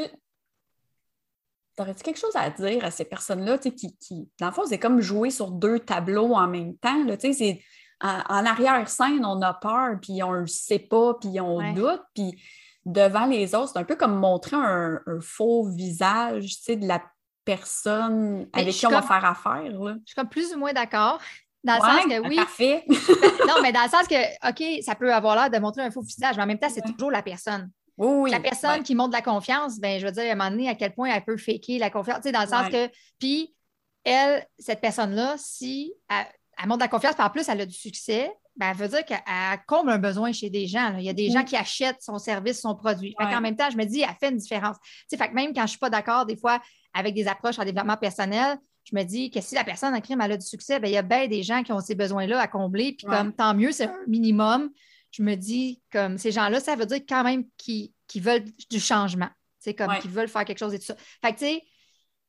T'aurais-tu 1.76 2.02
quelque 2.04 2.18
chose 2.18 2.34
à 2.36 2.48
dire 2.48 2.82
à 2.86 2.90
ces 2.90 3.04
personnes-là, 3.04 3.58
tu 3.58 3.68
sais, 3.68 3.74
qui, 3.74 3.94
qui, 3.98 4.30
dans 4.40 4.46
le 4.46 4.52
fond, 4.52 4.64
c'est 4.66 4.78
comme 4.78 5.02
jouer 5.02 5.28
sur 5.30 5.50
deux 5.50 5.78
tableaux 5.78 6.32
en 6.34 6.48
même 6.48 6.74
temps, 6.78 7.04
tu 7.06 7.20
sais, 7.20 7.32
c'est 7.34 7.62
en, 8.02 8.20
en 8.28 8.46
arrière-scène, 8.46 9.24
on 9.24 9.40
a 9.42 9.54
peur, 9.54 9.96
puis 10.00 10.22
on 10.22 10.32
le 10.32 10.46
sait 10.46 10.78
pas, 10.78 11.14
puis 11.14 11.40
on 11.40 11.56
Ouais. 11.58 11.72
doute, 11.72 12.02
puis 12.14 12.40
devant 12.84 13.26
les 13.26 13.54
autres, 13.54 13.72
c'est 13.72 13.78
un 13.78 13.84
peu 13.84 13.96
comme 13.96 14.16
montrer 14.16 14.56
un, 14.56 15.00
un 15.06 15.20
faux 15.20 15.68
visage, 15.70 16.56
tu 16.56 16.62
sais, 16.62 16.76
de 16.76 16.86
la 16.86 17.02
personne 17.44 18.46
Mais 18.54 18.62
avec 18.62 18.74
qui 18.74 18.86
on 18.86 18.90
va 18.90 19.02
faire 19.02 19.24
affaire, 19.24 19.62
là. 19.72 19.94
Je 20.04 20.06
suis 20.06 20.14
comme 20.14 20.28
plus 20.28 20.54
ou 20.54 20.58
moins 20.58 20.72
d'accord. 20.72 21.18
Dans 21.64 21.74
le 21.74 21.80
Ouais, 21.82 22.02
sens 22.02 22.04
que 22.22 22.28
oui, 22.28 22.36
Parfait. 22.36 22.84
non, 23.48 23.54
mais 23.62 23.72
dans 23.72 23.82
le 23.82 23.88
sens 23.88 24.06
que, 24.06 24.48
OK, 24.48 24.82
ça 24.84 24.94
peut 24.94 25.12
avoir 25.12 25.34
l'air 25.34 25.50
de 25.50 25.58
montrer 25.58 25.82
un 25.82 25.90
faux 25.90 26.02
visage, 26.02 26.36
mais 26.36 26.42
en 26.42 26.46
même 26.46 26.58
temps, 26.58 26.68
c'est 26.68 26.84
Ouais. 26.86 26.92
toujours 26.92 27.10
la 27.10 27.22
personne. 27.22 27.70
Oui, 27.98 28.08
oui. 28.24 28.30
la 28.30 28.40
personne 28.40 28.70
ouais. 28.78 28.82
qui 28.82 28.94
montre 28.94 29.10
de 29.10 29.14
la 29.16 29.22
confiance, 29.22 29.78
ben, 29.80 29.98
je 29.98 30.06
veux 30.06 30.12
dire, 30.12 30.24
à 30.24 30.32
un 30.32 30.34
moment 30.34 30.50
donné, 30.50 30.68
à 30.68 30.74
quel 30.74 30.94
point 30.94 31.08
elle 31.08 31.24
peut 31.24 31.36
faker 31.38 31.78
la 31.78 31.90
confiance. 31.90 32.18
Tu 32.18 32.22
sais, 32.24 32.32
dans 32.32 32.42
le 32.42 32.46
sens 32.48 32.68
que, 32.68 32.88
puis, 33.18 33.54
elle, 34.04 34.46
cette 34.58 34.80
personne-là, 34.80 35.34
si 35.38 35.92
elle, 36.08 36.26
elle 36.58 36.66
montre 36.68 36.78
de 36.78 36.84
la 36.84 36.88
confiance, 36.88 37.14
puis 37.14 37.24
en 37.24 37.30
plus, 37.30 37.48
elle 37.48 37.60
a 37.60 37.66
du 37.66 37.74
succès, 37.74 38.32
ben, 38.56 38.70
elle 38.70 38.76
veut 38.76 38.88
dire 38.88 39.04
qu'elle 39.04 39.22
elle 39.26 39.58
comble 39.66 39.90
un 39.90 39.98
besoin 39.98 40.32
chez 40.32 40.48
des 40.48 40.66
gens. 40.66 40.90
là. 40.90 40.98
Il 40.98 41.04
y 41.04 41.10
a 41.10 41.12
des 41.12 41.30
gens 41.30 41.44
qui 41.44 41.56
achètent 41.56 42.00
son 42.02 42.18
service, 42.18 42.60
son 42.60 42.74
produit. 42.74 43.14
Ouais. 43.20 43.26
qu'en 43.30 43.40
même 43.42 43.56
temps, 43.56 43.68
je 43.70 43.76
me 43.76 43.84
dis, 43.84 44.00
elle 44.00 44.14
fait 44.18 44.30
une 44.30 44.38
différence. 44.38 44.76
Fait 45.10 45.28
que 45.28 45.34
même 45.34 45.48
quand 45.52 45.60
je 45.60 45.64
ne 45.64 45.68
suis 45.68 45.78
pas 45.78 45.90
d'accord, 45.90 46.24
des 46.24 46.36
fois, 46.36 46.60
avec 46.94 47.14
des 47.14 47.28
approches 47.28 47.58
en 47.58 47.64
développement 47.64 47.96
personnel, 47.98 48.56
je 48.84 48.96
me 48.96 49.02
dis 49.02 49.30
que 49.30 49.40
si 49.40 49.54
la 49.54 49.64
personne 49.64 49.94
en 49.94 50.00
crime, 50.00 50.20
elle 50.22 50.32
a 50.32 50.36
du 50.36 50.46
succès, 50.46 50.78
ben, 50.80 50.88
il 50.88 50.94
y 50.94 50.96
a 50.96 51.02
bien 51.02 51.26
des 51.26 51.42
gens 51.42 51.62
qui 51.62 51.72
ont 51.72 51.80
ces 51.80 51.94
besoins-là 51.94 52.40
à 52.40 52.46
combler. 52.48 52.92
Puis 52.96 53.06
Ouais. 53.06 53.16
comme 53.16 53.32
tant 53.34 53.52
mieux, 53.52 53.72
c'est 53.72 53.86
un 53.86 53.96
minimum. 54.06 54.70
Je 55.10 55.22
me 55.22 55.34
dis, 55.34 55.82
comme 55.92 56.16
ces 56.18 56.30
gens-là, 56.32 56.60
ça 56.60 56.76
veut 56.76 56.86
dire 56.86 57.00
quand 57.06 57.24
même 57.24 57.44
qu'ils 57.58 57.92
veulent 58.16 58.44
du 58.70 58.80
changement. 58.80 59.28
C'est 59.58 59.74
comme 59.74 59.88
Ouais. 59.88 59.98
qu'ils 59.98 60.10
veulent 60.10 60.28
faire 60.28 60.44
quelque 60.44 60.58
chose 60.58 60.72
et 60.72 60.78
tout 60.78 60.84
ça. 60.86 60.96
Fait 61.22 61.32
que, 61.34 61.38
tu 61.38 61.44
sais, 61.46 61.62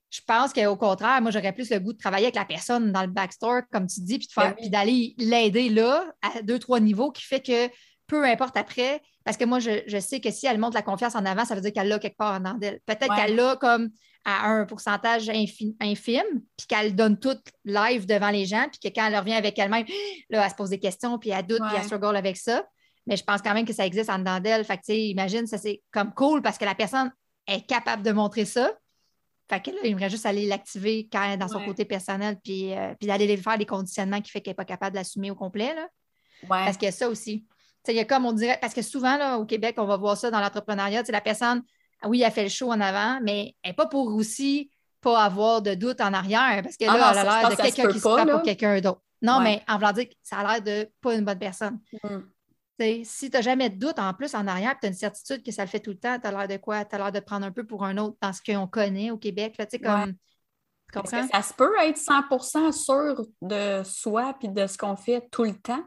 je 0.09 0.21
pense 0.25 0.53
qu'au 0.53 0.75
contraire, 0.77 1.21
moi, 1.21 1.31
j'aurais 1.31 1.51
plus 1.53 1.69
le 1.69 1.79
goût 1.79 1.93
de 1.93 1.97
travailler 1.97 2.25
avec 2.27 2.35
la 2.35 2.45
personne 2.45 2.91
dans 2.91 3.01
le 3.01 3.07
backstore, 3.07 3.61
comme 3.71 3.87
tu 3.87 3.99
dis, 4.01 4.17
puis 4.19 4.27
de 4.27 4.31
faire- 4.31 4.43
Ben 4.45 4.55
oui. 4.55 4.61
puis 4.61 4.69
d'aller 4.69 5.15
l'aider 5.17 5.69
là, 5.69 6.05
à 6.21 6.41
deux, 6.41 6.59
trois 6.59 6.79
niveaux, 6.79 7.11
qui 7.11 7.23
fait 7.23 7.41
que 7.41 7.69
peu 8.07 8.23
importe 8.23 8.55
après, 8.55 9.01
parce 9.25 9.35
que 9.35 9.43
moi, 9.43 9.59
je, 9.59 9.81
je 9.85 9.97
sais 9.99 10.21
que 10.21 10.31
si 10.31 10.47
elle 10.47 10.57
monte 10.59 10.73
la 10.73 10.81
confiance 10.81 11.13
en 11.15 11.25
avant, 11.25 11.43
ça 11.43 11.55
veut 11.55 11.61
dire 11.61 11.73
qu'elle 11.73 11.89
l'a 11.89 11.99
quelque 11.99 12.15
part 12.15 12.35
en 12.35 12.39
dedans 12.39 12.53
d'elle. 12.53 12.79
Peut-être 12.85 13.09
Ouais. 13.09 13.15
qu'elle 13.17 13.35
l'a 13.35 13.57
comme 13.57 13.89
à 14.23 14.47
un 14.47 14.65
pourcentage 14.65 15.27
infi- 15.27 15.75
infime, 15.81 16.23
puis 16.57 16.67
qu'elle 16.67 16.95
donne 16.95 17.19
tout 17.19 17.37
live 17.65 18.05
devant 18.05 18.29
les 18.29 18.45
gens, 18.45 18.65
puis 18.71 18.79
que 18.89 18.95
quand 18.97 19.05
elle 19.07 19.17
revient 19.17 19.33
avec 19.33 19.59
elle-même, 19.59 19.85
là, 20.29 20.43
elle 20.45 20.49
se 20.49 20.55
pose 20.55 20.69
des 20.69 20.79
questions, 20.79 21.19
puis 21.19 21.31
elle 21.31 21.45
doute, 21.45 21.59
puis 21.67 21.75
elle 21.77 21.83
struggle 21.83 22.15
avec 22.15 22.37
ça. 22.37 22.63
Mais 23.07 23.17
je 23.17 23.23
pense 23.25 23.41
quand 23.41 23.53
même 23.53 23.65
que 23.65 23.73
ça 23.73 23.85
existe 23.85 24.09
en 24.09 24.19
dedans 24.19 24.39
d'elle. 24.39 24.63
Fait 24.63 24.75
que, 24.77 24.81
tu 24.83 24.93
sais, 24.93 25.01
imagine, 25.09 25.45
ça 25.47 25.57
c'est 25.57 25.81
comme 25.91 26.13
cool 26.13 26.41
parce 26.41 26.57
que 26.57 26.65
la 26.65 26.75
personne 26.75 27.11
est 27.47 27.65
capable 27.67 28.03
de 28.03 28.11
montrer 28.11 28.45
ça. 28.45 28.71
Fait 29.49 29.61
que 29.61 29.71
là, 29.71 29.77
il 29.83 29.91
aimerait 29.91 30.09
juste 30.09 30.25
aller 30.25 30.45
l'activer 30.45 31.07
quand 31.11 31.37
dans 31.37 31.47
son 31.47 31.59
Ouais. 31.59 31.65
côté 31.67 31.85
personnel, 31.85 32.37
puis, 32.43 32.73
euh, 32.73 32.93
puis 32.99 33.07
d'aller 33.07 33.37
faire 33.37 33.57
des 33.57 33.65
conditionnements 33.65 34.21
qui 34.21 34.29
fait 34.31 34.41
qu'elle 34.41 34.51
n'est 34.51 34.55
pas 34.55 34.65
capable 34.65 34.91
de 34.91 34.97
l'assumer 34.97 35.31
au 35.31 35.35
complet. 35.35 35.73
Là. 35.73 35.87
Ouais. 36.43 36.65
Parce 36.65 36.77
que 36.77 36.91
ça 36.91 37.07
aussi. 37.09 37.45
Il 37.87 37.95
y 37.95 37.99
a 37.99 38.05
comme 38.05 38.25
on 38.25 38.33
dirait, 38.33 38.57
parce 38.59 38.73
que 38.73 38.81
souvent, 38.81 39.15
là, 39.17 39.37
au 39.37 39.45
Québec, 39.45 39.75
on 39.77 39.85
va 39.85 39.95
voir 39.95 40.17
ça 40.17 40.29
dans 40.29 40.41
l'entrepreneuriat. 40.41 41.03
La 41.07 41.21
personne, 41.21 41.63
ah 42.01 42.09
oui, 42.09 42.21
elle 42.21 42.31
fait 42.33 42.43
le 42.43 42.49
show 42.49 42.69
en 42.69 42.81
avant, 42.81 43.19
mais 43.23 43.55
elle 43.63 43.69
n'est 43.69 43.75
pas 43.75 43.85
pour 43.87 44.07
aussi 44.13 44.69
pas 44.99 45.23
avoir 45.23 45.61
de 45.61 45.73
doute 45.75 46.01
en 46.01 46.11
arrière, 46.11 46.61
parce 46.63 46.75
que 46.75 46.83
là, 46.83 46.91
Ah 46.95 46.97
non, 46.97 47.21
elle 47.21 47.27
a 47.29 47.39
l'air 47.41 47.49
de 47.51 47.55
quelqu'un 47.55 47.87
qui 47.89 47.99
se 47.99 48.03
pas, 48.03 48.15
prend 48.17 48.25
là. 48.25 48.33
pour 48.33 48.41
quelqu'un 48.41 48.81
d'autre. 48.81 49.01
Non, 49.21 49.37
Ouais. 49.37 49.43
mais 49.43 49.63
en 49.69 49.77
voulant 49.77 49.93
dire 49.93 50.09
que 50.09 50.15
ça 50.21 50.37
a 50.39 50.59
l'air 50.59 50.61
de 50.61 50.91
pas 51.01 51.15
une 51.15 51.23
bonne 51.23 51.39
personne. 51.39 51.79
Mm. 52.03 52.17
Si 52.79 53.29
tu 53.29 53.35
n'as 53.35 53.41
jamais 53.41 53.69
de 53.69 53.75
doute 53.77 53.97
en 53.99 54.13
plus 54.13 54.35
en 54.35 54.45
arrière, 54.47 54.75
tu 54.79 54.85
as 54.85 54.89
une 54.89 54.95
certitude 54.95 55.43
que 55.43 55.51
ça 55.51 55.63
le 55.63 55.69
fait 55.69 55.79
tout 55.79 55.91
le 55.91 55.97
temps, 55.97 56.19
tu 56.19 56.27
as 56.27 56.31
l'air 56.31 56.47
de 56.47 56.57
quoi? 56.57 56.85
Tu 56.85 56.95
as 56.95 56.97
l'air 56.99 57.11
de 57.11 57.19
prendre 57.19 57.45
un 57.45 57.51
peu 57.51 57.65
pour 57.65 57.83
un 57.83 57.97
autre 57.97 58.17
dans 58.21 58.33
ce 58.33 58.41
qu'on 58.41 58.67
connaît 58.67 59.11
au 59.11 59.17
Québec. 59.17 59.55
Là, 59.57 59.65
comme, 59.65 59.81
Ouais. 59.83 60.05
tu 60.05 60.99
Est-ce 60.99 61.11
comprends? 61.11 61.27
que 61.27 61.33
ça 61.33 61.41
se 61.41 61.53
peut 61.53 61.73
être 61.81 61.97
100% 61.97 62.71
sûr 62.71 63.25
de 63.41 63.81
soi 63.83 64.35
puis 64.39 64.49
de 64.49 64.67
ce 64.67 64.77
qu'on 64.77 64.95
fait 64.95 65.27
tout 65.31 65.43
le 65.43 65.55
temps? 65.59 65.83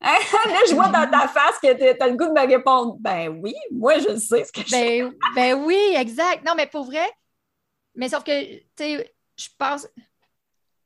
Hein? 0.00 0.14
Là, 0.46 0.58
je 0.68 0.74
vois 0.74 0.88
dans 0.88 1.10
ta 1.10 1.28
face 1.28 1.58
que 1.62 1.72
tu 1.74 2.02
as 2.02 2.06
le 2.06 2.16
goût 2.16 2.26
de 2.26 2.32
me 2.32 2.46
répondre. 2.46 2.96
Ben 3.00 3.28
oui, 3.42 3.54
moi, 3.72 3.98
je 3.98 4.16
sais 4.16 4.44
ce 4.44 4.52
que 4.52 4.62
je 4.62 4.68
fais. 4.68 5.02
Ben, 5.02 5.14
ben 5.34 5.64
oui, 5.64 5.78
exact. 5.96 6.44
Non, 6.44 6.54
mais 6.56 6.66
pour 6.66 6.84
vrai, 6.84 7.06
mais 7.94 8.08
sauf 8.08 8.22
que, 8.24 8.56
tu 8.56 8.62
sais, 8.76 9.14
je 9.36 9.48
pense, 9.58 9.88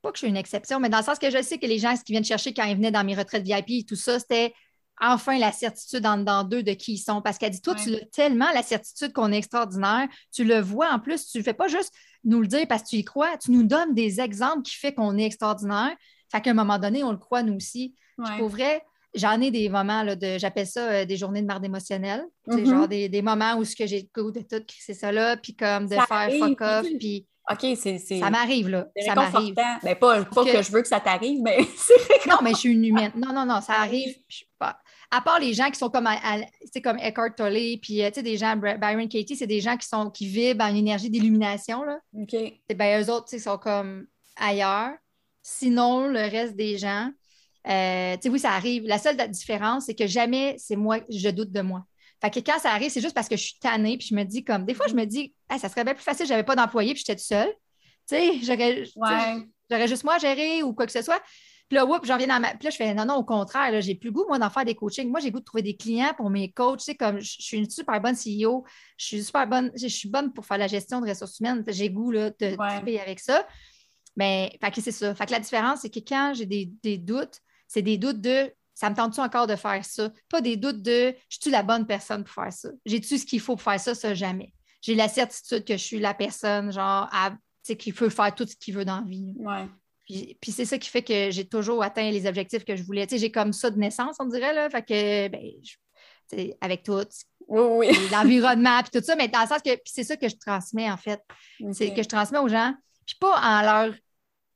pas 0.03 0.11
que 0.13 0.17
je 0.17 0.21
suis 0.21 0.29
une 0.29 0.37
exception, 0.37 0.81
mais 0.81 0.89
dans 0.89 0.99
le 0.99 1.05
sens 1.05 1.19
que 1.19 1.31
je 1.31 1.43
sais 1.43 1.59
que 1.59 1.67
les 1.67 1.79
gens, 1.79 1.95
ce 1.97 2.03
qu'ils 2.05 2.15
viennent 2.15 2.25
chercher 2.25 2.53
quand 2.55 2.65
ils 2.65 2.77
venaient 2.77 2.91
dans 2.91 3.05
mes 3.05 3.15
retraites 3.15 3.43
VIP 3.45 3.71
et 3.71 3.85
tout 3.85 3.97
ça, 3.97 4.19
c'était 4.19 4.53
enfin 5.01 5.39
la 5.39 5.51
certitude 5.53 6.05
en 6.07 6.19
dedans 6.19 6.45
d'eux 6.45 6.63
de 6.63 6.73
qui 6.73 6.93
ils 6.95 6.99
sont. 6.99 7.23
Parce 7.23 7.39
qu'elle 7.39 7.51
dit, 7.53 7.63
toi, 7.63 7.75
Ouais. 7.75 7.81
tu 7.83 7.95
as 7.95 8.05
tellement 8.07 8.51
la 8.55 8.63
certitude 8.63 9.13
qu'on 9.13 9.33
est 9.33 9.39
extraordinaire, 9.39 10.09
tu 10.33 10.45
le 10.45 10.61
vois 10.61 10.91
en 10.93 10.99
plus, 10.99 11.27
tu 11.27 11.39
ne 11.39 11.43
fais 11.43 11.55
pas 11.55 11.69
juste 11.69 11.93
nous 12.25 12.41
le 12.41 12.47
dire 12.47 12.67
parce 12.69 12.83
que 12.83 12.89
tu 12.89 12.97
y 12.97 13.05
crois, 13.05 13.37
tu 13.39 13.51
nous 13.51 13.63
donnes 13.63 13.95
des 13.95 14.21
exemples 14.21 14.63
qui 14.63 14.77
fait 14.77 14.93
qu'on 14.93 15.17
est 15.17 15.25
extraordinaire. 15.25 15.91
Fait 16.31 16.41
qu'à 16.43 16.51
un 16.51 16.55
moment 16.55 16.79
donné, 16.79 17.03
on 17.03 17.13
le 17.13 17.17
croit 17.19 17.43
nous 17.43 17.57
aussi. 17.57 17.95
Ouais. 18.19 18.37
Pour 18.39 18.49
vrai, 18.51 18.83
j'en 19.15 19.41
ai 19.41 19.51
des 19.51 19.69
moments 19.71 20.03
là, 20.03 20.15
de, 20.17 20.37
j'appelle 20.39 20.67
ça 20.67 20.87
euh, 20.91 21.05
des 21.07 21.17
journées 21.17 21.41
de 21.41 21.47
marde 21.47 21.65
émotionnelle. 21.65 22.25
Sais, 22.49 22.61
Mhm. 22.61 22.67
Genre 22.67 22.89
des, 22.89 23.09
des 23.09 23.23
moments 23.23 23.55
où 23.57 23.65
ce 23.65 23.75
que 23.75 23.85
goût 24.21 24.31
de 24.31 24.41
tout, 24.41 24.63
c'est 24.79 24.95
ça 24.95 25.11
là, 25.11 25.37
puis 25.39 25.57
comme 25.57 25.87
de 25.89 25.95
Ça 25.95 26.05
faire 26.07 26.17
arrive, 26.19 26.41
fuck 26.45 26.61
off, 26.61 26.87
puis 26.99 27.27
OK, 27.53 27.67
c'est. 27.77 27.99
ça 27.99 28.31
m'arrive 28.31 28.69
là. 28.69 28.87
c'est 28.97 29.05
Ça 29.07 29.15
m'arrive. 29.15 29.55
Ben, 29.55 29.95
pas, 29.97 30.25
pas 30.25 30.45
que- 30.45 30.53
que... 30.53 30.63
je 30.63 30.71
veux 30.73 30.83
que 30.83 30.89
ça 30.89 31.01
t'arrive, 31.01 31.41
mais 31.43 31.59
c'est 31.77 32.29
Non, 32.29 32.37
mais 32.43 32.51
je 32.53 32.57
suis 32.59 32.73
une 32.73 32.85
humaine. 32.85 33.13
Non, 33.17 33.33
non, 33.33 33.45
non, 33.47 33.61
ça 33.61 33.75
arrive. 33.75 34.13
puis 34.15 34.25
je 34.29 34.37
suis 34.37 34.49
pas- 34.59 34.79
À 35.11 35.21
part 35.21 35.41
les 35.41 35.53
gens 35.55 35.71
qui 35.71 35.79
sont 35.79 35.91
comme, 35.91 36.07
à- 36.07 36.19
à- 36.23 36.81
comme 36.83 36.99
Eckhart 36.99 37.35
Tolle, 37.37 37.79
puis 37.83 38.03
euh, 38.03 38.11
des 38.11 38.37
gens, 38.37 38.57
Byron 38.57 39.09
Katie, 39.09 39.35
c'est 39.37 39.47
des 39.47 39.61
gens 39.61 39.77
qui, 39.77 39.89
sont, 39.89 40.11
qui 40.11 40.27
vibrent 40.27 40.65
en 40.65 40.75
énergie 40.75 41.11
d'illumination. 41.11 41.83
OK. 42.17 42.37
Ben, 42.77 43.03
eux 43.03 43.11
autres, 43.11 43.27
tu 43.27 43.37
sais, 43.37 43.43
sont 43.43 43.59
comme 43.59 44.07
ailleurs. 44.37 44.93
Sinon, 45.43 46.07
le 46.07 46.21
reste 46.21 46.55
des 46.55 46.77
gens, 46.79 47.11
euh, 47.69 48.15
tu 48.17 48.23
sais, 48.23 48.29
oui, 48.29 48.39
ça 48.39 48.51
arrive. 48.53 48.85
La 48.87 48.99
seule 48.99 49.17
différence, 49.31 49.87
c'est 49.87 49.95
que 49.95 50.07
jamais 50.07 50.55
c'est 50.59 50.77
moi, 50.77 50.99
je 51.09 51.31
doute 51.31 51.51
de 51.51 51.63
moi. 51.63 51.85
Fait 52.21 52.31
que 52.31 52.41
quand 52.41 52.59
ça 52.59 52.71
arrive, 52.73 52.91
c'est 52.91 53.01
juste 53.01 53.15
parce 53.15 53.29
que 53.29 53.37
je 53.37 53.43
suis 53.43 53.59
tannée, 53.59 53.97
puis 53.97 54.09
je 54.09 54.15
me 54.15 54.25
dis 54.25 54.45
comme, 54.45 54.65
des 54.67 54.75
fois, 54.75 54.87
je 54.89 54.95
me 54.95 55.05
dis, 55.07 55.35
ça 55.59 55.69
serait 55.69 55.85
bien 55.85 55.95
plus 55.95 56.03
facile, 56.05 56.27
j'avais 56.27 56.43
pas 56.45 56.57
d'employé, 56.57 56.93
puis 56.93 56.99
j'étais 57.07 57.17
toute 57.17 57.25
seule. 57.25 57.49
Tu 58.09 58.17
sais, 58.17 58.41
j'aurais 58.43 58.85
Ouais. 58.97 59.87
juste 59.89 60.05
moi 60.05 60.15
à 60.15 60.19
gérer 60.19 60.63
ou 60.63 60.75
quoi 60.75 60.87
que 60.87 60.93
ce 60.93 61.03
soit. 61.03 61.23
Puis 61.69 61.77
là, 61.77 61.87
whoop, 61.87 62.05
j'en 62.05 62.17
viens 62.17 62.27
dans 62.27 62.41
ma. 62.41 62.49
Puis 62.51 62.65
là, 62.65 62.71
je 62.71 62.77
fais 62.77 62.93
non, 62.95 63.05
non, 63.05 63.15
au 63.15 63.25
contraire, 63.25 63.71
là, 63.71 63.81
j'ai 63.81 63.95
plus 63.95 64.09
le 64.09 64.13
goût, 64.15 64.25
moi, 64.27 64.41
d'en 64.41 64.51
faire 64.51 64.65
des 64.65 64.75
coachings. 64.75 65.09
Moi, 65.09 65.21
j'ai 65.21 65.27
le 65.29 65.33
goût 65.35 65.39
de 65.39 65.45
trouver 65.45 65.63
des 65.63 65.77
clients 65.77 66.13
pour 66.17 66.29
mes 66.29 66.51
coachs. 66.51 66.81
Tu 66.81 66.85
sais, 66.87 66.95
comme 66.97 67.21
je 67.21 67.37
suis 67.41 67.59
une 67.59 67.71
super 67.71 68.01
bonne 68.01 68.17
CEO, 68.17 68.65
je 68.97 69.07
suis 69.07 69.23
super 69.23 69.47
bonne, 69.47 69.71
je 69.77 69.87
suis 69.87 70.09
bonne 70.09 70.33
pour 70.33 70.45
faire 70.45 70.59
la 70.59 70.67
gestion 70.67 71.01
de 71.01 71.09
ressources 71.09 71.39
humaines. 71.39 71.63
J'ai 71.69 71.89
goût 71.89 72.11
là, 72.11 72.31
de 72.31 72.57
Ouais. 72.57 72.99
avec 73.01 73.21
ça. 73.21 73.47
Mais 74.17 74.59
fait 74.61 74.71
que 74.73 74.81
c'est 74.81 74.91
ça. 74.91 75.15
Fait 75.15 75.27
que 75.27 75.31
la 75.31 75.39
différence, 75.39 75.83
c'est 75.83 75.91
que 75.91 76.01
quand 76.01 76.33
j'ai 76.35 76.47
des, 76.47 76.73
des 76.83 76.99
doutes, 76.99 77.39
c'est 77.69 77.83
des 77.83 77.97
doutes 77.99 78.21
de 78.21 78.53
ça 78.81 78.89
me 78.89 78.97
tente-tu 78.97 79.21
encore 79.21 79.47
de 79.47 79.57
faire 79.57 79.85
ça? 79.85 80.11
Pas 80.31 80.41
des 80.41 80.57
doutes 80.57 80.81
de 80.81 81.15
je 81.29 81.37
suis 81.39 81.51
la 81.51 81.63
bonne 81.63 81.87
personne 81.87 82.25
pour 82.25 82.33
faire 82.33 82.51
ça? 82.51 82.71
J'ai-tu 82.87 83.19
ce 83.19 83.27
qu'il 83.27 83.39
faut 83.39 83.55
pour 83.55 83.63
faire 83.63 83.79
ça? 83.79 83.95
Ça, 83.95 84.15
jamais. 84.15 84.55
J'ai 84.81 84.95
la 84.95 85.07
certitude 85.07 85.67
que 85.67 85.75
je 85.77 85.85
suis 85.85 85.99
la 85.99 86.15
personne, 86.15 86.73
genre, 86.73 87.07
à- 87.13 87.33
tu 87.33 87.37
sais, 87.63 87.77
qui 87.77 87.93
peut 87.93 88.09
faire 88.09 88.35
tout 88.35 88.47
ce 88.47 88.57
qu'il 88.57 88.75
veut 88.75 88.87
dans 88.87 89.01
la 89.01 89.07
vie. 89.07 89.35
Ouais. 89.37 89.67
Puis, 90.07 90.39
puis 90.41 90.51
c'est 90.51 90.65
ça 90.65 90.79
qui 90.79 90.89
fait 90.89 91.03
que 91.03 91.31
j'ai 91.31 91.47
toujours 91.47 91.83
atteint 91.83 92.11
les 92.11 92.27
objectifs 92.27 92.65
que 92.65 92.75
je 92.75 92.83
voulais. 92.83 93.07
J'ai 93.11 93.31
comme 93.31 93.53
ça 93.53 93.69
de 93.69 93.79
naissance, 93.79 94.17
on 94.19 94.25
dirait, 94.25 94.55
là. 94.55 94.71
Fait 94.71 94.83
que, 94.83 95.29
ben, 95.29 95.43
je- 95.63 96.53
avec 96.63 96.83
tout, 96.83 97.05
Oui, 97.49 97.89
oui. 97.91 98.09
l'environnement, 98.11 98.81
puis 98.83 98.99
tout 98.99 99.05
ça, 99.05 99.15
mais 99.15 99.29
dans 99.29 99.43
le 99.43 99.47
sens 99.47 99.61
que, 99.63 99.75
puis 99.75 99.93
c'est 99.93 100.05
ça 100.05 100.17
que 100.17 100.29
je 100.29 100.37
transmets, 100.37 100.91
en 100.91 100.97
fait. 100.97 101.21
C'est 101.73 101.93
que 101.93 102.03
je 102.03 102.09
transmets 102.09 102.39
aux 102.39 102.49
gens, 102.49 102.73
puis 103.05 103.17
pas 103.21 103.39
en 103.43 103.61
leur, 103.63 103.95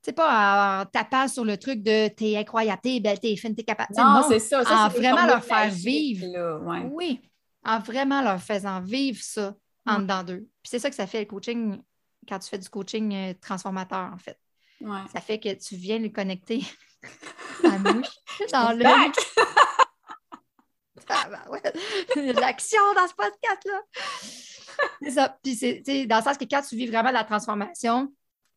sais, 0.05 0.13
pas 0.13 0.83
en 0.83 0.87
tapant 0.87 1.29
sur 1.29 1.45
le 1.45 1.57
truc 1.57 1.83
de 1.83 2.09
t'es 2.09 2.37
incroyable, 2.37 2.81
t'es 2.83 3.01
belle, 3.01 3.21
t'es 3.21 3.37
fine, 3.37 3.55
t'es 3.55 3.65
capable. 3.65 3.95
Sais, 3.95 4.03
Non, 4.03 4.25
c'est 4.29 4.39
ça. 4.39 4.65
ça 4.65 4.87
en 4.87 4.89
vraiment 4.89 5.27
leur 5.27 5.45
faire 5.45 5.71
vivre. 5.71 6.27
là, 6.27 6.59
ouais. 6.59 6.89
Oui. 6.93 7.21
en 7.65 7.79
vraiment 7.79 8.23
leur 8.23 8.41
faisant 8.41 8.81
vivre 8.81 9.23
ça 9.23 9.55
en 9.87 10.01
dedans 10.01 10.23
d'eux. 10.23 10.49
Puis 10.63 10.71
c'est 10.71 10.79
ça 10.79 10.91
que 10.91 10.97
ça 10.97 11.07
fait 11.07 11.21
le 11.21 11.27
coaching 11.27 11.81
quand 12.29 12.39
tu 12.39 12.49
fais 12.49 12.59
du 12.59 12.69
coaching 12.69 13.15
euh, 13.15 13.35
transformateur, 13.41 14.11
en 14.13 14.19
fait. 14.19 14.39
Ça 15.13 15.21
fait 15.21 15.39
que 15.39 15.53
tu 15.55 15.77
viens 15.77 15.99
le 16.03 16.09
connecter 16.09 16.63
à 17.65 17.79
mouche 17.79 18.07
dans 18.53 18.73
le. 18.73 18.83
L'action 22.41 22.81
dans 22.95 23.07
ce 23.09 23.15
podcast-là. 23.15 23.81
C'est 25.03 25.11
ça. 25.11 25.39
Puis 25.43 25.55
c'est 25.57 26.07
dans 26.07 26.17
le 26.19 26.23
sens 26.23 26.39
que 26.39 26.45
quand 26.45 26.63
tu 26.63 26.77
vis 26.77 26.87
vraiment 26.87 27.11
la 27.11 27.25
transformation, 27.25 28.13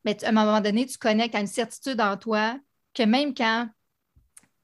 mais 0.06 0.24
à 0.24 0.30
un 0.30 0.32
moment 0.32 0.62
donné, 0.62 0.86
tu 0.86 0.98
connectes 0.98 1.36
à 1.36 1.40
une 1.40 1.48
certitude 1.48 2.00
en 2.02 2.18
toi 2.18 2.58
que 2.94 3.04
même 3.04 3.34
quand 3.34 3.70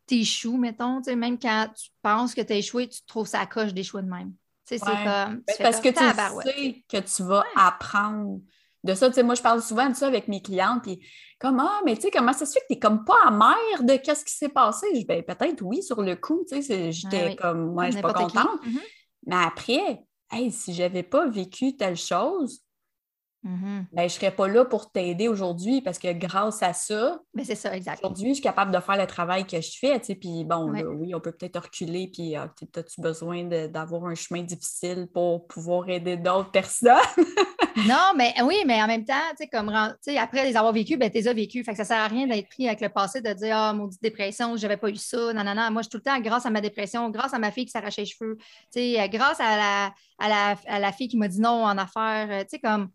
tu 0.08 0.16
échoues, 0.16 0.58
mettons, 0.58 1.02
même 1.16 1.40
quand 1.40 1.68
tu 1.76 1.90
penses 2.02 2.34
que 2.34 2.42
tu 2.42 2.54
as 2.54 2.58
échoué, 2.58 2.88
tu 2.90 3.02
trouves 3.06 3.28
ça 3.28 3.46
coche 3.46 3.74
d'échouer 3.74 4.02
de 4.02 4.10
même. 4.10 4.34
C'est 4.66 4.80
comme. 4.80 4.94
Ben, 4.96 5.44
parce 5.60 5.82
que 5.82 5.90
tu 5.90 6.50
sais 6.50 6.84
que 6.88 6.98
tu 6.98 7.24
vas 7.24 7.44
apprendre 7.56 8.40
de 8.84 8.94
ça. 8.94 9.10
Moi, 9.24 9.36
je 9.36 9.42
parle 9.42 9.62
souvent 9.62 9.90
de 9.90 9.96
ça 9.96 10.08
avec 10.08 10.28
mes 10.28 10.42
clientes. 10.42 10.84
Puis, 10.84 11.06
comme, 11.40 11.60
ah, 11.60 11.82
mais 11.86 11.96
tu 11.96 12.04
sais, 12.04 12.12
comment 12.12 12.34
ça 12.34 12.46
se 12.46 12.54
fait 12.54 12.60
que 12.62 12.68
tu 12.68 12.74
n'es 12.74 12.80
comme 12.80 13.04
pas 13.06 13.18
amère 13.26 13.84
de 13.84 13.98
qu'est-ce 13.98 14.26
qui 14.26 14.34
s'est 14.34 14.50
passé? 14.50 14.88
Je 14.96 15.06
ben, 15.06 15.24
peut-être 15.24 15.62
oui, 15.62 15.84
sur 15.84 16.02
le 16.02 16.16
coup. 16.16 16.46
Tu 16.50 16.62
sais, 16.62 16.92
j'étais 16.92 17.36
comme, 17.36 17.74
moi, 17.74 17.88
je 17.88 17.94
suis 17.94 18.02
pas 18.02 18.14
contente. 18.14 18.66
Mm-hmm. 18.66 18.82
Mais 19.28 19.36
après, 19.36 20.04
hey, 20.32 20.52
si 20.52 20.74
j'avais 20.74 21.04
pas 21.04 21.28
vécu 21.28 21.76
telle 21.76 21.98
chose, 21.98 22.63
Mm-hmm. 23.46 23.86
Ben, 23.92 24.02
je 24.02 24.04
ne 24.04 24.08
serais 24.08 24.32
pas 24.32 24.48
là 24.48 24.64
pour 24.64 24.92
t'aider 24.92 25.28
aujourd'hui 25.28 25.82
parce 25.82 26.00
que 26.00 26.14
grâce 26.14 26.64
à 26.64 26.72
ça, 26.72 27.20
ben, 27.34 27.44
c'est 27.44 27.56
ça, 27.56 27.76
exact. 27.76 28.00
Aujourd'hui, 28.00 28.30
je 28.30 28.34
suis 28.36 28.44
capable 28.44 28.72
de 28.72 28.80
faire 28.80 28.98
le 28.98 29.06
travail 29.06 29.46
que 29.46 29.60
je 29.60 29.78
fais. 29.78 30.00
Puis 30.00 30.46
bon, 30.46 30.72
oui, 30.72 31.14
on 31.14 31.20
peut 31.20 31.34
peut-être 31.34 31.62
reculer, 31.62 32.10
puis 32.12 32.36
ah, 32.36 32.54
as-tu 32.78 33.02
besoin 33.02 33.44
d'avoir 33.68 34.06
un 34.06 34.16
chemin 34.16 34.44
difficile 34.44 35.08
pour 35.14 35.46
pouvoir 35.48 35.90
aider 35.90 36.16
d'autres 36.16 36.52
personnes? 36.52 36.94
non, 37.88 38.14
mais 38.16 38.34
oui, 38.44 38.64
mais 38.66 38.82
en 38.82 38.88
même 38.88 39.04
temps, 39.04 39.14
comme 39.52 39.70
après 39.70 40.46
les 40.46 40.56
avoir 40.56 40.72
vécus, 40.72 40.98
ben, 40.98 41.10
tu 41.10 41.18
les 41.18 41.28
as 41.28 41.34
vécus. 41.34 41.66
Fait 41.66 41.72
que 41.72 41.78
ça 41.78 41.84
ne 41.84 41.88
sert 41.88 42.00
à 42.00 42.08
rien 42.08 42.28
d'être 42.28 42.48
pris 42.48 42.68
avec 42.68 42.80
le 42.80 42.90
passé, 42.90 43.20
de 43.20 43.34
dire 43.34 43.58
Ah, 43.58 43.74
maudite 43.74 44.02
dépression, 44.02 44.56
j'avais 44.56 44.78
pas 44.78 44.90
eu 44.90 44.96
ça. 44.96 45.34
Non, 45.34 45.44
non, 45.44 45.56
non. 45.56 45.70
Moi, 45.70 45.82
je 45.82 45.90
suis 45.90 45.90
tout 45.90 45.98
le 45.98 46.04
temps 46.04 46.20
grâce 46.22 46.46
à 46.46 46.50
ma 46.50 46.62
dépression, 46.62 47.10
grâce 47.10 47.34
à 47.34 47.40
ma 47.40 47.52
fille 47.52 47.66
qui 47.66 47.72
s'arrachait 47.72 48.04
les 48.04 48.08
cheveux, 48.08 48.38
grâce 49.10 49.40
à 49.42 49.58
la, 49.58 49.94
à, 50.18 50.30
la, 50.30 50.56
à 50.68 50.80
la 50.80 50.92
fille 50.94 51.10
qui 51.10 51.18
m'a 51.18 51.28
dit 51.28 51.42
non 51.42 51.66
en 51.66 51.78
affaires. 51.78 52.44
Tu 52.44 52.52
sais, 52.52 52.60
comme 52.60 52.90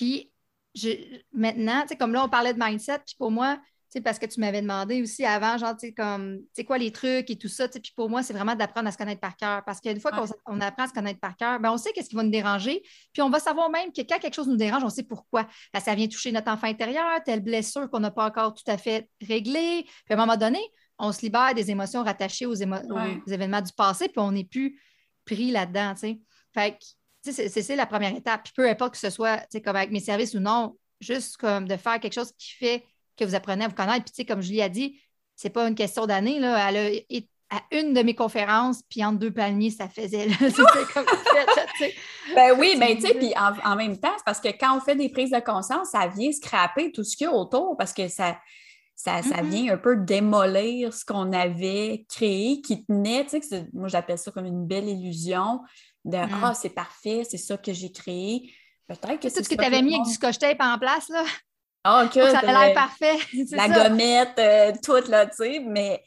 puis 0.00 0.32
je, 0.74 0.88
maintenant, 1.30 1.82
tu 1.82 1.88
sais, 1.88 1.96
comme 1.96 2.14
là, 2.14 2.24
on 2.24 2.28
parlait 2.30 2.54
de 2.54 2.58
mindset, 2.58 3.00
puis 3.04 3.16
pour 3.18 3.30
moi, 3.30 3.56
tu 3.56 3.62
sais, 3.98 4.00
parce 4.00 4.18
que 4.18 4.24
tu 4.24 4.40
m'avais 4.40 4.62
demandé 4.62 5.02
aussi 5.02 5.26
avant, 5.26 5.58
genre, 5.58 5.76
tu 5.76 5.88
sais, 5.88 5.92
comme, 5.92 6.38
tu 6.38 6.46
sais, 6.54 6.64
quoi 6.64 6.78
les 6.78 6.90
trucs 6.90 7.28
et 7.28 7.36
tout 7.36 7.48
ça, 7.48 7.68
tu 7.68 7.74
sais, 7.74 7.80
puis 7.80 7.92
pour 7.94 8.08
moi, 8.08 8.22
c'est 8.22 8.32
vraiment 8.32 8.54
d'apprendre 8.54 8.88
à 8.88 8.92
se 8.92 8.96
connaître 8.96 9.20
par 9.20 9.36
cœur. 9.36 9.62
Parce 9.66 9.78
qu'une 9.78 10.00
fois 10.00 10.12
qu'on 10.12 10.60
apprend 10.62 10.84
à 10.84 10.88
se 10.88 10.94
connaître 10.94 11.20
par 11.20 11.36
cœur, 11.36 11.60
ben, 11.60 11.70
on 11.70 11.76
sait 11.76 11.92
qu'est-ce 11.92 12.08
qui 12.08 12.16
va 12.16 12.22
nous 12.22 12.30
déranger, 12.30 12.80
puis 13.12 13.20
on 13.20 13.28
va 13.28 13.40
savoir 13.40 13.68
même 13.68 13.92
que 13.92 14.00
quand 14.00 14.18
quelque 14.18 14.32
chose 14.32 14.48
nous 14.48 14.56
dérange, 14.56 14.84
on 14.84 14.88
sait 14.88 15.02
pourquoi. 15.02 15.46
Ben, 15.74 15.80
ça 15.80 15.94
vient 15.94 16.08
toucher 16.08 16.32
notre 16.32 16.50
enfant 16.50 16.68
intérieur, 16.68 17.22
telle 17.22 17.40
blessure 17.40 17.90
qu'on 17.90 18.00
n'a 18.00 18.10
pas 18.10 18.24
encore 18.24 18.54
tout 18.54 18.64
à 18.68 18.78
fait 18.78 19.06
réglée. 19.20 19.82
Puis 19.84 19.94
à 20.08 20.14
un 20.14 20.16
moment 20.16 20.38
donné, 20.38 20.60
on 20.98 21.12
se 21.12 21.20
libère 21.20 21.52
des 21.54 21.70
émotions 21.70 22.02
rattachées 22.04 22.46
aux, 22.46 22.54
aux 22.54 23.30
événements 23.30 23.60
du 23.60 23.72
passé, 23.74 24.08
puis 24.08 24.18
on 24.18 24.32
n'est 24.32 24.44
plus 24.44 24.80
pris 25.26 25.50
là-dedans, 25.50 25.92
tu 25.92 26.00
sais. 26.00 26.20
Fait 26.54 26.72
que 26.72 26.84
c'est 27.22 27.76
la 27.76 27.86
première 27.86 28.14
étape. 28.14 28.44
Puis 28.44 28.52
peu 28.56 28.68
importe 28.68 28.92
que 28.92 28.98
ce 28.98 29.10
soit 29.10 29.46
comme 29.64 29.76
avec 29.76 29.90
mes 29.90 30.00
services 30.00 30.34
ou 30.34 30.40
non, 30.40 30.76
juste 31.00 31.36
comme 31.36 31.66
de 31.66 31.76
faire 31.76 32.00
quelque 32.00 32.14
chose 32.14 32.32
qui 32.38 32.52
fait 32.52 32.84
que 33.16 33.24
vous 33.24 33.34
apprenez 33.34 33.64
à 33.64 33.68
vous 33.68 33.74
connaître. 33.74 34.10
Puis 34.12 34.24
comme 34.24 34.40
Julie 34.40 34.62
a 34.62 34.68
dit, 34.68 35.00
c'est 35.36 35.50
pas 35.50 35.66
une 35.68 35.74
question 35.74 36.06
d'année. 36.06 36.36
Elle 36.36 36.76
a 36.76 37.20
à 37.50 37.62
une 37.72 37.92
de 37.92 38.02
mes 38.02 38.14
conférences, 38.14 38.82
puis 38.88 39.04
entre 39.04 39.18
deux 39.18 39.32
palmiers, 39.32 39.70
ça 39.70 39.88
faisait. 39.88 40.28
comme 40.94 41.04
ben 42.34 42.54
oui, 42.58 42.76
mais 42.78 42.94
tu 42.94 43.02
sais, 43.02 43.14
puis 43.14 43.32
en, 43.36 43.74
même 43.74 43.98
temps, 43.98 44.12
c'est 44.16 44.24
parce 44.24 44.40
que 44.40 44.48
quand 44.48 44.76
on 44.76 44.80
fait 44.80 44.94
des 44.94 45.08
prises 45.08 45.32
de 45.32 45.40
conscience, 45.40 45.90
ça 45.90 46.06
vient 46.06 46.30
scraper 46.30 46.92
tout 46.92 47.02
ce 47.02 47.16
qu'il 47.16 47.24
y 47.24 47.28
a 47.28 47.32
autour 47.32 47.76
parce 47.76 47.92
que 47.92 48.06
ça, 48.06 48.38
ça, 48.94 49.22
ça, 49.22 49.42
mm-hmm. 49.42 49.48
vient 49.48 49.74
un 49.74 49.78
peu 49.78 49.96
démolir 49.96 50.94
ce 50.94 51.04
qu'on 51.04 51.32
avait 51.32 52.06
créé 52.08 52.60
qui 52.60 52.84
tenait, 52.84 53.26
tu 53.26 53.42
sais, 53.42 53.66
moi 53.72 53.88
j'appelle 53.88 54.18
ça 54.18 54.30
comme 54.30 54.46
une 54.46 54.66
belle 54.66 54.88
illusion 54.88 55.60
de 56.04 56.16
mm. 56.16 56.40
Ah, 56.42 56.54
c'est 56.54 56.70
parfait, 56.70 57.22
c'est 57.28 57.38
ça 57.38 57.56
que 57.56 57.72
j'ai 57.72 57.92
créé. 57.92 58.52
Peut-être 58.86 59.20
que 59.20 59.28
c'est. 59.28 59.38
Tout 59.38 59.44
ce 59.44 59.48
que 59.48 59.54
tu 59.54 59.64
avais 59.64 59.82
mis 59.82 59.94
avec 59.94 60.06
du 60.06 60.12
scotch 60.12 60.38
tape 60.38 60.60
en 60.60 60.78
place, 60.78 61.08
là. 61.08 61.24
Ah, 61.84 62.04
OK. 62.04 62.14
ça 62.14 62.40
a 62.40 62.66
l'air 62.66 62.74
parfait. 62.74 63.16
La 63.52 63.68
gommette, 63.68 64.38
euh, 64.38 64.72
toute, 64.82 65.08
là, 65.08 65.26
tu 65.26 65.36
sais, 65.36 65.60
mais. 65.60 66.02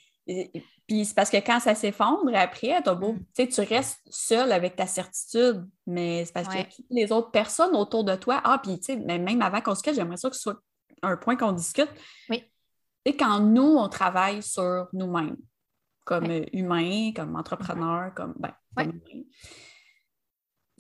Puis 0.86 1.06
c'est 1.06 1.15
parce 1.15 1.29
que 1.29 1.38
quand 1.38 1.60
ça 1.60 1.75
s'effondre, 1.75 2.32
après, 2.36 2.82
beau, 2.82 3.13
mm. 3.13 3.47
tu 3.47 3.62
restes 3.62 4.01
seul 4.10 4.51
avec 4.51 4.75
ta 4.75 4.86
certitude, 4.86 5.65
mais 5.88 6.25
c'est 6.25 6.34
parce 6.34 6.47
que 6.47 6.62
les 6.89 7.12
autres 7.12 7.32
personnes 7.32 7.75
autour 7.75 8.03
de 8.03 8.15
toi, 8.15 8.41
ah, 8.43 8.60
puis 8.62 8.79
tu 8.79 8.93
sais, 8.93 8.95
même 8.97 9.41
avant 9.41 9.62
qu'on 9.62 9.75
se 9.75 9.82
quitte, 9.82 9.95
j'aimerais 9.95 10.17
ça 10.17 10.29
que 10.29 10.36
ce 10.36 10.41
soit 10.41 10.60
un 11.01 11.17
point 11.17 11.36
qu'on 11.36 11.51
discute. 11.51 11.89
Oui. 12.29 12.43
Tu 13.06 13.15
quand 13.15 13.39
nous, 13.39 13.77
on 13.77 13.89
travaille 13.89 14.41
sur 14.41 14.88
nous-mêmes, 14.93 15.38
comme 16.06 16.27
humains, 16.53 17.12
comme 17.13 17.36
entrepreneurs, 17.36 18.13
comme, 18.13 18.34
ben, 18.38 18.53
comme 18.75 18.99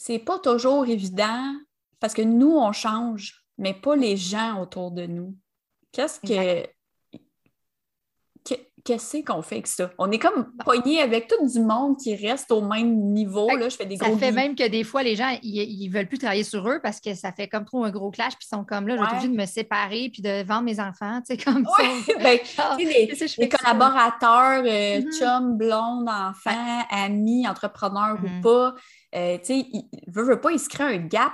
c'est 0.05 0.19
pas 0.19 0.37
toujours 0.37 0.85
évident 0.85 1.53
parce 2.01 2.13
que 2.13 2.21
nous, 2.21 2.57
on 2.57 2.73
change, 2.73 3.45
mais 3.57 3.73
pas 3.73 3.95
les 3.95 4.17
gens 4.17 4.61
autour 4.61 4.91
de 4.91 5.05
nous. 5.05 5.33
Qu'est-ce 5.93 6.19
que. 6.19 6.67
Qu'est-ce 8.83 9.23
qu'on 9.23 9.41
fait 9.41 9.55
avec 9.55 9.67
ça? 9.67 9.91
On 9.97 10.11
est 10.11 10.19
comme 10.19 10.51
pogné 10.57 10.99
avec 10.99 11.29
tout 11.29 11.47
du 11.47 11.61
monde 11.61 11.95
qui 11.97 12.17
reste 12.17 12.51
au 12.51 12.59
même 12.59 13.13
niveau. 13.13 13.47
Là, 13.55 13.69
je 13.69 13.77
fais 13.77 13.85
des 13.85 13.95
ça 13.95 14.17
fait 14.17 14.33
même 14.33 14.55
que 14.55 14.67
des 14.67 14.83
fois, 14.83 15.03
les 15.03 15.15
gens, 15.15 15.37
ils, 15.41 15.87
ne 15.87 15.93
veulent 15.93 16.09
plus 16.09 16.17
travailler 16.17 16.43
sur 16.43 16.67
eux 16.67 16.81
parce 16.83 16.99
que 16.99 17.13
ça 17.13 17.31
fait 17.31 17.47
comme 17.47 17.63
trop 17.63 17.85
un 17.85 17.91
gros 17.91 18.11
clash, 18.11 18.33
puis 18.33 18.45
ils 18.45 18.53
sont 18.57 18.65
comme 18.65 18.89
là, 18.89 18.97
je 18.97 19.01
obligé 19.01 19.29
de 19.29 19.37
me 19.37 19.45
séparer 19.45 20.09
puis 20.11 20.21
de 20.21 20.43
vendre 20.43 20.63
mes 20.63 20.81
enfants, 20.81 21.21
tu 21.25 21.33
sais, 21.33 21.41
comme 21.41 21.65
ça. 21.65 21.83
Ben, 22.21 22.39
les, 22.77 23.47
collaborateurs, 23.47 24.63
euh, 24.65 24.99
mm-hmm. 24.99 25.17
chums, 25.17 25.57
blondes, 25.57 26.09
enfants, 26.09 26.83
amis, 26.89 27.47
entrepreneurs 27.47 28.17
ou 28.21 28.27
mm-hmm. 28.27 28.41
pas, 28.41 28.75
euh, 29.15 29.37
tu 29.39 29.45
sais, 29.45 29.67
il 29.71 29.89
veut, 30.07 30.23
veut 30.23 30.41
pas, 30.41 30.51
il 30.51 30.59
se 30.59 30.69
crée 30.69 30.83
un 30.83 30.97
gap 30.97 31.33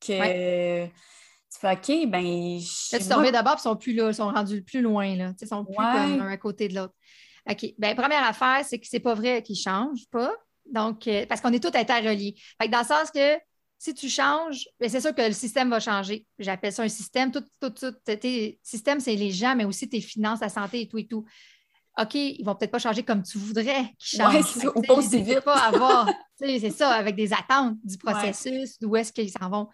que 0.00 0.86
tu 0.86 1.58
fais 1.58 1.72
OK, 1.72 2.10
ben. 2.10 2.58
Là, 2.92 2.98
tu 2.98 3.08
tombes 3.08 3.30
d'abord, 3.30 3.56
ils 3.58 3.62
sont 3.62 3.76
plus 3.76 3.92
là, 3.92 4.08
ils 4.08 4.14
sont 4.14 4.30
rendus 4.30 4.62
plus 4.62 4.80
loin, 4.80 5.16
là. 5.16 5.32
Ils 5.40 5.48
sont 5.48 5.64
plus 5.64 5.76
comme 5.76 6.20
un 6.20 6.28
à 6.28 6.36
côté 6.36 6.68
de 6.68 6.74
l'autre. 6.74 6.94
OK. 7.50 7.74
Ben, 7.78 7.96
première 7.96 8.24
affaire, 8.24 8.64
c'est 8.64 8.78
que 8.78 8.86
c'est 8.86 9.00
pas 9.00 9.14
vrai 9.14 9.42
qu'ils 9.42 9.56
changent 9.56 10.08
pas. 10.10 10.32
Donc, 10.70 11.08
euh, 11.08 11.26
parce 11.26 11.40
qu'on 11.40 11.52
est 11.52 11.62
tous 11.62 11.76
interreliés. 11.76 12.34
Fait 12.60 12.68
que 12.68 12.72
dans 12.72 12.80
le 12.80 12.84
sens 12.84 13.10
que 13.10 13.38
si 13.78 13.94
tu 13.94 14.08
changes, 14.08 14.68
ben, 14.78 14.88
c'est 14.88 15.00
sûr 15.00 15.14
que 15.14 15.22
le 15.22 15.32
système 15.32 15.70
va 15.70 15.80
changer. 15.80 16.26
J'appelle 16.38 16.72
ça 16.72 16.82
un 16.82 16.88
système. 16.88 17.32
Tout, 17.32 17.44
tout, 17.60 17.70
tout, 17.70 17.92
tes 18.04 18.60
systèmes, 18.62 19.00
c'est 19.00 19.16
les 19.16 19.30
gens, 19.30 19.56
mais 19.56 19.64
aussi 19.64 19.88
tes 19.88 20.00
finances, 20.00 20.40
la 20.40 20.48
santé 20.48 20.82
et 20.82 20.88
tout 20.88 20.98
et 20.98 21.06
tout. 21.06 21.24
OK, 22.00 22.14
ils 22.14 22.44
vont 22.44 22.54
peut-être 22.54 22.70
pas 22.70 22.78
changer 22.78 23.02
comme 23.02 23.22
tu 23.22 23.38
voudrais 23.38 23.94
qu'ils 23.98 24.18
changent. 24.18 24.56
Ouais, 24.56 24.66
ou 24.74 24.82
pas 24.82 24.94
aussi 24.94 25.22
vite. 25.22 25.40
pas 25.40 25.58
avoir, 25.58 26.08
c'est 26.38 26.70
ça, 26.70 26.90
avec 26.90 27.16
des 27.16 27.32
attentes 27.32 27.76
du 27.84 27.98
processus, 27.98 28.78
d'où 28.80 28.96
est-ce 28.96 29.12
qu'ils 29.12 29.30
s'en 29.30 29.50
vont. 29.50 29.68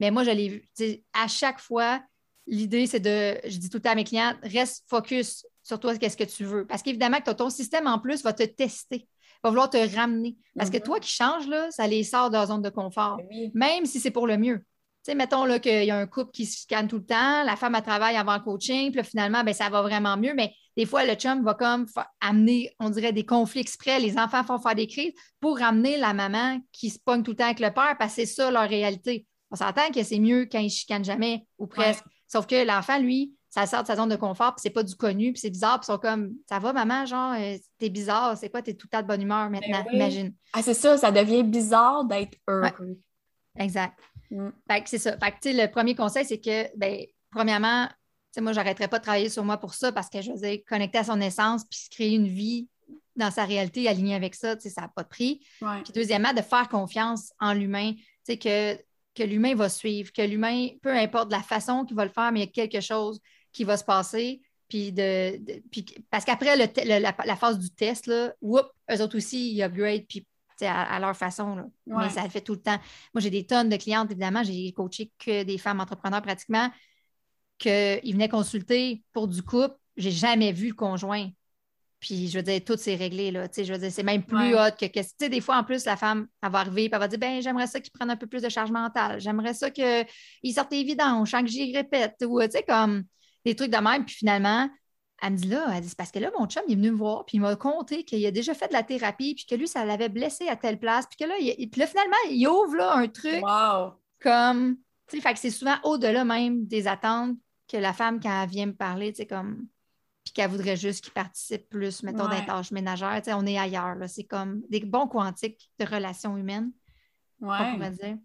Mais 0.00 0.10
moi, 0.10 0.24
je 0.24 0.30
l'ai 0.30 0.48
vu. 0.48 0.68
À 1.12 1.28
chaque 1.28 1.60
fois, 1.60 2.00
l'idée, 2.46 2.86
c'est 2.86 3.00
de, 3.00 3.38
je 3.48 3.58
dis 3.58 3.68
tout 3.68 3.78
le 3.78 3.82
temps 3.82 3.90
à 3.90 3.94
mes 3.94 4.04
clients, 4.04 4.34
reste 4.42 4.84
focus 4.88 5.46
sur 5.62 5.78
toi, 5.78 5.96
qu'est-ce 5.96 6.16
que 6.16 6.24
tu 6.24 6.44
veux. 6.44 6.66
Parce 6.66 6.82
qu'évidemment, 6.82 7.20
que 7.20 7.30
ton 7.30 7.50
système 7.50 7.86
en 7.86 7.98
plus 7.98 8.22
va 8.22 8.32
te 8.32 8.44
tester, 8.44 9.06
va 9.44 9.50
vouloir 9.50 9.70
te 9.70 9.96
ramener. 9.96 10.36
Parce 10.56 10.70
que 10.70 10.78
mm-hmm. 10.78 10.82
toi 10.82 11.00
qui 11.00 11.10
changes, 11.10 11.46
là, 11.46 11.70
ça 11.70 11.86
les 11.86 12.04
sort 12.04 12.30
de 12.30 12.36
leur 12.36 12.46
zone 12.46 12.62
de 12.62 12.70
confort, 12.70 13.18
ben 13.18 13.50
même 13.54 13.86
si 13.86 14.00
c'est 14.00 14.10
pour 14.10 14.26
le 14.26 14.38
mieux 14.38 14.64
sais, 15.08 15.14
mettons 15.14 15.58
qu'il 15.58 15.84
y 15.84 15.90
a 15.90 15.96
un 15.96 16.06
couple 16.06 16.32
qui 16.32 16.44
se 16.44 16.62
scanne 16.62 16.86
tout 16.86 16.98
le 16.98 17.06
temps, 17.06 17.42
la 17.44 17.56
femme, 17.56 17.74
a 17.74 17.82
travaille 17.82 18.16
avant 18.16 18.38
coaching, 18.40 18.92
puis 18.92 19.02
finalement, 19.04 19.42
ben, 19.42 19.54
ça 19.54 19.70
va 19.70 19.80
vraiment 19.82 20.16
mieux, 20.16 20.34
mais 20.34 20.52
des 20.78 20.86
fois, 20.86 21.04
le 21.04 21.14
chum 21.14 21.42
va 21.42 21.54
comme 21.54 21.86
amener, 22.20 22.72
on 22.78 22.88
dirait, 22.88 23.12
des 23.12 23.26
conflits 23.26 23.60
exprès. 23.60 23.98
Les 23.98 24.16
enfants 24.16 24.44
font 24.44 24.60
faire 24.60 24.76
des 24.76 24.86
crises 24.86 25.12
pour 25.40 25.58
ramener 25.58 25.98
la 25.98 26.14
maman 26.14 26.60
qui 26.70 26.88
se 26.90 27.00
pogne 27.00 27.24
tout 27.24 27.32
le 27.32 27.36
temps 27.36 27.46
avec 27.46 27.58
le 27.58 27.72
père, 27.72 27.96
parce 27.98 28.14
que 28.14 28.20
c'est 28.20 28.26
ça 28.26 28.48
leur 28.52 28.68
réalité. 28.68 29.26
On 29.50 29.56
s'entend 29.56 29.90
que 29.92 30.04
c'est 30.04 30.20
mieux 30.20 30.46
quand 30.46 30.60
ils 30.60 30.66
ne 30.66 30.70
chicanent 30.70 31.04
jamais, 31.04 31.44
ou 31.58 31.66
presque. 31.66 32.04
Sauf 32.28 32.46
que 32.46 32.64
l'enfant, 32.64 33.00
lui, 33.00 33.34
ça 33.50 33.66
sort 33.66 33.82
de 33.82 33.88
sa 33.88 33.96
zone 33.96 34.08
de 34.08 34.14
confort, 34.14 34.54
puis 34.54 34.60
c'est 34.62 34.70
pas 34.70 34.84
du 34.84 34.94
connu, 34.94 35.32
puis 35.32 35.40
c'est 35.40 35.50
bizarre, 35.50 35.80
puis 35.80 35.86
ils 35.88 35.92
sont 35.94 35.98
comme 35.98 36.34
Ça 36.48 36.60
va, 36.60 36.72
maman, 36.72 37.06
genre, 37.06 37.32
euh, 37.32 37.56
t'es 37.78 37.88
bizarre, 37.88 38.36
c'est 38.36 38.48
quoi, 38.48 38.62
t'es 38.62 38.74
tout 38.74 38.86
le 38.86 38.96
temps 38.96 39.02
de 39.02 39.08
bonne 39.08 39.22
humeur 39.22 39.50
ben 39.50 39.58
maintenant, 39.58 39.84
imagine. 39.92 40.32
Ah, 40.52 40.62
c'est 40.62 40.74
ça, 40.74 40.96
ça 40.96 41.10
devient 41.10 41.42
bizarre 41.42 42.04
d'être 42.04 42.38
heureux. 42.46 43.00
Exact. 43.58 43.98
Mm. 44.30 44.50
c'est 44.84 44.98
ça. 44.98 45.16
le 45.16 45.66
premier 45.66 45.96
conseil, 45.96 46.24
c'est 46.24 46.38
que, 46.38 46.68
ben, 46.76 47.04
premièrement, 47.32 47.88
moi, 48.40 48.52
je 48.52 48.58
n'arrêterais 48.58 48.88
pas 48.88 48.98
de 48.98 49.02
travailler 49.02 49.28
sur 49.28 49.44
moi 49.44 49.56
pour 49.56 49.74
ça 49.74 49.92
parce 49.92 50.08
que 50.08 50.20
je 50.20 50.32
veux 50.32 50.58
connecter 50.68 50.98
à 50.98 51.04
son 51.04 51.20
essence 51.20 51.64
puis 51.64 51.78
se 51.78 51.90
créer 51.90 52.14
une 52.14 52.28
vie 52.28 52.68
dans 53.16 53.30
sa 53.30 53.44
réalité 53.44 53.88
alignée 53.88 54.14
avec 54.14 54.34
ça, 54.34 54.58
ça 54.58 54.82
n'a 54.82 54.88
pas 54.88 55.02
de 55.02 55.08
prix. 55.08 55.40
Puis 55.60 55.92
deuxièmement, 55.94 56.32
de 56.32 56.40
faire 56.40 56.68
confiance 56.68 57.32
en 57.40 57.52
l'humain, 57.52 57.92
que, 58.26 58.74
que 59.14 59.22
l'humain 59.24 59.54
va 59.54 59.68
suivre, 59.68 60.12
que 60.12 60.22
l'humain, 60.22 60.68
peu 60.82 60.94
importe 60.94 61.32
la 61.32 61.42
façon 61.42 61.84
qu'il 61.84 61.96
va 61.96 62.04
le 62.04 62.12
faire, 62.12 62.30
mais 62.30 62.40
il 62.40 62.44
y 62.44 62.48
a 62.48 62.66
quelque 62.66 62.80
chose 62.80 63.20
qui 63.52 63.64
va 63.64 63.76
se 63.76 63.84
passer. 63.84 64.40
Puis 64.68 64.92
de, 64.92 65.40
parce 66.10 66.24
qu'après 66.24 66.56
la, 66.56 67.36
phase 67.36 67.58
du 67.58 67.70
test, 67.70 68.06
là, 68.06 68.32
eux 68.42 69.02
autres 69.02 69.16
aussi, 69.16 69.52
ils 69.52 69.62
upgrade, 69.62 70.04
puis 70.06 70.24
à, 70.66 70.98
leur 71.00 71.16
façon. 71.16 71.70
Mais 71.86 72.10
ça 72.10 72.22
le 72.22 72.30
fait 72.30 72.40
tout 72.40 72.54
le 72.54 72.60
temps. 72.60 72.78
Moi, 73.14 73.20
j'ai 73.20 73.30
des 73.30 73.46
tonnes 73.46 73.68
de 73.68 73.76
clientes, 73.76 74.10
évidemment. 74.10 74.42
J'ai 74.42 74.72
coaché 74.72 75.12
que 75.18 75.42
des 75.42 75.58
femmes 75.58 75.80
entrepreneurs 75.80 76.22
pratiquement, 76.22 76.70
qu'ils 77.58 78.12
venaient 78.12 78.28
consulter 78.28 79.02
pour 79.12 79.28
du 79.28 79.42
couple. 79.42 79.76
J'ai 79.96 80.10
jamais 80.10 80.52
vu 80.52 80.68
le 80.68 80.74
conjoint. 80.74 81.28
Puis, 82.00 82.28
je 82.28 82.38
veux 82.38 82.44
dire, 82.44 82.60
tout 82.64 82.76
s'est 82.76 82.94
réglé, 82.94 83.32
là. 83.32 83.48
je 83.56 83.72
veux 83.72 83.78
dire, 83.78 83.90
c'est 83.90 84.04
même 84.04 84.22
plus 84.22 84.54
hot 84.54 84.70
que, 84.78 84.86
que 84.86 85.00
tu 85.00 85.08
sais, 85.18 85.28
des 85.28 85.40
fois, 85.40 85.56
en 85.56 85.64
plus, 85.64 85.84
la 85.84 85.96
femme, 85.96 86.28
elle 86.40 86.52
va 86.52 86.60
arriver, 86.60 86.84
et 86.84 86.90
elle 86.92 86.98
va 86.98 87.08
dire, 87.08 87.18
ben 87.18 87.42
j'aimerais 87.42 87.66
ça 87.66 87.80
qu'il 87.80 87.90
prenne 87.90 88.10
un 88.10 88.16
peu 88.16 88.28
plus 88.28 88.40
de 88.40 88.48
charge 88.48 88.70
mentale. 88.70 89.20
J'aimerais 89.20 89.54
ça 89.54 89.70
qu'il 89.70 90.06
sorte 90.54 90.72
les 90.72 90.84
vidanges, 90.84 91.32
que 91.32 91.46
j'y 91.46 91.76
répète. 91.76 92.14
Ou, 92.24 92.40
tu 92.42 92.50
sais, 92.50 92.62
comme 92.62 93.02
des 93.44 93.56
trucs 93.56 93.72
de 93.72 93.78
même. 93.78 94.04
Puis, 94.04 94.14
finalement, 94.14 94.68
elle 95.20 95.32
me 95.32 95.36
dit 95.36 95.48
là, 95.48 95.66
elle 95.74 95.80
dit, 95.80 95.94
parce 95.96 96.12
que 96.12 96.18
là, 96.20 96.30
mon 96.38 96.46
chum, 96.46 96.62
il 96.68 96.72
est 96.72 96.76
venu 96.76 96.92
me 96.92 96.96
voir, 96.96 97.24
puis 97.24 97.38
il 97.38 97.40
m'a 97.40 97.56
conté 97.56 98.04
qu'il 98.04 98.24
a 98.24 98.30
déjà 98.30 98.54
fait 98.54 98.68
de 98.68 98.72
la 98.72 98.84
thérapie, 98.84 99.34
puis 99.34 99.46
que 99.46 99.54
lui, 99.56 99.66
ça 99.66 99.84
l'avait 99.84 100.08
blessé 100.08 100.48
à 100.48 100.56
telle 100.56 100.78
place, 100.78 101.06
puis 101.06 101.16
que 101.18 101.28
là, 101.28 101.34
il, 101.40 101.68
puis 101.68 101.80
là 101.80 101.86
finalement, 101.86 102.16
il 102.30 102.46
ouvre 102.46 102.76
là, 102.76 102.94
un 102.94 103.08
truc 103.08 103.42
comme, 104.20 104.76
tu 105.08 105.16
sais, 105.16 105.22
fait 105.22 105.32
que 105.32 105.38
c'est 105.40 105.50
souvent 105.50 105.76
au-delà 105.82 106.24
même 106.24 106.66
des 106.66 106.86
attentes 106.86 107.36
que 107.68 107.76
la 107.76 107.92
femme, 107.92 108.18
quand 108.20 108.42
elle 108.42 108.48
vient 108.48 108.66
me 108.66 108.74
parler, 108.74 109.12
tu 109.12 109.18
sais, 109.18 109.26
comme, 109.26 109.66
puis 110.24 110.32
qu'elle 110.32 110.50
voudrait 110.50 110.76
juste 110.76 111.04
qu'il 111.04 111.12
participe 111.12 111.68
plus, 111.68 112.02
mettons, 112.02 112.28
ouais. 112.28 112.40
des 112.40 112.46
tâches 112.46 112.70
ménagères, 112.70 113.16
tu 113.18 113.24
sais, 113.24 113.34
on 113.34 113.46
est 113.46 113.58
ailleurs, 113.58 113.94
là, 113.94 114.08
c'est 114.08 114.24
comme 114.24 114.62
des 114.68 114.80
bons 114.80 115.06
quantiques 115.06 115.70
de 115.78 115.84
relations 115.84 116.36
humaines, 116.36 116.72
ouais. 117.40 117.56
on 117.60 117.74
pourrait 117.74 117.90
dire. 117.90 118.16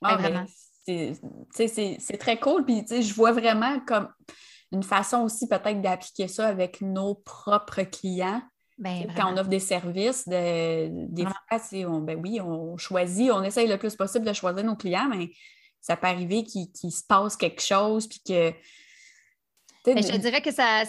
Ouais, 0.00 0.16
vraiment. 0.16 0.46
C'est 0.84 2.18
très 2.18 2.38
cool, 2.38 2.64
puis 2.64 2.82
tu 2.82 2.88
sais, 2.88 3.02
je 3.02 3.12
vois 3.14 3.32
vraiment 3.32 3.80
comme 3.80 4.08
une 4.72 4.82
façon 4.82 5.18
aussi 5.22 5.48
peut-être 5.48 5.80
d'appliquer 5.82 6.28
ça 6.28 6.48
avec 6.48 6.80
nos 6.80 7.14
propres 7.14 7.82
clients. 7.82 8.42
Ben, 8.78 9.06
quand 9.16 9.32
on 9.32 9.36
offre 9.36 9.50
des 9.50 9.60
services, 9.60 10.26
de, 10.26 11.06
des 11.08 11.24
fois, 11.24 11.34
on, 11.88 12.00
ben 12.00 12.18
oui, 12.20 12.40
on 12.40 12.76
choisit, 12.78 13.30
on 13.30 13.42
essaye 13.42 13.68
le 13.68 13.76
plus 13.76 13.94
possible 13.94 14.24
de 14.24 14.32
choisir 14.32 14.64
nos 14.64 14.74
clients, 14.74 15.08
mais 15.08 15.30
ça 15.80 15.96
peut 15.96 16.06
arriver 16.06 16.42
qu'il 16.42 16.92
se 16.92 17.04
passe 17.06 17.36
quelque 17.36 17.62
chose, 17.62 18.08
puis 18.08 18.20
que... 18.26 18.52
Ben, 19.84 19.98
je 19.98 20.16
dirais 20.16 20.40
que 20.40 20.52
ça, 20.52 20.84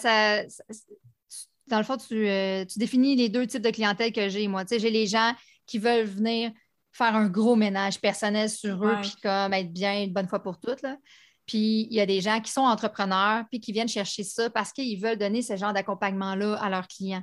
dans 1.66 1.78
le 1.78 1.84
fond, 1.84 1.96
euh, 2.12 2.64
tu, 2.64 2.78
définis 2.78 3.16
les 3.16 3.28
deux 3.28 3.46
types 3.46 3.62
de 3.62 3.70
clientèle 3.70 4.12
que 4.12 4.28
j'ai, 4.28 4.46
moi. 4.48 4.64
j'ai 4.70 4.90
les 4.90 5.06
gens 5.06 5.32
qui 5.66 5.78
veulent 5.78 6.06
venir 6.06 6.52
faire 6.92 7.16
un 7.16 7.28
gros 7.28 7.56
ménage 7.56 8.00
personnel 8.00 8.48
sur 8.48 8.84
eux, 8.84 8.96
puis 9.00 9.14
comme 9.22 9.52
être 9.52 9.72
bien 9.72 10.02
une 10.02 10.12
bonne 10.12 10.28
fois 10.28 10.42
pour 10.42 10.60
toutes. 10.60 10.82
Là. 10.82 10.96
Puis 11.46 11.88
il 11.90 11.94
y 11.94 12.00
a 12.00 12.06
des 12.06 12.20
gens 12.20 12.40
qui 12.40 12.52
sont 12.52 12.62
entrepreneurs, 12.62 13.44
puis 13.50 13.60
qui 13.60 13.72
viennent 13.72 13.88
chercher 13.88 14.22
ça 14.22 14.48
parce 14.50 14.72
qu'ils 14.72 15.00
veulent 15.00 15.18
donner 15.18 15.42
ce 15.42 15.56
genre 15.56 15.72
d'accompagnement-là 15.72 16.54
à 16.54 16.70
leurs 16.70 16.86
clients. 16.86 17.22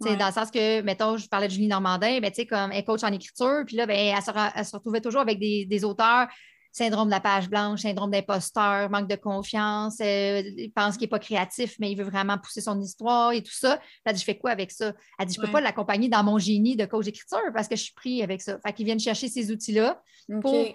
Dans 0.00 0.14
le 0.14 0.32
sens 0.32 0.50
que, 0.50 0.82
mettons, 0.82 1.16
je 1.16 1.28
parlais 1.28 1.48
de 1.48 1.52
Julie 1.52 1.66
Normandin, 1.66 2.20
ben, 2.20 2.30
comme 2.48 2.70
elle 2.72 2.84
coach 2.84 3.02
en 3.02 3.12
écriture, 3.12 3.64
puis 3.66 3.76
là, 3.76 3.86
ben, 3.86 3.96
elle, 3.96 4.64
se, 4.64 4.76
retrouvait 4.76 5.00
toujours 5.00 5.22
avec 5.22 5.38
des, 5.38 5.84
auteurs 5.84 6.28
syndrome 6.72 7.08
de 7.08 7.12
la 7.12 7.20
page 7.20 7.48
blanche, 7.48 7.80
syndrome 7.80 8.10
d'imposteur, 8.10 8.90
manque 8.90 9.08
de 9.08 9.16
confiance, 9.16 9.98
euh, 10.00 10.42
il 10.56 10.70
pense 10.72 10.96
qu'il 10.96 11.04
n'est 11.04 11.10
pas 11.10 11.18
créatif, 11.18 11.76
mais 11.80 11.90
il 11.90 11.96
veut 11.96 12.04
vraiment 12.04 12.38
pousser 12.38 12.60
son 12.60 12.80
histoire 12.80 13.32
et 13.32 13.42
tout 13.42 13.52
ça. 13.52 13.80
Elle 14.04 14.14
dit, 14.14 14.20
je 14.20 14.24
fais 14.24 14.38
quoi 14.38 14.50
avec 14.50 14.70
ça? 14.70 14.92
Elle 15.18 15.26
dit, 15.26 15.34
je 15.34 15.40
ne 15.40 15.46
peux 15.46 15.52
pas 15.52 15.60
l'accompagner 15.60 16.08
dans 16.08 16.22
mon 16.22 16.38
génie 16.38 16.76
de 16.76 16.84
coach 16.84 17.04
d'écriture 17.04 17.40
parce 17.52 17.68
que 17.68 17.76
je 17.76 17.82
suis 17.82 17.94
pris 17.94 18.22
avec 18.22 18.40
ça. 18.40 18.58
Fait 18.64 18.72
qu'ils 18.72 18.86
viennent 18.86 19.00
chercher 19.00 19.28
ces 19.28 19.50
outils-là 19.50 20.00
pour 20.40 20.66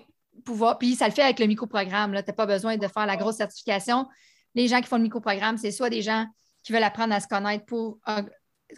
pouvoir. 0.44 0.78
Puis 0.78 0.96
ça 0.96 1.08
le 1.08 1.14
fait 1.14 1.24
avec 1.24 1.40
le 1.40 1.46
microprogramme. 1.46 2.12
Tu 2.12 2.18
n'as 2.18 2.34
pas 2.34 2.46
besoin 2.46 2.78
de 2.78 2.88
faire 2.88 3.06
la 3.06 3.18
grosse 3.18 3.38
certification. 3.38 4.08
Les 4.56 4.68
gens 4.68 4.82
qui 4.82 4.88
font 4.88 4.98
le 4.98 5.04
microprogramme, 5.04 5.58
c'est 5.58 5.72
soit 5.72 5.90
des 5.90 6.02
gens 6.02 6.26
qui 6.64 6.74
veulent 6.74 6.84
apprendre 6.84 7.14
à 7.14 7.20
se 7.20 7.28
connaître 7.28 7.66
pour 7.66 8.00
euh, 8.08 8.22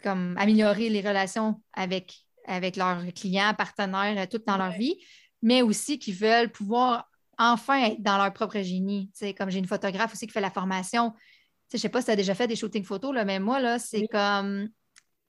comme, 0.04 0.36
améliorer 0.38 0.90
les 0.90 1.02
relations 1.02 1.62
avec, 1.74 2.16
avec 2.48 2.76
leurs 2.76 3.02
clients, 3.14 3.54
partenaires, 3.58 4.18
euh, 4.18 4.26
tout 4.30 4.42
dans 4.46 4.58
leur 4.58 4.72
vie, 4.72 4.98
mais 5.46 5.62
aussi 5.62 6.00
qui 6.00 6.12
veulent 6.12 6.52
pouvoir 6.52 7.08
enfin 7.38 7.80
être 7.86 8.02
dans 8.02 8.18
leur 8.18 8.34
propre 8.34 8.60
génie. 8.62 9.12
comme 9.38 9.52
j'ai 9.52 9.60
une 9.60 9.68
photographe 9.68 10.12
aussi 10.12 10.26
qui 10.26 10.34
fait 10.34 10.42
la 10.42 10.50
formation. 10.50 11.14
Je 11.72 11.78
ne 11.78 11.82
sais 11.82 11.90
pas 11.90 12.02
si 12.02 12.06
tu 12.06 12.12
as 12.12 12.16
déjà 12.16 12.34
fait 12.34 12.48
des 12.48 12.56
shootings 12.56 12.84
photos, 12.84 13.14
là, 13.14 13.26
mais 13.26 13.40
moi, 13.40 13.60
là, 13.60 13.78
c'est 13.78 14.08
comme 14.08 14.70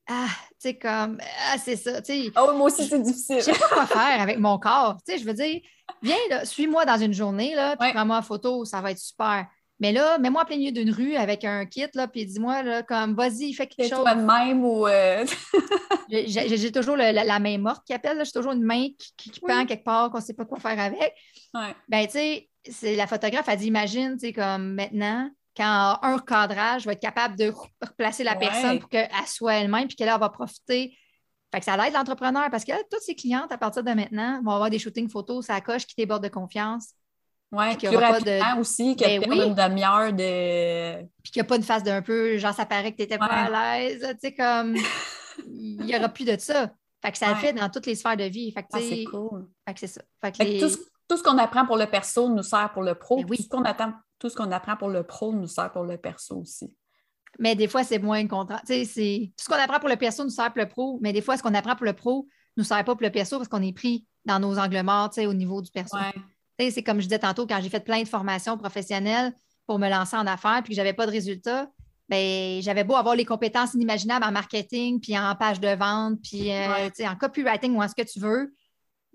ah, 0.08 0.28
tu 0.52 0.54
sais, 0.58 0.78
comme, 0.78 1.18
ah, 1.50 1.58
c'est 1.58 1.76
ça, 1.76 2.00
tu 2.00 2.12
sais. 2.12 2.32
Oh, 2.36 2.52
moi 2.54 2.68
aussi, 2.68 2.86
c'est 2.86 3.02
difficile. 3.02 3.38
Je 3.38 3.42
sais 3.42 3.52
pas 3.58 3.68
quoi 3.68 3.86
faire 3.86 4.20
avec 4.20 4.38
mon 4.38 4.56
corps. 4.60 4.96
Tu 5.04 5.12
sais, 5.12 5.18
je 5.18 5.24
veux 5.26 5.34
dire, 5.34 5.60
viens, 6.00 6.44
suis-moi 6.44 6.84
dans 6.86 6.96
une 6.96 7.12
journée, 7.12 7.54
là, 7.54 7.76
puis 7.76 7.92
prends-moi 7.92 8.16
en 8.16 8.22
photo, 8.22 8.64
ça 8.64 8.80
va 8.80 8.92
être 8.92 8.98
super. 8.98 9.46
Mais 9.78 9.92
là, 9.92 10.18
mets-moi 10.18 10.42
en 10.42 10.44
plein 10.46 10.56
milieu 10.56 10.72
d'une 10.72 10.90
rue 10.90 11.16
avec 11.16 11.44
un 11.44 11.66
kit, 11.66 11.86
là, 11.94 12.08
puis 12.08 12.24
dis-moi, 12.24 12.62
là, 12.62 12.82
comme, 12.82 13.14
vas-y, 13.14 13.52
fais 13.52 13.66
quelque 13.66 13.90
chose. 13.90 14.00
toi 14.00 14.14
de 14.14 14.22
même 14.22 14.64
ou. 14.64 14.86
Euh, 14.86 15.26
j'ai 16.08 16.72
toujours 16.72 16.96
la, 16.96 17.38
main 17.38 17.58
morte 17.58 17.84
qui 17.86 17.92
appelle, 17.92 18.22
j'ai 18.24 18.32
toujours 18.32 18.52
une 18.52 18.64
main 18.64 18.88
qui, 19.16 19.30
qui, 19.30 19.40
pend 19.40 19.66
quelque 19.66 19.84
part, 19.84 20.10
qu'on 20.10 20.18
ne 20.18 20.22
sait 20.22 20.34
pas 20.34 20.46
quoi 20.46 20.58
faire 20.58 20.80
avec. 20.80 21.12
Ouais. 21.52 21.74
Ben, 21.88 22.06
tu 22.06 22.12
sais, 22.72 22.96
la 22.96 23.06
photographe, 23.06 23.48
a 23.48 23.56
dit, 23.56 23.66
imagine, 23.66 24.14
tu 24.14 24.28
sais, 24.28 24.32
comme 24.32 24.74
maintenant, 24.74 25.30
quand 25.56 25.98
un 26.02 26.18
cadrage 26.18 26.86
va 26.86 26.92
être 26.92 27.00
capable 27.00 27.36
de 27.36 27.52
replacer 27.80 28.24
la 28.24 28.36
personne 28.36 28.78
pour 28.78 28.88
qu'elle 28.88 29.08
soit 29.26 29.54
elle-même, 29.54 29.88
puis 29.88 29.96
qu'elle 29.96 30.08
va 30.08 30.28
profiter. 30.28 30.96
Fait 31.52 31.60
que 31.60 31.64
ça 31.64 31.86
aide 31.86 31.94
l'entrepreneur 31.94 32.50
parce 32.50 32.64
que 32.64 32.72
toutes 32.90 33.00
ses 33.00 33.14
clientes, 33.14 33.50
à 33.52 33.58
partir 33.58 33.82
de 33.82 33.90
maintenant, 33.92 34.42
vont 34.42 34.50
avoir 34.50 34.68
des 34.68 34.78
shootings 34.78 35.08
photos, 35.08 35.46
ça 35.46 35.60
coche 35.60 35.86
qui 35.86 35.94
déborde 35.96 36.22
de 36.22 36.28
confiance. 36.28 36.92
Oui, 37.56 37.76
plus 37.76 37.96
rapidement 37.96 38.56
de... 38.56 38.60
aussi, 38.60 38.96
que 38.96 39.04
ben 39.04 39.24
oui. 39.28 39.42
une 39.46 39.54
demi-heure 39.54 40.12
de... 40.12 41.02
Puis 41.22 41.32
qu'il 41.32 41.40
n'y 41.40 41.46
a 41.46 41.48
pas 41.48 41.56
une 41.56 41.62
phase 41.62 41.82
d'un 41.82 42.02
peu, 42.02 42.36
genre 42.38 42.54
ça 42.54 42.66
paraît 42.66 42.92
que 42.92 42.96
tu 42.96 43.02
n'étais 43.02 43.18
pas 43.18 43.26
à 43.26 43.78
l'aise, 43.78 44.00
tu 44.00 44.28
sais, 44.28 44.34
comme... 44.34 44.76
Il 45.46 45.84
n'y 45.84 45.96
aura 45.96 46.08
plus 46.08 46.24
de 46.24 46.36
ça. 46.38 46.70
Fait 47.02 47.12
que 47.12 47.18
ça 47.18 47.28
le 47.28 47.36
fait 47.36 47.52
dans 47.52 47.68
toutes 47.68 47.86
les 47.86 47.94
sphères 47.94 48.16
de 48.16 48.24
vie. 48.24 48.50
Fait 48.52 48.62
que, 48.62 48.68
ah, 48.72 48.78
c'est 48.80 49.04
cool. 49.04 49.46
Fait 49.66 49.74
que 49.74 49.80
c'est 49.80 49.86
ça. 49.86 50.00
Fait 50.20 50.32
que 50.32 50.60
tout, 51.08 51.16
ce, 51.16 51.22
qu'on 51.22 51.38
apprend 51.38 51.66
pour 51.66 51.76
le 51.76 51.86
perso 51.86 52.28
nous 52.28 52.42
sert 52.42 52.72
pour 52.72 52.82
le 52.82 52.94
pro. 52.94 53.18
Ben 53.18 53.26
oui. 53.28 53.36
Tout 53.36 53.42
ce 53.44 53.48
qu'on 53.48 53.64
attend 53.64 53.92
tout 54.18 54.28
ce 54.30 54.36
qu'on 54.36 54.50
apprend 54.50 54.76
pour 54.76 54.88
le 54.88 55.02
pro 55.02 55.32
nous 55.32 55.46
sert 55.46 55.70
pour 55.72 55.84
le 55.84 55.98
perso 55.98 56.38
aussi. 56.38 56.72
Mais 57.38 57.54
des 57.54 57.68
fois, 57.68 57.84
c'est 57.84 57.98
moins 57.98 58.26
contrat. 58.26 58.60
Tout 58.60 58.72
ce 58.72 59.46
qu'on 59.46 59.56
apprend 59.56 59.78
pour 59.78 59.90
le 59.90 59.96
perso 59.96 60.24
nous 60.24 60.30
sert 60.30 60.52
pour 60.52 60.62
le 60.62 60.68
pro, 60.68 60.98
mais 61.02 61.12
des 61.12 61.20
fois, 61.20 61.36
ce 61.36 61.42
qu'on 61.42 61.54
apprend 61.54 61.76
pour 61.76 61.84
le 61.84 61.92
pro 61.92 62.26
nous 62.56 62.64
sert 62.64 62.82
pas 62.82 62.94
pour 62.94 63.02
le 63.02 63.10
perso 63.10 63.36
parce 63.36 63.48
qu'on 63.48 63.62
est 63.62 63.74
pris 63.74 64.06
dans 64.24 64.40
nos 64.40 64.58
angles 64.58 64.82
morts 64.82 65.10
au 65.18 65.34
niveau 65.34 65.60
du 65.60 65.70
perso. 65.70 65.96
C'est 66.58 66.82
comme 66.82 67.00
je 67.00 67.06
disais 67.06 67.18
tantôt, 67.18 67.46
quand 67.46 67.60
j'ai 67.62 67.68
fait 67.68 67.84
plein 67.84 68.02
de 68.02 68.08
formations 68.08 68.56
professionnelles 68.56 69.32
pour 69.66 69.78
me 69.78 69.88
lancer 69.88 70.16
en 70.16 70.26
affaires 70.26 70.60
puis 70.62 70.70
que 70.70 70.74
je 70.74 70.80
n'avais 70.80 70.94
pas 70.94 71.06
de 71.06 71.10
résultats, 71.10 71.70
ben, 72.08 72.62
j'avais 72.62 72.84
beau 72.84 72.94
avoir 72.94 73.16
les 73.16 73.24
compétences 73.24 73.74
inimaginables 73.74 74.24
en 74.24 74.30
marketing, 74.30 75.00
puis 75.00 75.18
en 75.18 75.34
page 75.34 75.60
de 75.60 75.74
vente, 75.74 76.20
puis 76.22 76.52
euh, 76.52 76.88
en 77.00 77.16
copywriting 77.16 77.74
ou 77.74 77.82
en 77.82 77.88
ce 77.88 77.94
que 77.94 78.08
tu 78.08 78.20
veux 78.20 78.54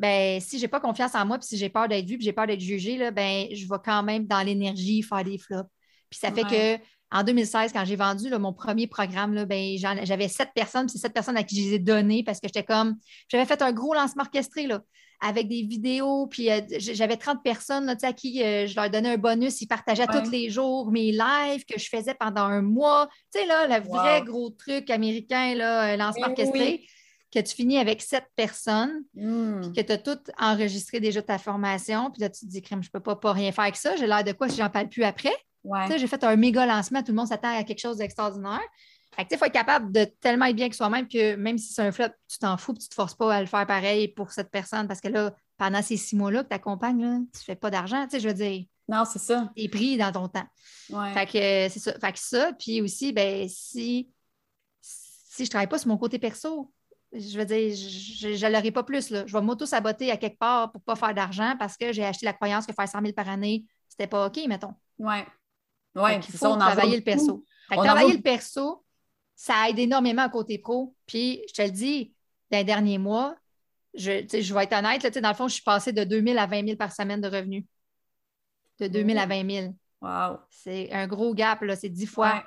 ben, 0.01 0.41
si 0.41 0.57
j'ai 0.57 0.67
pas 0.67 0.79
confiance 0.79 1.13
en 1.13 1.25
moi, 1.27 1.37
puis 1.37 1.47
si 1.47 1.57
j'ai 1.57 1.69
peur 1.69 1.87
d'être 1.87 2.07
vue, 2.07 2.17
puis 2.17 2.25
j'ai 2.25 2.33
peur 2.33 2.47
d'être 2.47 2.59
jugée, 2.59 2.97
là, 2.97 3.11
ben, 3.11 3.45
je 3.53 3.67
vais 3.69 3.77
quand 3.85 4.01
même 4.01 4.25
dans 4.25 4.41
l'énergie 4.41 5.03
faire 5.03 5.23
des 5.23 5.37
flops. 5.37 5.69
Puis 6.09 6.19
ça 6.19 6.31
fait 6.31 6.43
que 6.43 6.83
en 7.11 7.23
2016, 7.23 7.71
quand 7.71 7.85
j'ai 7.85 7.95
vendu 7.95 8.29
mon 8.31 8.51
premier 8.51 8.87
programme, 8.87 9.35
là, 9.35 9.45
ben, 9.45 9.77
j'avais 9.77 10.27
sept 10.27 10.49
personnes, 10.55 10.87
puis 10.87 10.93
c'est 10.93 10.97
sept 11.05 11.13
personnes 11.13 11.37
à 11.37 11.43
qui 11.43 11.61
je 11.61 11.69
les 11.69 11.75
ai 11.75 11.79
données 11.79 12.23
parce 12.23 12.39
que 12.39 12.47
j'étais 12.47 12.63
comme. 12.63 12.95
J'avais 13.29 13.45
fait 13.45 13.61
un 13.61 13.71
gros 13.71 13.93
lancement 13.93 14.23
orchestré 14.23 14.65
là, 14.65 14.81
avec 15.21 15.47
des 15.47 15.61
vidéos, 15.61 16.27
puis 16.27 16.51
euh, 16.51 16.61
j'avais 16.77 17.15
30 17.15 17.43
personnes 17.43 17.85
là, 17.85 17.95
à 18.01 18.13
qui 18.13 18.43
euh, 18.43 18.65
je 18.65 18.75
leur 18.75 18.89
donnais 18.89 19.13
un 19.13 19.17
bonus. 19.17 19.61
Ils 19.61 19.67
partageaient 19.67 20.07
tous 20.07 20.29
les 20.31 20.49
jours 20.49 20.91
mes 20.91 21.11
lives 21.11 21.63
que 21.65 21.79
je 21.79 21.87
faisais 21.87 22.15
pendant 22.15 22.41
un 22.41 22.61
mois. 22.61 23.07
Tu 23.33 23.39
sais, 23.39 23.45
là, 23.45 23.67
le 23.67 23.85
vrai 23.85 24.23
gros 24.23 24.49
truc 24.49 24.89
américain, 24.89 25.53
là, 25.55 25.95
lancement 25.95 26.27
orchestré 26.27 26.85
que 27.33 27.39
tu 27.39 27.55
finis 27.55 27.77
avec 27.77 28.01
sept 28.01 28.25
personnes, 28.35 29.03
hmm. 29.15 29.71
que 29.73 29.81
tu 29.81 29.91
as 29.91 29.97
tout 29.97 30.19
enregistré 30.37 30.99
déjà 30.99 31.21
ta 31.21 31.37
formation, 31.37 32.11
puis 32.11 32.21
là, 32.21 32.29
tu 32.29 32.41
te 32.41 32.51
dis, 32.51 32.61
crème, 32.61 32.83
je 32.83 32.89
ne 32.89 32.91
peux 32.91 32.99
pas, 32.99 33.15
pas 33.15 33.31
rien 33.31 33.51
faire 33.51 33.63
avec 33.63 33.77
ça, 33.77 33.95
j'ai 33.95 34.05
l'air 34.05 34.23
de 34.23 34.33
quoi 34.33 34.49
si 34.49 34.57
j'en 34.57 34.69
parle 34.69 34.89
plus 34.89 35.03
après? 35.03 35.33
J'ai 35.95 36.07
fait 36.07 36.23
un 36.23 36.35
méga 36.35 36.65
lancement, 36.65 37.03
tout 37.03 37.11
le 37.11 37.17
monde 37.17 37.27
s'attend 37.27 37.55
à 37.55 37.63
quelque 37.63 37.79
chose 37.79 37.97
d'extraordinaire. 37.97 38.59
Il 39.17 39.37
faut 39.37 39.45
être 39.45 39.51
capable 39.51 39.91
de 39.91 40.05
tellement 40.05 40.45
être 40.45 40.55
bien 40.55 40.69
que 40.69 40.75
soi-même 40.75 41.07
que 41.07 41.35
même 41.35 41.57
si 41.57 41.73
c'est 41.73 41.81
un 41.81 41.91
flop, 41.91 42.09
tu 42.27 42.37
t'en 42.39 42.57
fous, 42.57 42.73
tu 42.73 42.85
ne 42.85 42.89
te 42.89 42.93
forces 42.95 43.15
pas 43.15 43.33
à 43.35 43.41
le 43.41 43.47
faire 43.47 43.67
pareil 43.67 44.07
pour 44.07 44.31
cette 44.31 44.49
personne 44.49 44.87
parce 44.87 45.01
que 45.01 45.09
là, 45.09 45.33
pendant 45.57 45.81
ces 45.81 45.97
six 45.97 46.15
mois-là 46.15 46.43
que 46.43 46.49
tu 46.49 46.55
accompagnes, 46.55 47.25
tu 47.33 47.39
ne 47.39 47.43
fais 47.43 47.55
pas 47.55 47.69
d'argent, 47.69 48.07
je 48.11 48.27
veux 48.27 48.33
dire. 48.33 48.65
Non, 48.87 49.05
c'est 49.05 49.19
ça. 49.19 49.51
Tu 49.55 49.63
es 49.63 49.69
pris 49.69 49.97
dans 49.97 50.11
ton 50.11 50.27
temps. 50.27 50.47
Fait 51.13 51.25
que 51.25 51.69
c'est 51.69 51.79
ça. 51.79 51.93
Fait 51.99 52.11
que 52.11 52.19
ça, 52.19 52.51
puis 52.53 52.81
aussi, 52.81 53.13
ben, 53.13 53.47
si, 53.47 54.09
si 54.81 55.37
je 55.37 55.43
ne 55.43 55.49
travaille 55.49 55.67
pas 55.67 55.77
sur 55.77 55.87
mon 55.87 55.97
côté 55.97 56.19
perso, 56.19 56.71
je 57.13 57.37
veux 57.37 57.45
dire, 57.45 57.75
je 57.75 58.45
ne 58.45 58.51
l'aurai 58.51 58.71
pas 58.71 58.83
plus. 58.83 59.09
Là. 59.09 59.25
Je 59.25 59.33
vais 59.33 59.41
m'auto-saboter 59.41 60.11
à 60.11 60.17
quelque 60.17 60.37
part 60.37 60.71
pour 60.71 60.81
ne 60.81 60.85
pas 60.85 60.95
faire 60.95 61.13
d'argent 61.13 61.55
parce 61.59 61.77
que 61.77 61.91
j'ai 61.91 62.05
acheté 62.05 62.25
la 62.25 62.33
croyance 62.33 62.65
que 62.65 62.73
faire 62.73 62.87
100 62.87 63.01
000 63.01 63.13
par 63.13 63.29
année, 63.29 63.65
c'était 63.87 64.07
pas 64.07 64.27
OK, 64.27 64.39
mettons. 64.47 64.73
Oui. 64.99 65.15
Faut 65.93 66.55
travailler 66.55 66.95
le 66.97 67.03
perso. 67.03 67.45
travailler 67.69 68.13
le 68.13 68.21
perso, 68.21 68.83
ça 69.41 69.69
aide 69.69 69.79
énormément 69.79 70.21
à 70.21 70.29
côté 70.29 70.59
pro. 70.59 70.95
Puis, 71.07 71.41
je 71.47 71.53
te 71.53 71.61
le 71.63 71.71
dis, 71.71 72.13
dans 72.51 72.59
les 72.59 72.63
derniers 72.63 72.97
mois, 72.97 73.35
je, 73.93 74.25
je 74.29 74.53
vais 74.53 74.63
être 74.63 74.77
honnête, 74.77 75.03
là, 75.03 75.09
dans 75.09 75.29
le 75.29 75.35
fond, 75.35 75.47
je 75.47 75.55
suis 75.55 75.63
passée 75.63 75.93
de 75.93 76.03
2 76.03 76.21
000 76.21 76.37
à 76.37 76.45
20 76.45 76.65
000 76.65 76.77
par 76.77 76.91
semaine 76.91 77.21
de 77.21 77.27
revenus. 77.27 77.65
De 78.79 78.87
2 78.87 79.03
000 79.03 79.17
à 79.17 79.25
20 79.25 79.49
000. 79.49 79.75
Wow. 80.01 80.37
C'est 80.49 80.91
un 80.91 81.07
gros 81.07 81.33
gap, 81.33 81.61
là, 81.61 81.75
c'est 81.75 81.89
10 81.89 82.05
fois. 82.05 82.43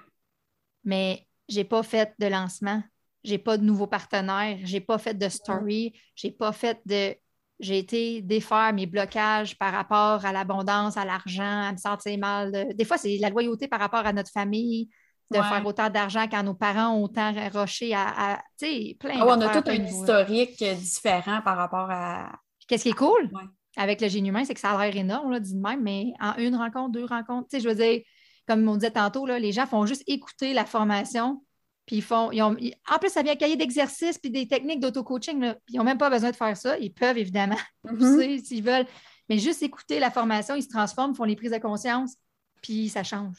Mais 0.84 1.26
je 1.48 1.56
n'ai 1.56 1.64
pas 1.64 1.82
fait 1.82 2.14
de 2.18 2.26
lancement 2.26 2.82
j'ai 3.24 3.38
pas 3.38 3.56
de 3.56 3.64
nouveaux 3.64 3.86
partenaires, 3.86 4.58
j'ai 4.64 4.80
pas 4.80 4.98
fait 4.98 5.14
de 5.14 5.28
story, 5.28 5.94
j'ai 6.14 6.30
pas 6.30 6.52
fait 6.52 6.80
de. 6.86 7.16
J'ai 7.60 7.78
été 7.78 8.20
défaire 8.20 8.72
mes 8.74 8.86
blocages 8.86 9.56
par 9.56 9.72
rapport 9.72 10.24
à 10.26 10.32
l'abondance, 10.32 10.96
à 10.96 11.04
l'argent, 11.04 11.62
à 11.62 11.72
me 11.72 11.78
sentir 11.78 12.18
mal. 12.18 12.74
Des 12.74 12.84
fois, 12.84 12.98
c'est 12.98 13.16
la 13.18 13.30
loyauté 13.30 13.68
par 13.68 13.78
rapport 13.78 14.04
à 14.04 14.12
notre 14.12 14.30
famille, 14.30 14.90
de 15.36 15.42
faire 15.42 15.66
autant 15.66 15.90
d'argent 15.90 16.26
quand 16.30 16.42
nos 16.42 16.54
parents 16.54 16.94
ont 16.94 17.04
autant 17.04 17.32
roché 17.52 17.94
à. 17.94 18.42
tu 18.58 18.66
sais, 18.66 18.96
plein 18.98 19.14
ah 19.20 19.26
On 19.26 19.40
a 19.40 19.60
tout 19.60 19.68
un 19.68 19.84
historique 19.84 20.62
différent 20.62 21.40
par 21.42 21.56
rapport 21.56 21.90
à. 21.90 22.32
Qu'est-ce 22.68 22.84
qui 22.84 22.90
est 22.90 22.92
cool 22.92 23.30
avec 23.76 24.00
le 24.00 24.06
génie 24.08 24.28
humain, 24.28 24.44
c'est 24.44 24.54
que 24.54 24.60
ça 24.60 24.70
a 24.70 24.86
l'air 24.86 24.96
énorme, 24.96 25.32
là, 25.32 25.40
dit 25.40 25.52
de 25.52 25.60
même, 25.60 25.82
mais 25.82 26.12
en 26.20 26.36
une 26.36 26.54
rencontre, 26.54 26.92
deux 26.92 27.06
rencontres, 27.06 27.48
tu 27.50 27.56
sais, 27.56 27.60
je 27.60 27.68
veux 27.68 27.74
dire, 27.74 28.02
comme 28.46 28.68
on 28.68 28.76
disait 28.76 28.92
tantôt, 28.92 29.26
là, 29.26 29.40
les 29.40 29.50
gens 29.50 29.66
font 29.66 29.84
juste 29.84 30.04
écouter 30.06 30.52
la 30.52 30.64
formation 30.64 31.42
puis 31.86 31.96
ils 31.96 32.02
font, 32.02 32.30
ont, 32.32 32.56
en 32.90 32.98
plus, 32.98 33.10
ça 33.10 33.22
vient 33.22 33.36
cahier 33.36 33.56
d'exercices 33.56 34.18
puis 34.18 34.30
des 34.30 34.48
techniques 34.48 34.80
d'auto-coaching. 34.80 35.54
Ils 35.68 35.76
n'ont 35.76 35.84
même 35.84 35.98
pas 35.98 36.08
besoin 36.08 36.30
de 36.30 36.36
faire 36.36 36.56
ça. 36.56 36.78
Ils 36.78 36.92
peuvent, 36.92 37.18
évidemment, 37.18 37.58
mm-hmm. 37.84 38.42
s'ils 38.42 38.64
veulent. 38.64 38.86
Mais 39.28 39.38
juste 39.38 39.62
écouter 39.62 40.00
la 40.00 40.10
formation, 40.10 40.54
ils 40.54 40.62
se 40.62 40.68
transforment, 40.68 41.14
font 41.14 41.24
les 41.24 41.36
prises 41.36 41.52
de 41.52 41.58
conscience, 41.58 42.16
puis 42.62 42.88
ça 42.88 43.02
change. 43.02 43.36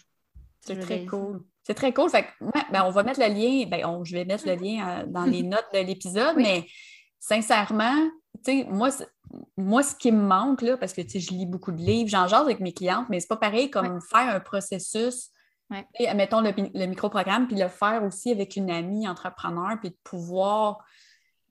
C'est 0.66 0.80
très 0.80 1.06
cool. 1.06 1.44
C'est 1.64 1.74
très 1.74 1.94
cool. 1.94 2.10
Fait 2.10 2.28
ben, 2.72 2.84
on 2.86 2.92
va 2.92 3.04
mettre 3.04 3.20
le 3.20 3.28
lien, 3.28 3.66
ben, 3.68 4.04
je 4.04 4.14
vais 4.14 4.26
mettre 4.26 4.48
le 4.48 4.56
lien 4.56 4.88
euh, 4.88 5.06
dans 5.08 5.26
les 5.26 5.44
notes 5.44 5.68
de 5.74 5.80
l'épisode, 5.80 6.36
mais 6.38 6.68
sincèrement, 7.20 7.96
moi, 8.68 8.90
moi, 9.58 9.84
ce 9.84 9.96
qui 9.96 10.12
me 10.12 10.22
manque, 10.22 10.62
là, 10.62 10.78
parce 10.78 10.94
que 10.94 11.02
je 11.02 11.30
lis 11.32 11.46
beaucoup 11.46 11.72
de 11.72 11.82
livres, 11.82 12.10
j'en 12.10 12.28
jase 12.28 12.42
avec 12.42 12.60
mes 12.60 12.74
clientes, 12.74 13.08
mais 13.10 13.20
c'est 13.20 13.28
pas 13.28 13.38
pareil 13.38 13.70
comme 13.72 14.00
faire 14.02 14.30
un 14.36 14.40
processus 14.40 15.32
et, 16.00 16.14
mettons 16.14 16.42
le, 16.42 16.54
le 16.56 16.86
micro-programme, 16.86 17.48
puis 17.48 17.58
le 17.58 17.68
faire 17.68 18.04
aussi 18.04 18.32
avec 18.32 18.56
une 18.56 18.70
amie 18.70 19.08
entrepreneur, 19.08 19.78
puis 19.80 19.90
de 19.90 19.98
pouvoir 20.04 20.86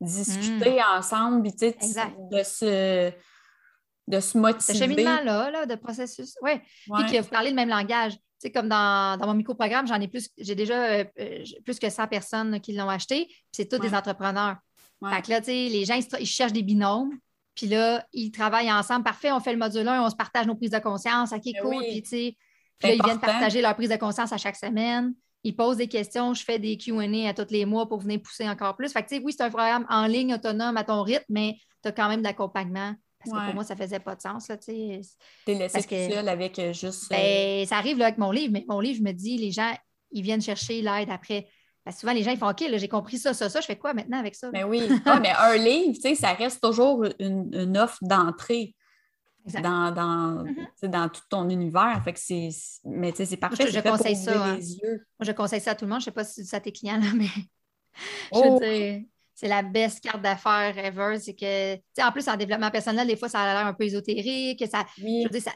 discuter 0.00 0.78
hmm. 0.78 0.98
ensemble, 0.98 1.42
puis 1.42 1.52
de 1.52 2.42
se, 2.42 3.12
de 4.06 4.20
se 4.20 4.38
motiver. 4.38 4.72
Ce 4.72 4.78
cheminement-là, 4.78 5.66
de 5.66 5.74
processus, 5.74 6.36
oui. 6.42 6.60
Puis 6.94 7.12
que 7.12 7.22
vous 7.22 7.28
parlez 7.28 7.50
le 7.50 7.56
même 7.56 7.68
langage. 7.68 8.16
Sais, 8.48 8.52
comme 8.52 8.68
dans, 8.68 9.18
mon 9.20 9.34
micro-programme, 9.34 9.86
j'en 9.86 10.00
ai 10.00 10.08
plus, 10.08 10.30
j'ai 10.38 10.54
déjà 10.54 10.84
euh, 10.84 11.04
euh, 11.20 11.44
plus 11.64 11.78
que 11.78 11.88
100 11.88 12.06
personnes 12.08 12.60
qui 12.60 12.72
l'ont 12.72 12.88
acheté, 12.88 13.26
puis 13.26 13.38
c'est 13.52 13.68
tous 13.68 13.78
des 13.78 13.94
entrepreneurs. 13.94 14.56
Fait 15.10 15.22
que 15.22 15.30
là, 15.30 15.40
tu 15.40 15.46
sais, 15.46 15.68
les 15.68 15.84
gens, 15.84 15.98
ils, 16.18 16.26
cherchent 16.26 16.52
des 16.52 16.62
binômes, 16.62 17.10
puis 17.54 17.66
là, 17.66 18.06
ils 18.12 18.30
travaillent 18.30 18.72
ensemble. 18.72 19.04
Parfait, 19.04 19.32
on 19.32 19.40
fait 19.40 19.52
le 19.52 19.58
module 19.58 19.86
1, 19.86 20.02
on 20.02 20.08
se 20.08 20.16
partage 20.16 20.46
nos 20.46 20.54
prises 20.54 20.70
de 20.70 20.78
conscience, 20.78 21.32
OK, 21.32 21.42
ben 21.44 21.62
cool. 21.62 21.82
Puis, 21.82 22.02
tu 22.02 22.08
sais, 22.08 22.36
puis 22.78 22.88
là, 22.88 22.94
ils 22.94 23.02
viennent 23.02 23.20
partager 23.20 23.60
leur 23.60 23.74
prise 23.74 23.90
de 23.90 23.96
conscience 23.96 24.32
à 24.32 24.38
chaque 24.38 24.56
semaine. 24.56 25.14
Ils 25.42 25.54
posent 25.54 25.76
des 25.76 25.88
questions. 25.88 26.32
Je 26.32 26.42
fais 26.42 26.58
des 26.58 26.78
QA 26.78 27.28
à 27.28 27.34
tous 27.34 27.50
les 27.50 27.66
mois 27.66 27.86
pour 27.86 28.00
venir 28.00 28.20
pousser 28.22 28.48
encore 28.48 28.76
plus. 28.76 28.92
Fait 28.92 29.02
que, 29.02 29.22
oui, 29.22 29.32
c'est 29.36 29.42
un 29.42 29.50
programme 29.50 29.86
en 29.90 30.06
ligne, 30.06 30.34
autonome, 30.34 30.76
à 30.76 30.84
ton 30.84 31.02
rythme, 31.02 31.24
mais 31.28 31.56
tu 31.82 31.88
as 31.88 31.92
quand 31.92 32.08
même 32.08 32.20
de 32.20 32.24
l'accompagnement. 32.24 32.94
Parce 33.24 33.40
que 33.40 33.46
pour 33.46 33.54
moi, 33.54 33.64
ça 33.64 33.76
faisait 33.76 34.00
pas 34.00 34.14
de 34.14 34.20
sens. 34.20 34.50
Tu 34.64 34.72
es 34.72 35.00
laissé 35.46 36.10
seul 36.10 36.28
avec 36.28 36.58
euh, 36.58 36.72
juste. 36.72 37.08
Ben, 37.10 37.18
euh, 37.18 37.66
ça 37.66 37.76
arrive 37.76 37.98
là, 37.98 38.06
avec 38.06 38.18
mon 38.18 38.30
livre, 38.30 38.52
mais 38.52 38.64
mon 38.68 38.80
livre, 38.80 38.98
je 38.98 39.02
me 39.02 39.12
dis, 39.12 39.36
les 39.36 39.50
gens, 39.50 39.72
ils 40.12 40.22
viennent 40.22 40.42
chercher 40.42 40.82
l'aide 40.82 41.10
après. 41.10 41.48
Souvent, 41.98 42.12
les 42.12 42.22
gens, 42.22 42.30
ils 42.30 42.38
font 42.38 42.48
OK, 42.48 42.64
j'ai 42.66 42.88
compris 42.88 43.18
ça, 43.18 43.34
ça, 43.34 43.50
ça, 43.50 43.60
je 43.60 43.66
fais 43.66 43.76
quoi 43.76 43.92
maintenant 43.92 44.18
avec 44.18 44.34
ça? 44.34 44.50
Ben 44.50 44.64
oui. 44.64 44.88
Ah, 45.04 45.20
mais 45.20 45.32
un 45.32 45.56
livre, 45.56 45.98
ça 46.14 46.32
reste 46.32 46.62
toujours 46.62 47.04
une 47.18 47.76
offre 47.76 47.98
d'entrée 48.00 48.74
dans, 49.46 49.92
dans, 49.92 50.44
mm-hmm. 50.44 50.88
dans, 50.88 51.08
tout 51.08 51.20
ton 51.28 51.48
univers. 51.48 52.00
Fait 52.04 52.12
que 52.12 52.18
c'est, 52.18 52.48
mais 52.84 53.12
c'est 53.14 53.36
parfait. 53.36 53.70
Je, 53.70 53.80
conseille 53.80 54.16
ça. 54.16 54.44
Hein. 54.44 54.58
Moi, 54.82 54.98
je 55.20 55.32
conseille 55.32 55.60
ça 55.60 55.72
à 55.72 55.74
tout 55.74 55.84
le 55.84 55.90
monde. 55.90 56.00
Je 56.00 56.04
ne 56.04 56.10
sais 56.10 56.14
pas 56.14 56.24
si 56.24 56.44
c'est 56.44 56.56
à 56.56 56.60
tes 56.60 56.72
clients, 56.72 56.98
là, 56.98 57.08
mais 57.14 57.28
oh. 58.32 58.58
C'est 59.34 59.48
la 59.48 59.62
best 59.62 60.00
carte 60.00 60.22
d'affaires 60.22 60.78
ever. 60.78 61.18
C'est 61.18 61.34
que, 61.34 61.74
en 62.00 62.12
plus, 62.12 62.28
en 62.28 62.36
développement 62.36 62.70
personnel, 62.70 63.06
des 63.06 63.16
fois, 63.16 63.28
ça 63.28 63.40
a 63.40 63.52
l'air 63.52 63.66
un 63.66 63.74
peu 63.74 63.84
ésotérique. 63.84 64.64
Ça, 64.70 64.84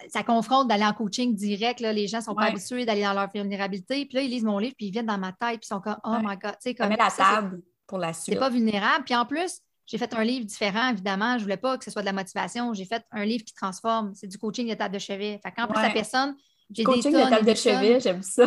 ça, 0.08 0.22
confronte 0.22 0.68
d'aller 0.68 0.84
en 0.84 0.92
coaching 0.92 1.34
direct. 1.34 1.80
Là. 1.80 1.92
Les 1.92 2.08
gens 2.08 2.18
ne 2.18 2.24
sont 2.24 2.34
pas 2.34 2.46
habitués 2.46 2.84
d'aller 2.84 3.02
dans 3.02 3.12
leur 3.12 3.30
vulnérabilité. 3.32 4.04
Puis 4.06 4.16
là, 4.16 4.22
ils 4.22 4.30
lisent 4.30 4.44
mon 4.44 4.58
livre, 4.58 4.74
puis 4.76 4.86
ils 4.86 4.90
viennent 4.90 5.06
dans 5.06 5.18
ma 5.18 5.32
tête, 5.32 5.60
puis 5.60 5.60
ils 5.64 5.66
sont 5.66 5.80
comme, 5.80 5.98
oh 6.04 6.16
my 6.20 6.36
God. 6.36 6.56
Comme, 6.64 6.74
ça 6.76 6.88
met 6.88 6.96
la 6.96 7.10
table 7.10 7.62
pour 7.86 7.98
la 7.98 8.12
suite. 8.12 8.34
C'est 8.34 8.40
pas 8.40 8.50
vulnérable. 8.50 9.04
Puis 9.04 9.14
en 9.14 9.24
plus, 9.24 9.60
j'ai 9.86 9.96
fait 9.96 10.12
un 10.12 10.24
livre 10.24 10.44
différent, 10.44 10.88
évidemment. 10.90 11.32
Je 11.32 11.38
ne 11.38 11.42
voulais 11.42 11.56
pas 11.56 11.78
que 11.78 11.84
ce 11.84 11.90
soit 11.90 12.02
de 12.02 12.06
la 12.06 12.12
motivation. 12.12 12.74
J'ai 12.74 12.84
fait 12.84 13.04
un 13.12 13.24
livre 13.24 13.44
qui 13.44 13.54
transforme. 13.54 14.12
C'est 14.14 14.26
du 14.26 14.38
coaching 14.38 14.68
de 14.68 14.74
table 14.74 14.94
de 14.94 14.98
chevet. 14.98 15.40
Fait 15.42 15.52
qu'en 15.52 15.68
plus, 15.68 15.80
la 15.80 15.90
personne, 15.90 16.34
j'ai 16.70 16.82
des 16.82 16.84
coaching 16.84 17.12
de 17.12 17.30
table 17.30 17.46
de 17.46 17.54
chevet, 17.54 18.00
j'aime 18.00 18.22
ça. 18.22 18.44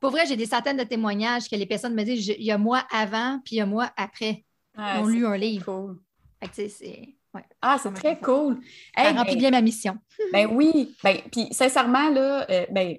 Pour 0.00 0.10
vrai, 0.10 0.26
j'ai 0.26 0.36
des 0.36 0.46
centaines 0.46 0.78
de 0.78 0.84
témoignages 0.84 1.48
que 1.48 1.56
les 1.56 1.66
personnes 1.66 1.94
me 1.94 2.02
disent 2.02 2.28
il 2.28 2.42
y 2.42 2.50
a 2.50 2.58
moi 2.58 2.82
avant, 2.90 3.40
puis 3.44 3.56
il 3.56 3.58
y 3.58 3.60
a 3.60 3.66
moi 3.66 3.90
après. 3.96 4.44
Ils 4.76 5.00
ont 5.00 5.06
lu 5.06 5.26
un 5.26 5.36
livre. 5.36 5.64
Cool. 5.64 6.00
C'est. 6.52 7.14
Ah, 7.62 7.78
c'est 7.80 7.92
très 7.92 8.18
cool. 8.18 8.60
Ça 8.96 9.12
remplit 9.12 9.36
bien 9.36 9.50
ma 9.50 9.60
mission. 9.60 9.98
Ben 10.32 10.48
oui. 10.50 10.94
Ben, 11.02 11.18
puis 11.30 11.48
sincèrement, 11.52 12.10
là, 12.10 12.46
euh, 12.50 12.66
ben, 12.70 12.96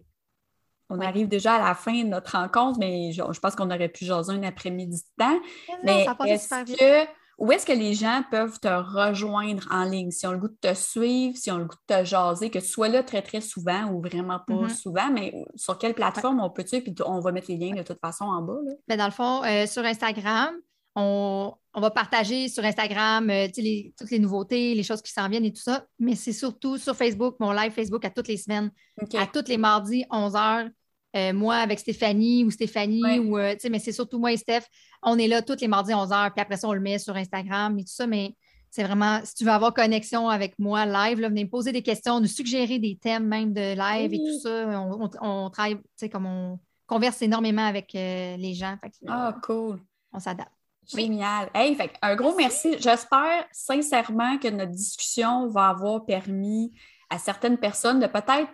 on 0.89 0.99
arrive 0.99 1.27
déjà 1.27 1.55
à 1.55 1.69
la 1.69 1.75
fin 1.75 2.03
de 2.03 2.07
notre 2.07 2.37
rencontre, 2.37 2.77
mais 2.79 3.11
je, 3.13 3.21
pense 3.39 3.55
qu'on 3.55 3.71
aurait 3.71 3.89
pu 3.89 4.05
jaser 4.05 4.33
un 4.33 4.43
après-midi 4.43 4.97
de 4.97 5.23
temps. 5.23 5.39
Mais, 5.83 6.05
mais 6.19 6.29
est-ce 6.31 6.49
que 6.49 7.07
où 7.41 7.51
est-ce 7.51 7.65
que 7.65 7.73
les 7.73 7.95
gens 7.95 8.21
peuvent 8.29 8.59
te 8.59 8.67
rejoindre 8.67 9.67
en 9.71 9.83
ligne? 9.83 10.11
Si 10.11 10.27
on 10.27 10.29
a 10.29 10.33
le 10.33 10.37
goût 10.37 10.47
de 10.47 10.57
te 10.61 10.75
suivre, 10.75 11.35
si 11.35 11.49
on 11.49 11.55
a 11.55 11.57
le 11.57 11.65
goût 11.65 11.75
de 11.89 11.95
te 11.95 12.05
jaser, 12.05 12.51
que 12.51 12.59
tu 12.59 12.67
sois 12.67 12.87
là 12.87 13.01
très, 13.01 13.23
très 13.23 13.41
souvent 13.41 13.91
ou 13.91 13.99
vraiment 13.99 14.39
pas 14.45 14.53
mm-hmm. 14.53 14.69
souvent, 14.69 15.09
mais 15.11 15.33
sur 15.55 15.79
quelle 15.79 15.95
plateforme 15.95 16.39
on 16.39 16.51
peut-tu? 16.51 16.81
Puis 16.81 16.93
on 17.03 17.19
va 17.19 17.31
mettre 17.31 17.49
les 17.49 17.57
liens 17.57 17.73
de 17.73 17.81
toute 17.81 17.99
façon 17.99 18.25
en 18.25 18.43
bas. 18.43 18.59
Ben, 18.87 18.95
dans 18.95 19.05
le 19.05 19.11
fond, 19.11 19.43
euh, 19.43 19.65
sur 19.65 19.83
Instagram, 19.83 20.53
on, 20.95 21.55
va 21.73 21.89
partager 21.89 22.47
sur 22.47 22.63
Instagram 22.63 23.27
euh, 23.31 23.47
toutes 23.47 24.11
les 24.11 24.19
nouveautés, 24.19 24.75
les 24.75 24.83
choses 24.83 25.01
qui 25.01 25.11
s'en 25.11 25.27
viennent 25.27 25.45
et 25.45 25.53
tout 25.53 25.63
ça, 25.63 25.87
mais 25.97 26.13
c'est 26.13 26.33
surtout 26.33 26.77
sur 26.77 26.95
Facebook, 26.95 27.37
mon 27.39 27.53
live 27.53 27.71
Facebook 27.71 28.05
à 28.05 28.11
toutes 28.11 28.27
les 28.27 28.37
semaines, 28.37 28.69
à 29.17 29.25
tous 29.25 29.47
les 29.47 29.57
mardis, 29.57 30.05
11 30.11 30.33
h. 30.33 30.71
Euh, 31.15 31.33
moi 31.33 31.55
avec 31.55 31.79
Stéphanie 31.79 32.45
ou 32.45 32.51
Stéphanie, 32.51 33.19
ou, 33.19 33.37
euh, 33.37 33.55
mais 33.69 33.79
c'est 33.79 33.91
surtout 33.91 34.17
moi 34.17 34.31
et 34.31 34.37
Steph. 34.37 34.61
On 35.03 35.17
est 35.17 35.27
là 35.27 35.41
tous 35.41 35.59
les 35.59 35.67
mardis 35.67 35.91
11h, 35.91 36.31
puis 36.31 36.41
après 36.41 36.55
ça, 36.55 36.69
on 36.69 36.73
le 36.73 36.79
met 36.79 36.99
sur 36.99 37.15
Instagram 37.15 37.77
et 37.77 37.83
tout 37.83 37.91
ça. 37.91 38.07
Mais 38.07 38.35
c'est 38.69 38.83
vraiment, 38.83 39.19
si 39.25 39.35
tu 39.35 39.43
veux 39.43 39.51
avoir 39.51 39.73
connexion 39.73 40.29
avec 40.29 40.57
moi 40.57 40.85
live, 40.85 41.19
là, 41.19 41.27
venez 41.27 41.43
me 41.43 41.49
poser 41.49 41.73
des 41.73 41.81
questions, 41.81 42.21
nous 42.21 42.27
suggérer 42.27 42.79
des 42.79 42.95
thèmes 42.95 43.27
même 43.27 43.51
de 43.51 43.75
live 43.75 44.13
et 44.13 44.17
tout 44.17 44.39
ça. 44.39 44.67
On, 44.79 45.09
on, 45.21 45.49
travaille, 45.49 45.75
tu 45.75 45.83
sais, 45.97 46.09
comme 46.09 46.25
on 46.25 46.59
converse 46.87 47.21
énormément 47.21 47.65
avec 47.65 47.93
euh, 47.95 48.37
les 48.37 48.53
gens. 48.53 48.77
ah, 49.07 49.35
cool. 49.43 49.81
On 50.13 50.19
s'adapte. 50.19 50.51
Génial. 50.87 51.49
Hey, 51.53 51.75
fait, 51.75 51.91
un 52.01 52.15
gros 52.15 52.35
merci. 52.35 52.75
J'espère 52.79 53.45
sincèrement 53.51 54.37
que 54.37 54.47
notre 54.47 54.71
discussion 54.71 55.47
va 55.47 55.69
avoir 55.69 56.05
permis 56.05 56.73
à 57.09 57.17
certaines 57.17 57.57
personnes 57.57 57.99
de 57.99 58.07
peut-être 58.07 58.49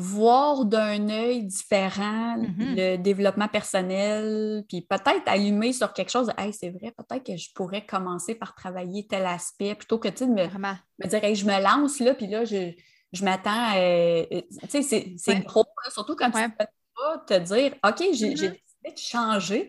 voir 0.00 0.64
d'un 0.64 1.08
œil 1.10 1.44
différent 1.44 2.36
mm-hmm. 2.38 2.74
le 2.76 2.96
développement 2.96 3.48
personnel, 3.48 4.64
puis 4.68 4.80
peut-être 4.82 5.22
allumer 5.26 5.72
sur 5.72 5.92
quelque 5.92 6.10
chose. 6.10 6.30
Hey, 6.38 6.52
c'est 6.52 6.70
vrai, 6.70 6.92
peut-être 6.96 7.24
que 7.24 7.36
je 7.36 7.52
pourrais 7.54 7.84
commencer 7.84 8.34
par 8.34 8.54
travailler 8.54 9.06
tel 9.06 9.26
aspect 9.26 9.74
plutôt 9.74 9.98
que 9.98 10.08
de 10.08 10.24
me, 10.26 10.46
me 10.46 11.06
dire 11.06 11.34
je 11.34 11.44
me 11.44 11.62
lance 11.62 12.00
là, 12.00 12.14
puis 12.14 12.26
là, 12.26 12.44
je, 12.44 12.72
je 13.12 13.24
m'attends. 13.24 13.76
Euh, 13.76 14.24
euh, 14.32 14.40
tu 14.70 14.82
sais, 14.82 15.14
c'est 15.16 15.40
gros, 15.40 15.64
surtout 15.92 16.16
quand 16.16 16.30
tu 16.30 16.38
ne 16.38 16.48
peux 16.48 16.66
pas 16.96 17.18
te 17.26 17.38
dire 17.38 17.74
OK, 17.84 18.04
j'ai 18.12 18.34
mm-hmm 18.34 18.69
changer. 18.96 19.68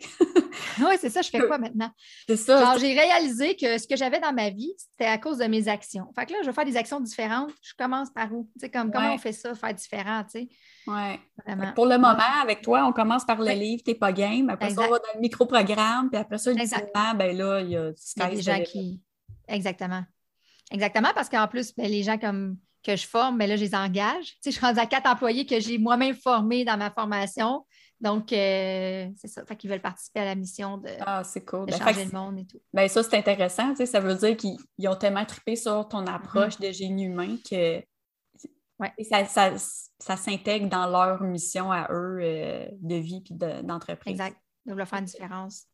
oui, 0.80 0.95
c'est 0.99 1.09
ça, 1.09 1.22
je 1.22 1.30
fais 1.30 1.39
quoi 1.47 1.57
maintenant? 1.57 1.91
C'est 2.28 2.38
ça. 2.38 2.78
j'ai 2.78 2.93
réalisé 2.93 3.55
que 3.55 3.78
ce 3.78 3.88
que 3.88 3.95
j'avais 3.95 4.20
dans 4.20 4.34
ma 4.34 4.49
vie, 4.49 4.74
c'était 4.78 5.09
à 5.09 5.18
cause 5.18 5.38
de 5.38 5.45
mes 5.45 5.68
actions. 5.68 6.07
Fait 6.16 6.26
que 6.26 6.34
là, 6.34 6.39
je 6.41 6.47
vais 6.47 6.53
faire 6.53 6.66
des 6.66 6.78
actions 6.78 6.99
différentes. 6.99 7.51
Je 7.62 7.74
commence 7.78 8.09
par 8.09 8.34
où? 8.34 8.49
Tu 8.53 8.62
sais, 8.62 8.70
comme 8.70 8.91
comment 8.91 9.14
on 9.14 9.18
fait 9.18 9.34
ça, 9.34 9.53
faire 9.55 9.74
différent, 9.74 10.24
tu 10.24 10.41
sais? 10.41 10.49
Oui. 10.88 11.66
Pour 11.76 11.86
le 11.86 11.97
moment, 11.97 12.41
avec 12.41 12.62
toi, 12.62 12.86
on 12.86 12.93
commence 12.93 13.26
par 13.26 13.39
le 13.39 13.51
livre, 13.51 13.84
t'es 13.84 13.95
pas 13.95 14.12
game. 14.12 14.49
Après 14.49 14.70
ça, 14.70 14.82
on 14.82 14.89
va 14.89 14.99
dans 14.99 15.14
le 15.16 15.22
micro-programme. 15.22 16.09
Puis 16.09 16.20
après 16.20 16.38
ça, 16.38 16.51
ultimement, 16.51 17.14
ben 17.16 17.38
là, 17.38 17.62
il 17.62 17.70
y 17.70 17.78
a, 17.78 17.89
il 17.89 18.20
y 18.20 18.26
a 18.26 18.30
des 18.30 18.41
gens 18.41 18.64
qui. 18.64 19.01
Exactement. 19.47 20.03
Exactement, 20.72 21.09
parce 21.14 21.28
qu'en 21.28 21.47
plus, 21.47 21.76
ben, 21.76 21.89
les 21.91 22.03
gens 22.03 22.18
comme 22.18 22.57
que 22.84 22.95
je 22.95 23.05
forme, 23.05 23.38
mais 23.38 23.45
ben 23.45 23.51
là, 23.51 23.55
je 23.57 23.64
les 23.64 23.76
engage. 23.76 24.26
Tu 24.26 24.38
sais, 24.41 24.51
je 24.51 24.57
suis 24.57 24.66
rendue 24.66 24.80
à 24.80 24.86
quatre 24.86 25.07
employés 25.07 25.45
que 25.45 25.59
j'ai 25.59 25.78
moi-même 25.78 26.16
formés 26.16 26.66
dans 26.66 26.78
ma 26.78 26.89
formation. 26.89 27.66
Donc, 28.02 28.34
euh, 28.34 29.08
c'est 29.16 29.28
ça. 29.28 29.45
Fait 29.45 29.56
qu'ils 29.56 29.70
veulent 29.70 29.82
participer 29.82 30.22
à 30.22 30.26
la 30.26 30.36
mission 30.36 30.78
de, 30.78 30.89
ah, 31.02 31.22
cool. 31.45 31.68
Ben, 31.68 31.78
changer 31.78 32.06
le 32.06 32.12
monde 32.12 32.39
et 32.39 32.45
tout. 32.45 32.60
Ben, 32.74 32.88
ça, 32.88 33.04
c'est 33.04 33.16
intéressant. 33.16 33.76
Ça 33.76 33.99
veut 33.99 34.16
dire 34.16 34.36
qu'ils 34.36 34.89
ont 34.89 34.95
tellement 34.95 35.24
trippé 35.24 35.56
sur 35.56 35.88
ton 35.88 36.08
approche 36.08 36.56
mm-hmm. 36.56 36.68
de 36.68 36.72
génie 36.72 37.06
humain 37.06 37.38
que 37.47 37.84
ça, 39.04 39.56
ça, 39.99 40.18
s'intègre 40.18 40.68
dans 40.68 40.88
leur 40.88 41.22
mission 41.22 41.72
à 41.72 41.88
eux 41.91 42.20
euh, 42.22 42.66
de 42.82 42.95
vie 42.95 43.24
et 43.30 43.62
d'entreprise. 43.64 44.14
exact. 44.14 44.38
Donc, 44.66 44.78
leur 44.78 44.88
faire 44.88 44.99
une 44.99 45.06
différence. 45.06 45.66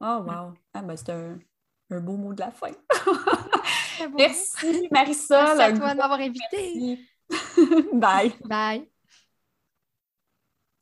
Oh, 0.00 0.24
wow. 0.24 0.54
Ah, 0.74 0.82
ben, 0.82 0.96
c'est 0.96 1.10
un, 1.10 1.38
beau 2.00 2.16
mot 2.16 2.32
de 2.32 2.40
la 2.40 2.52
fin. 2.52 2.70
Merci, 4.16 4.88
Marisol. 4.90 5.56
Merci 5.56 5.62
à 5.62 5.72
toi 5.72 5.92
de 5.92 5.98
m'avoir 5.98 6.20
invité. 6.20 6.98
Bye. 7.92 8.32
Bye. 8.44 8.91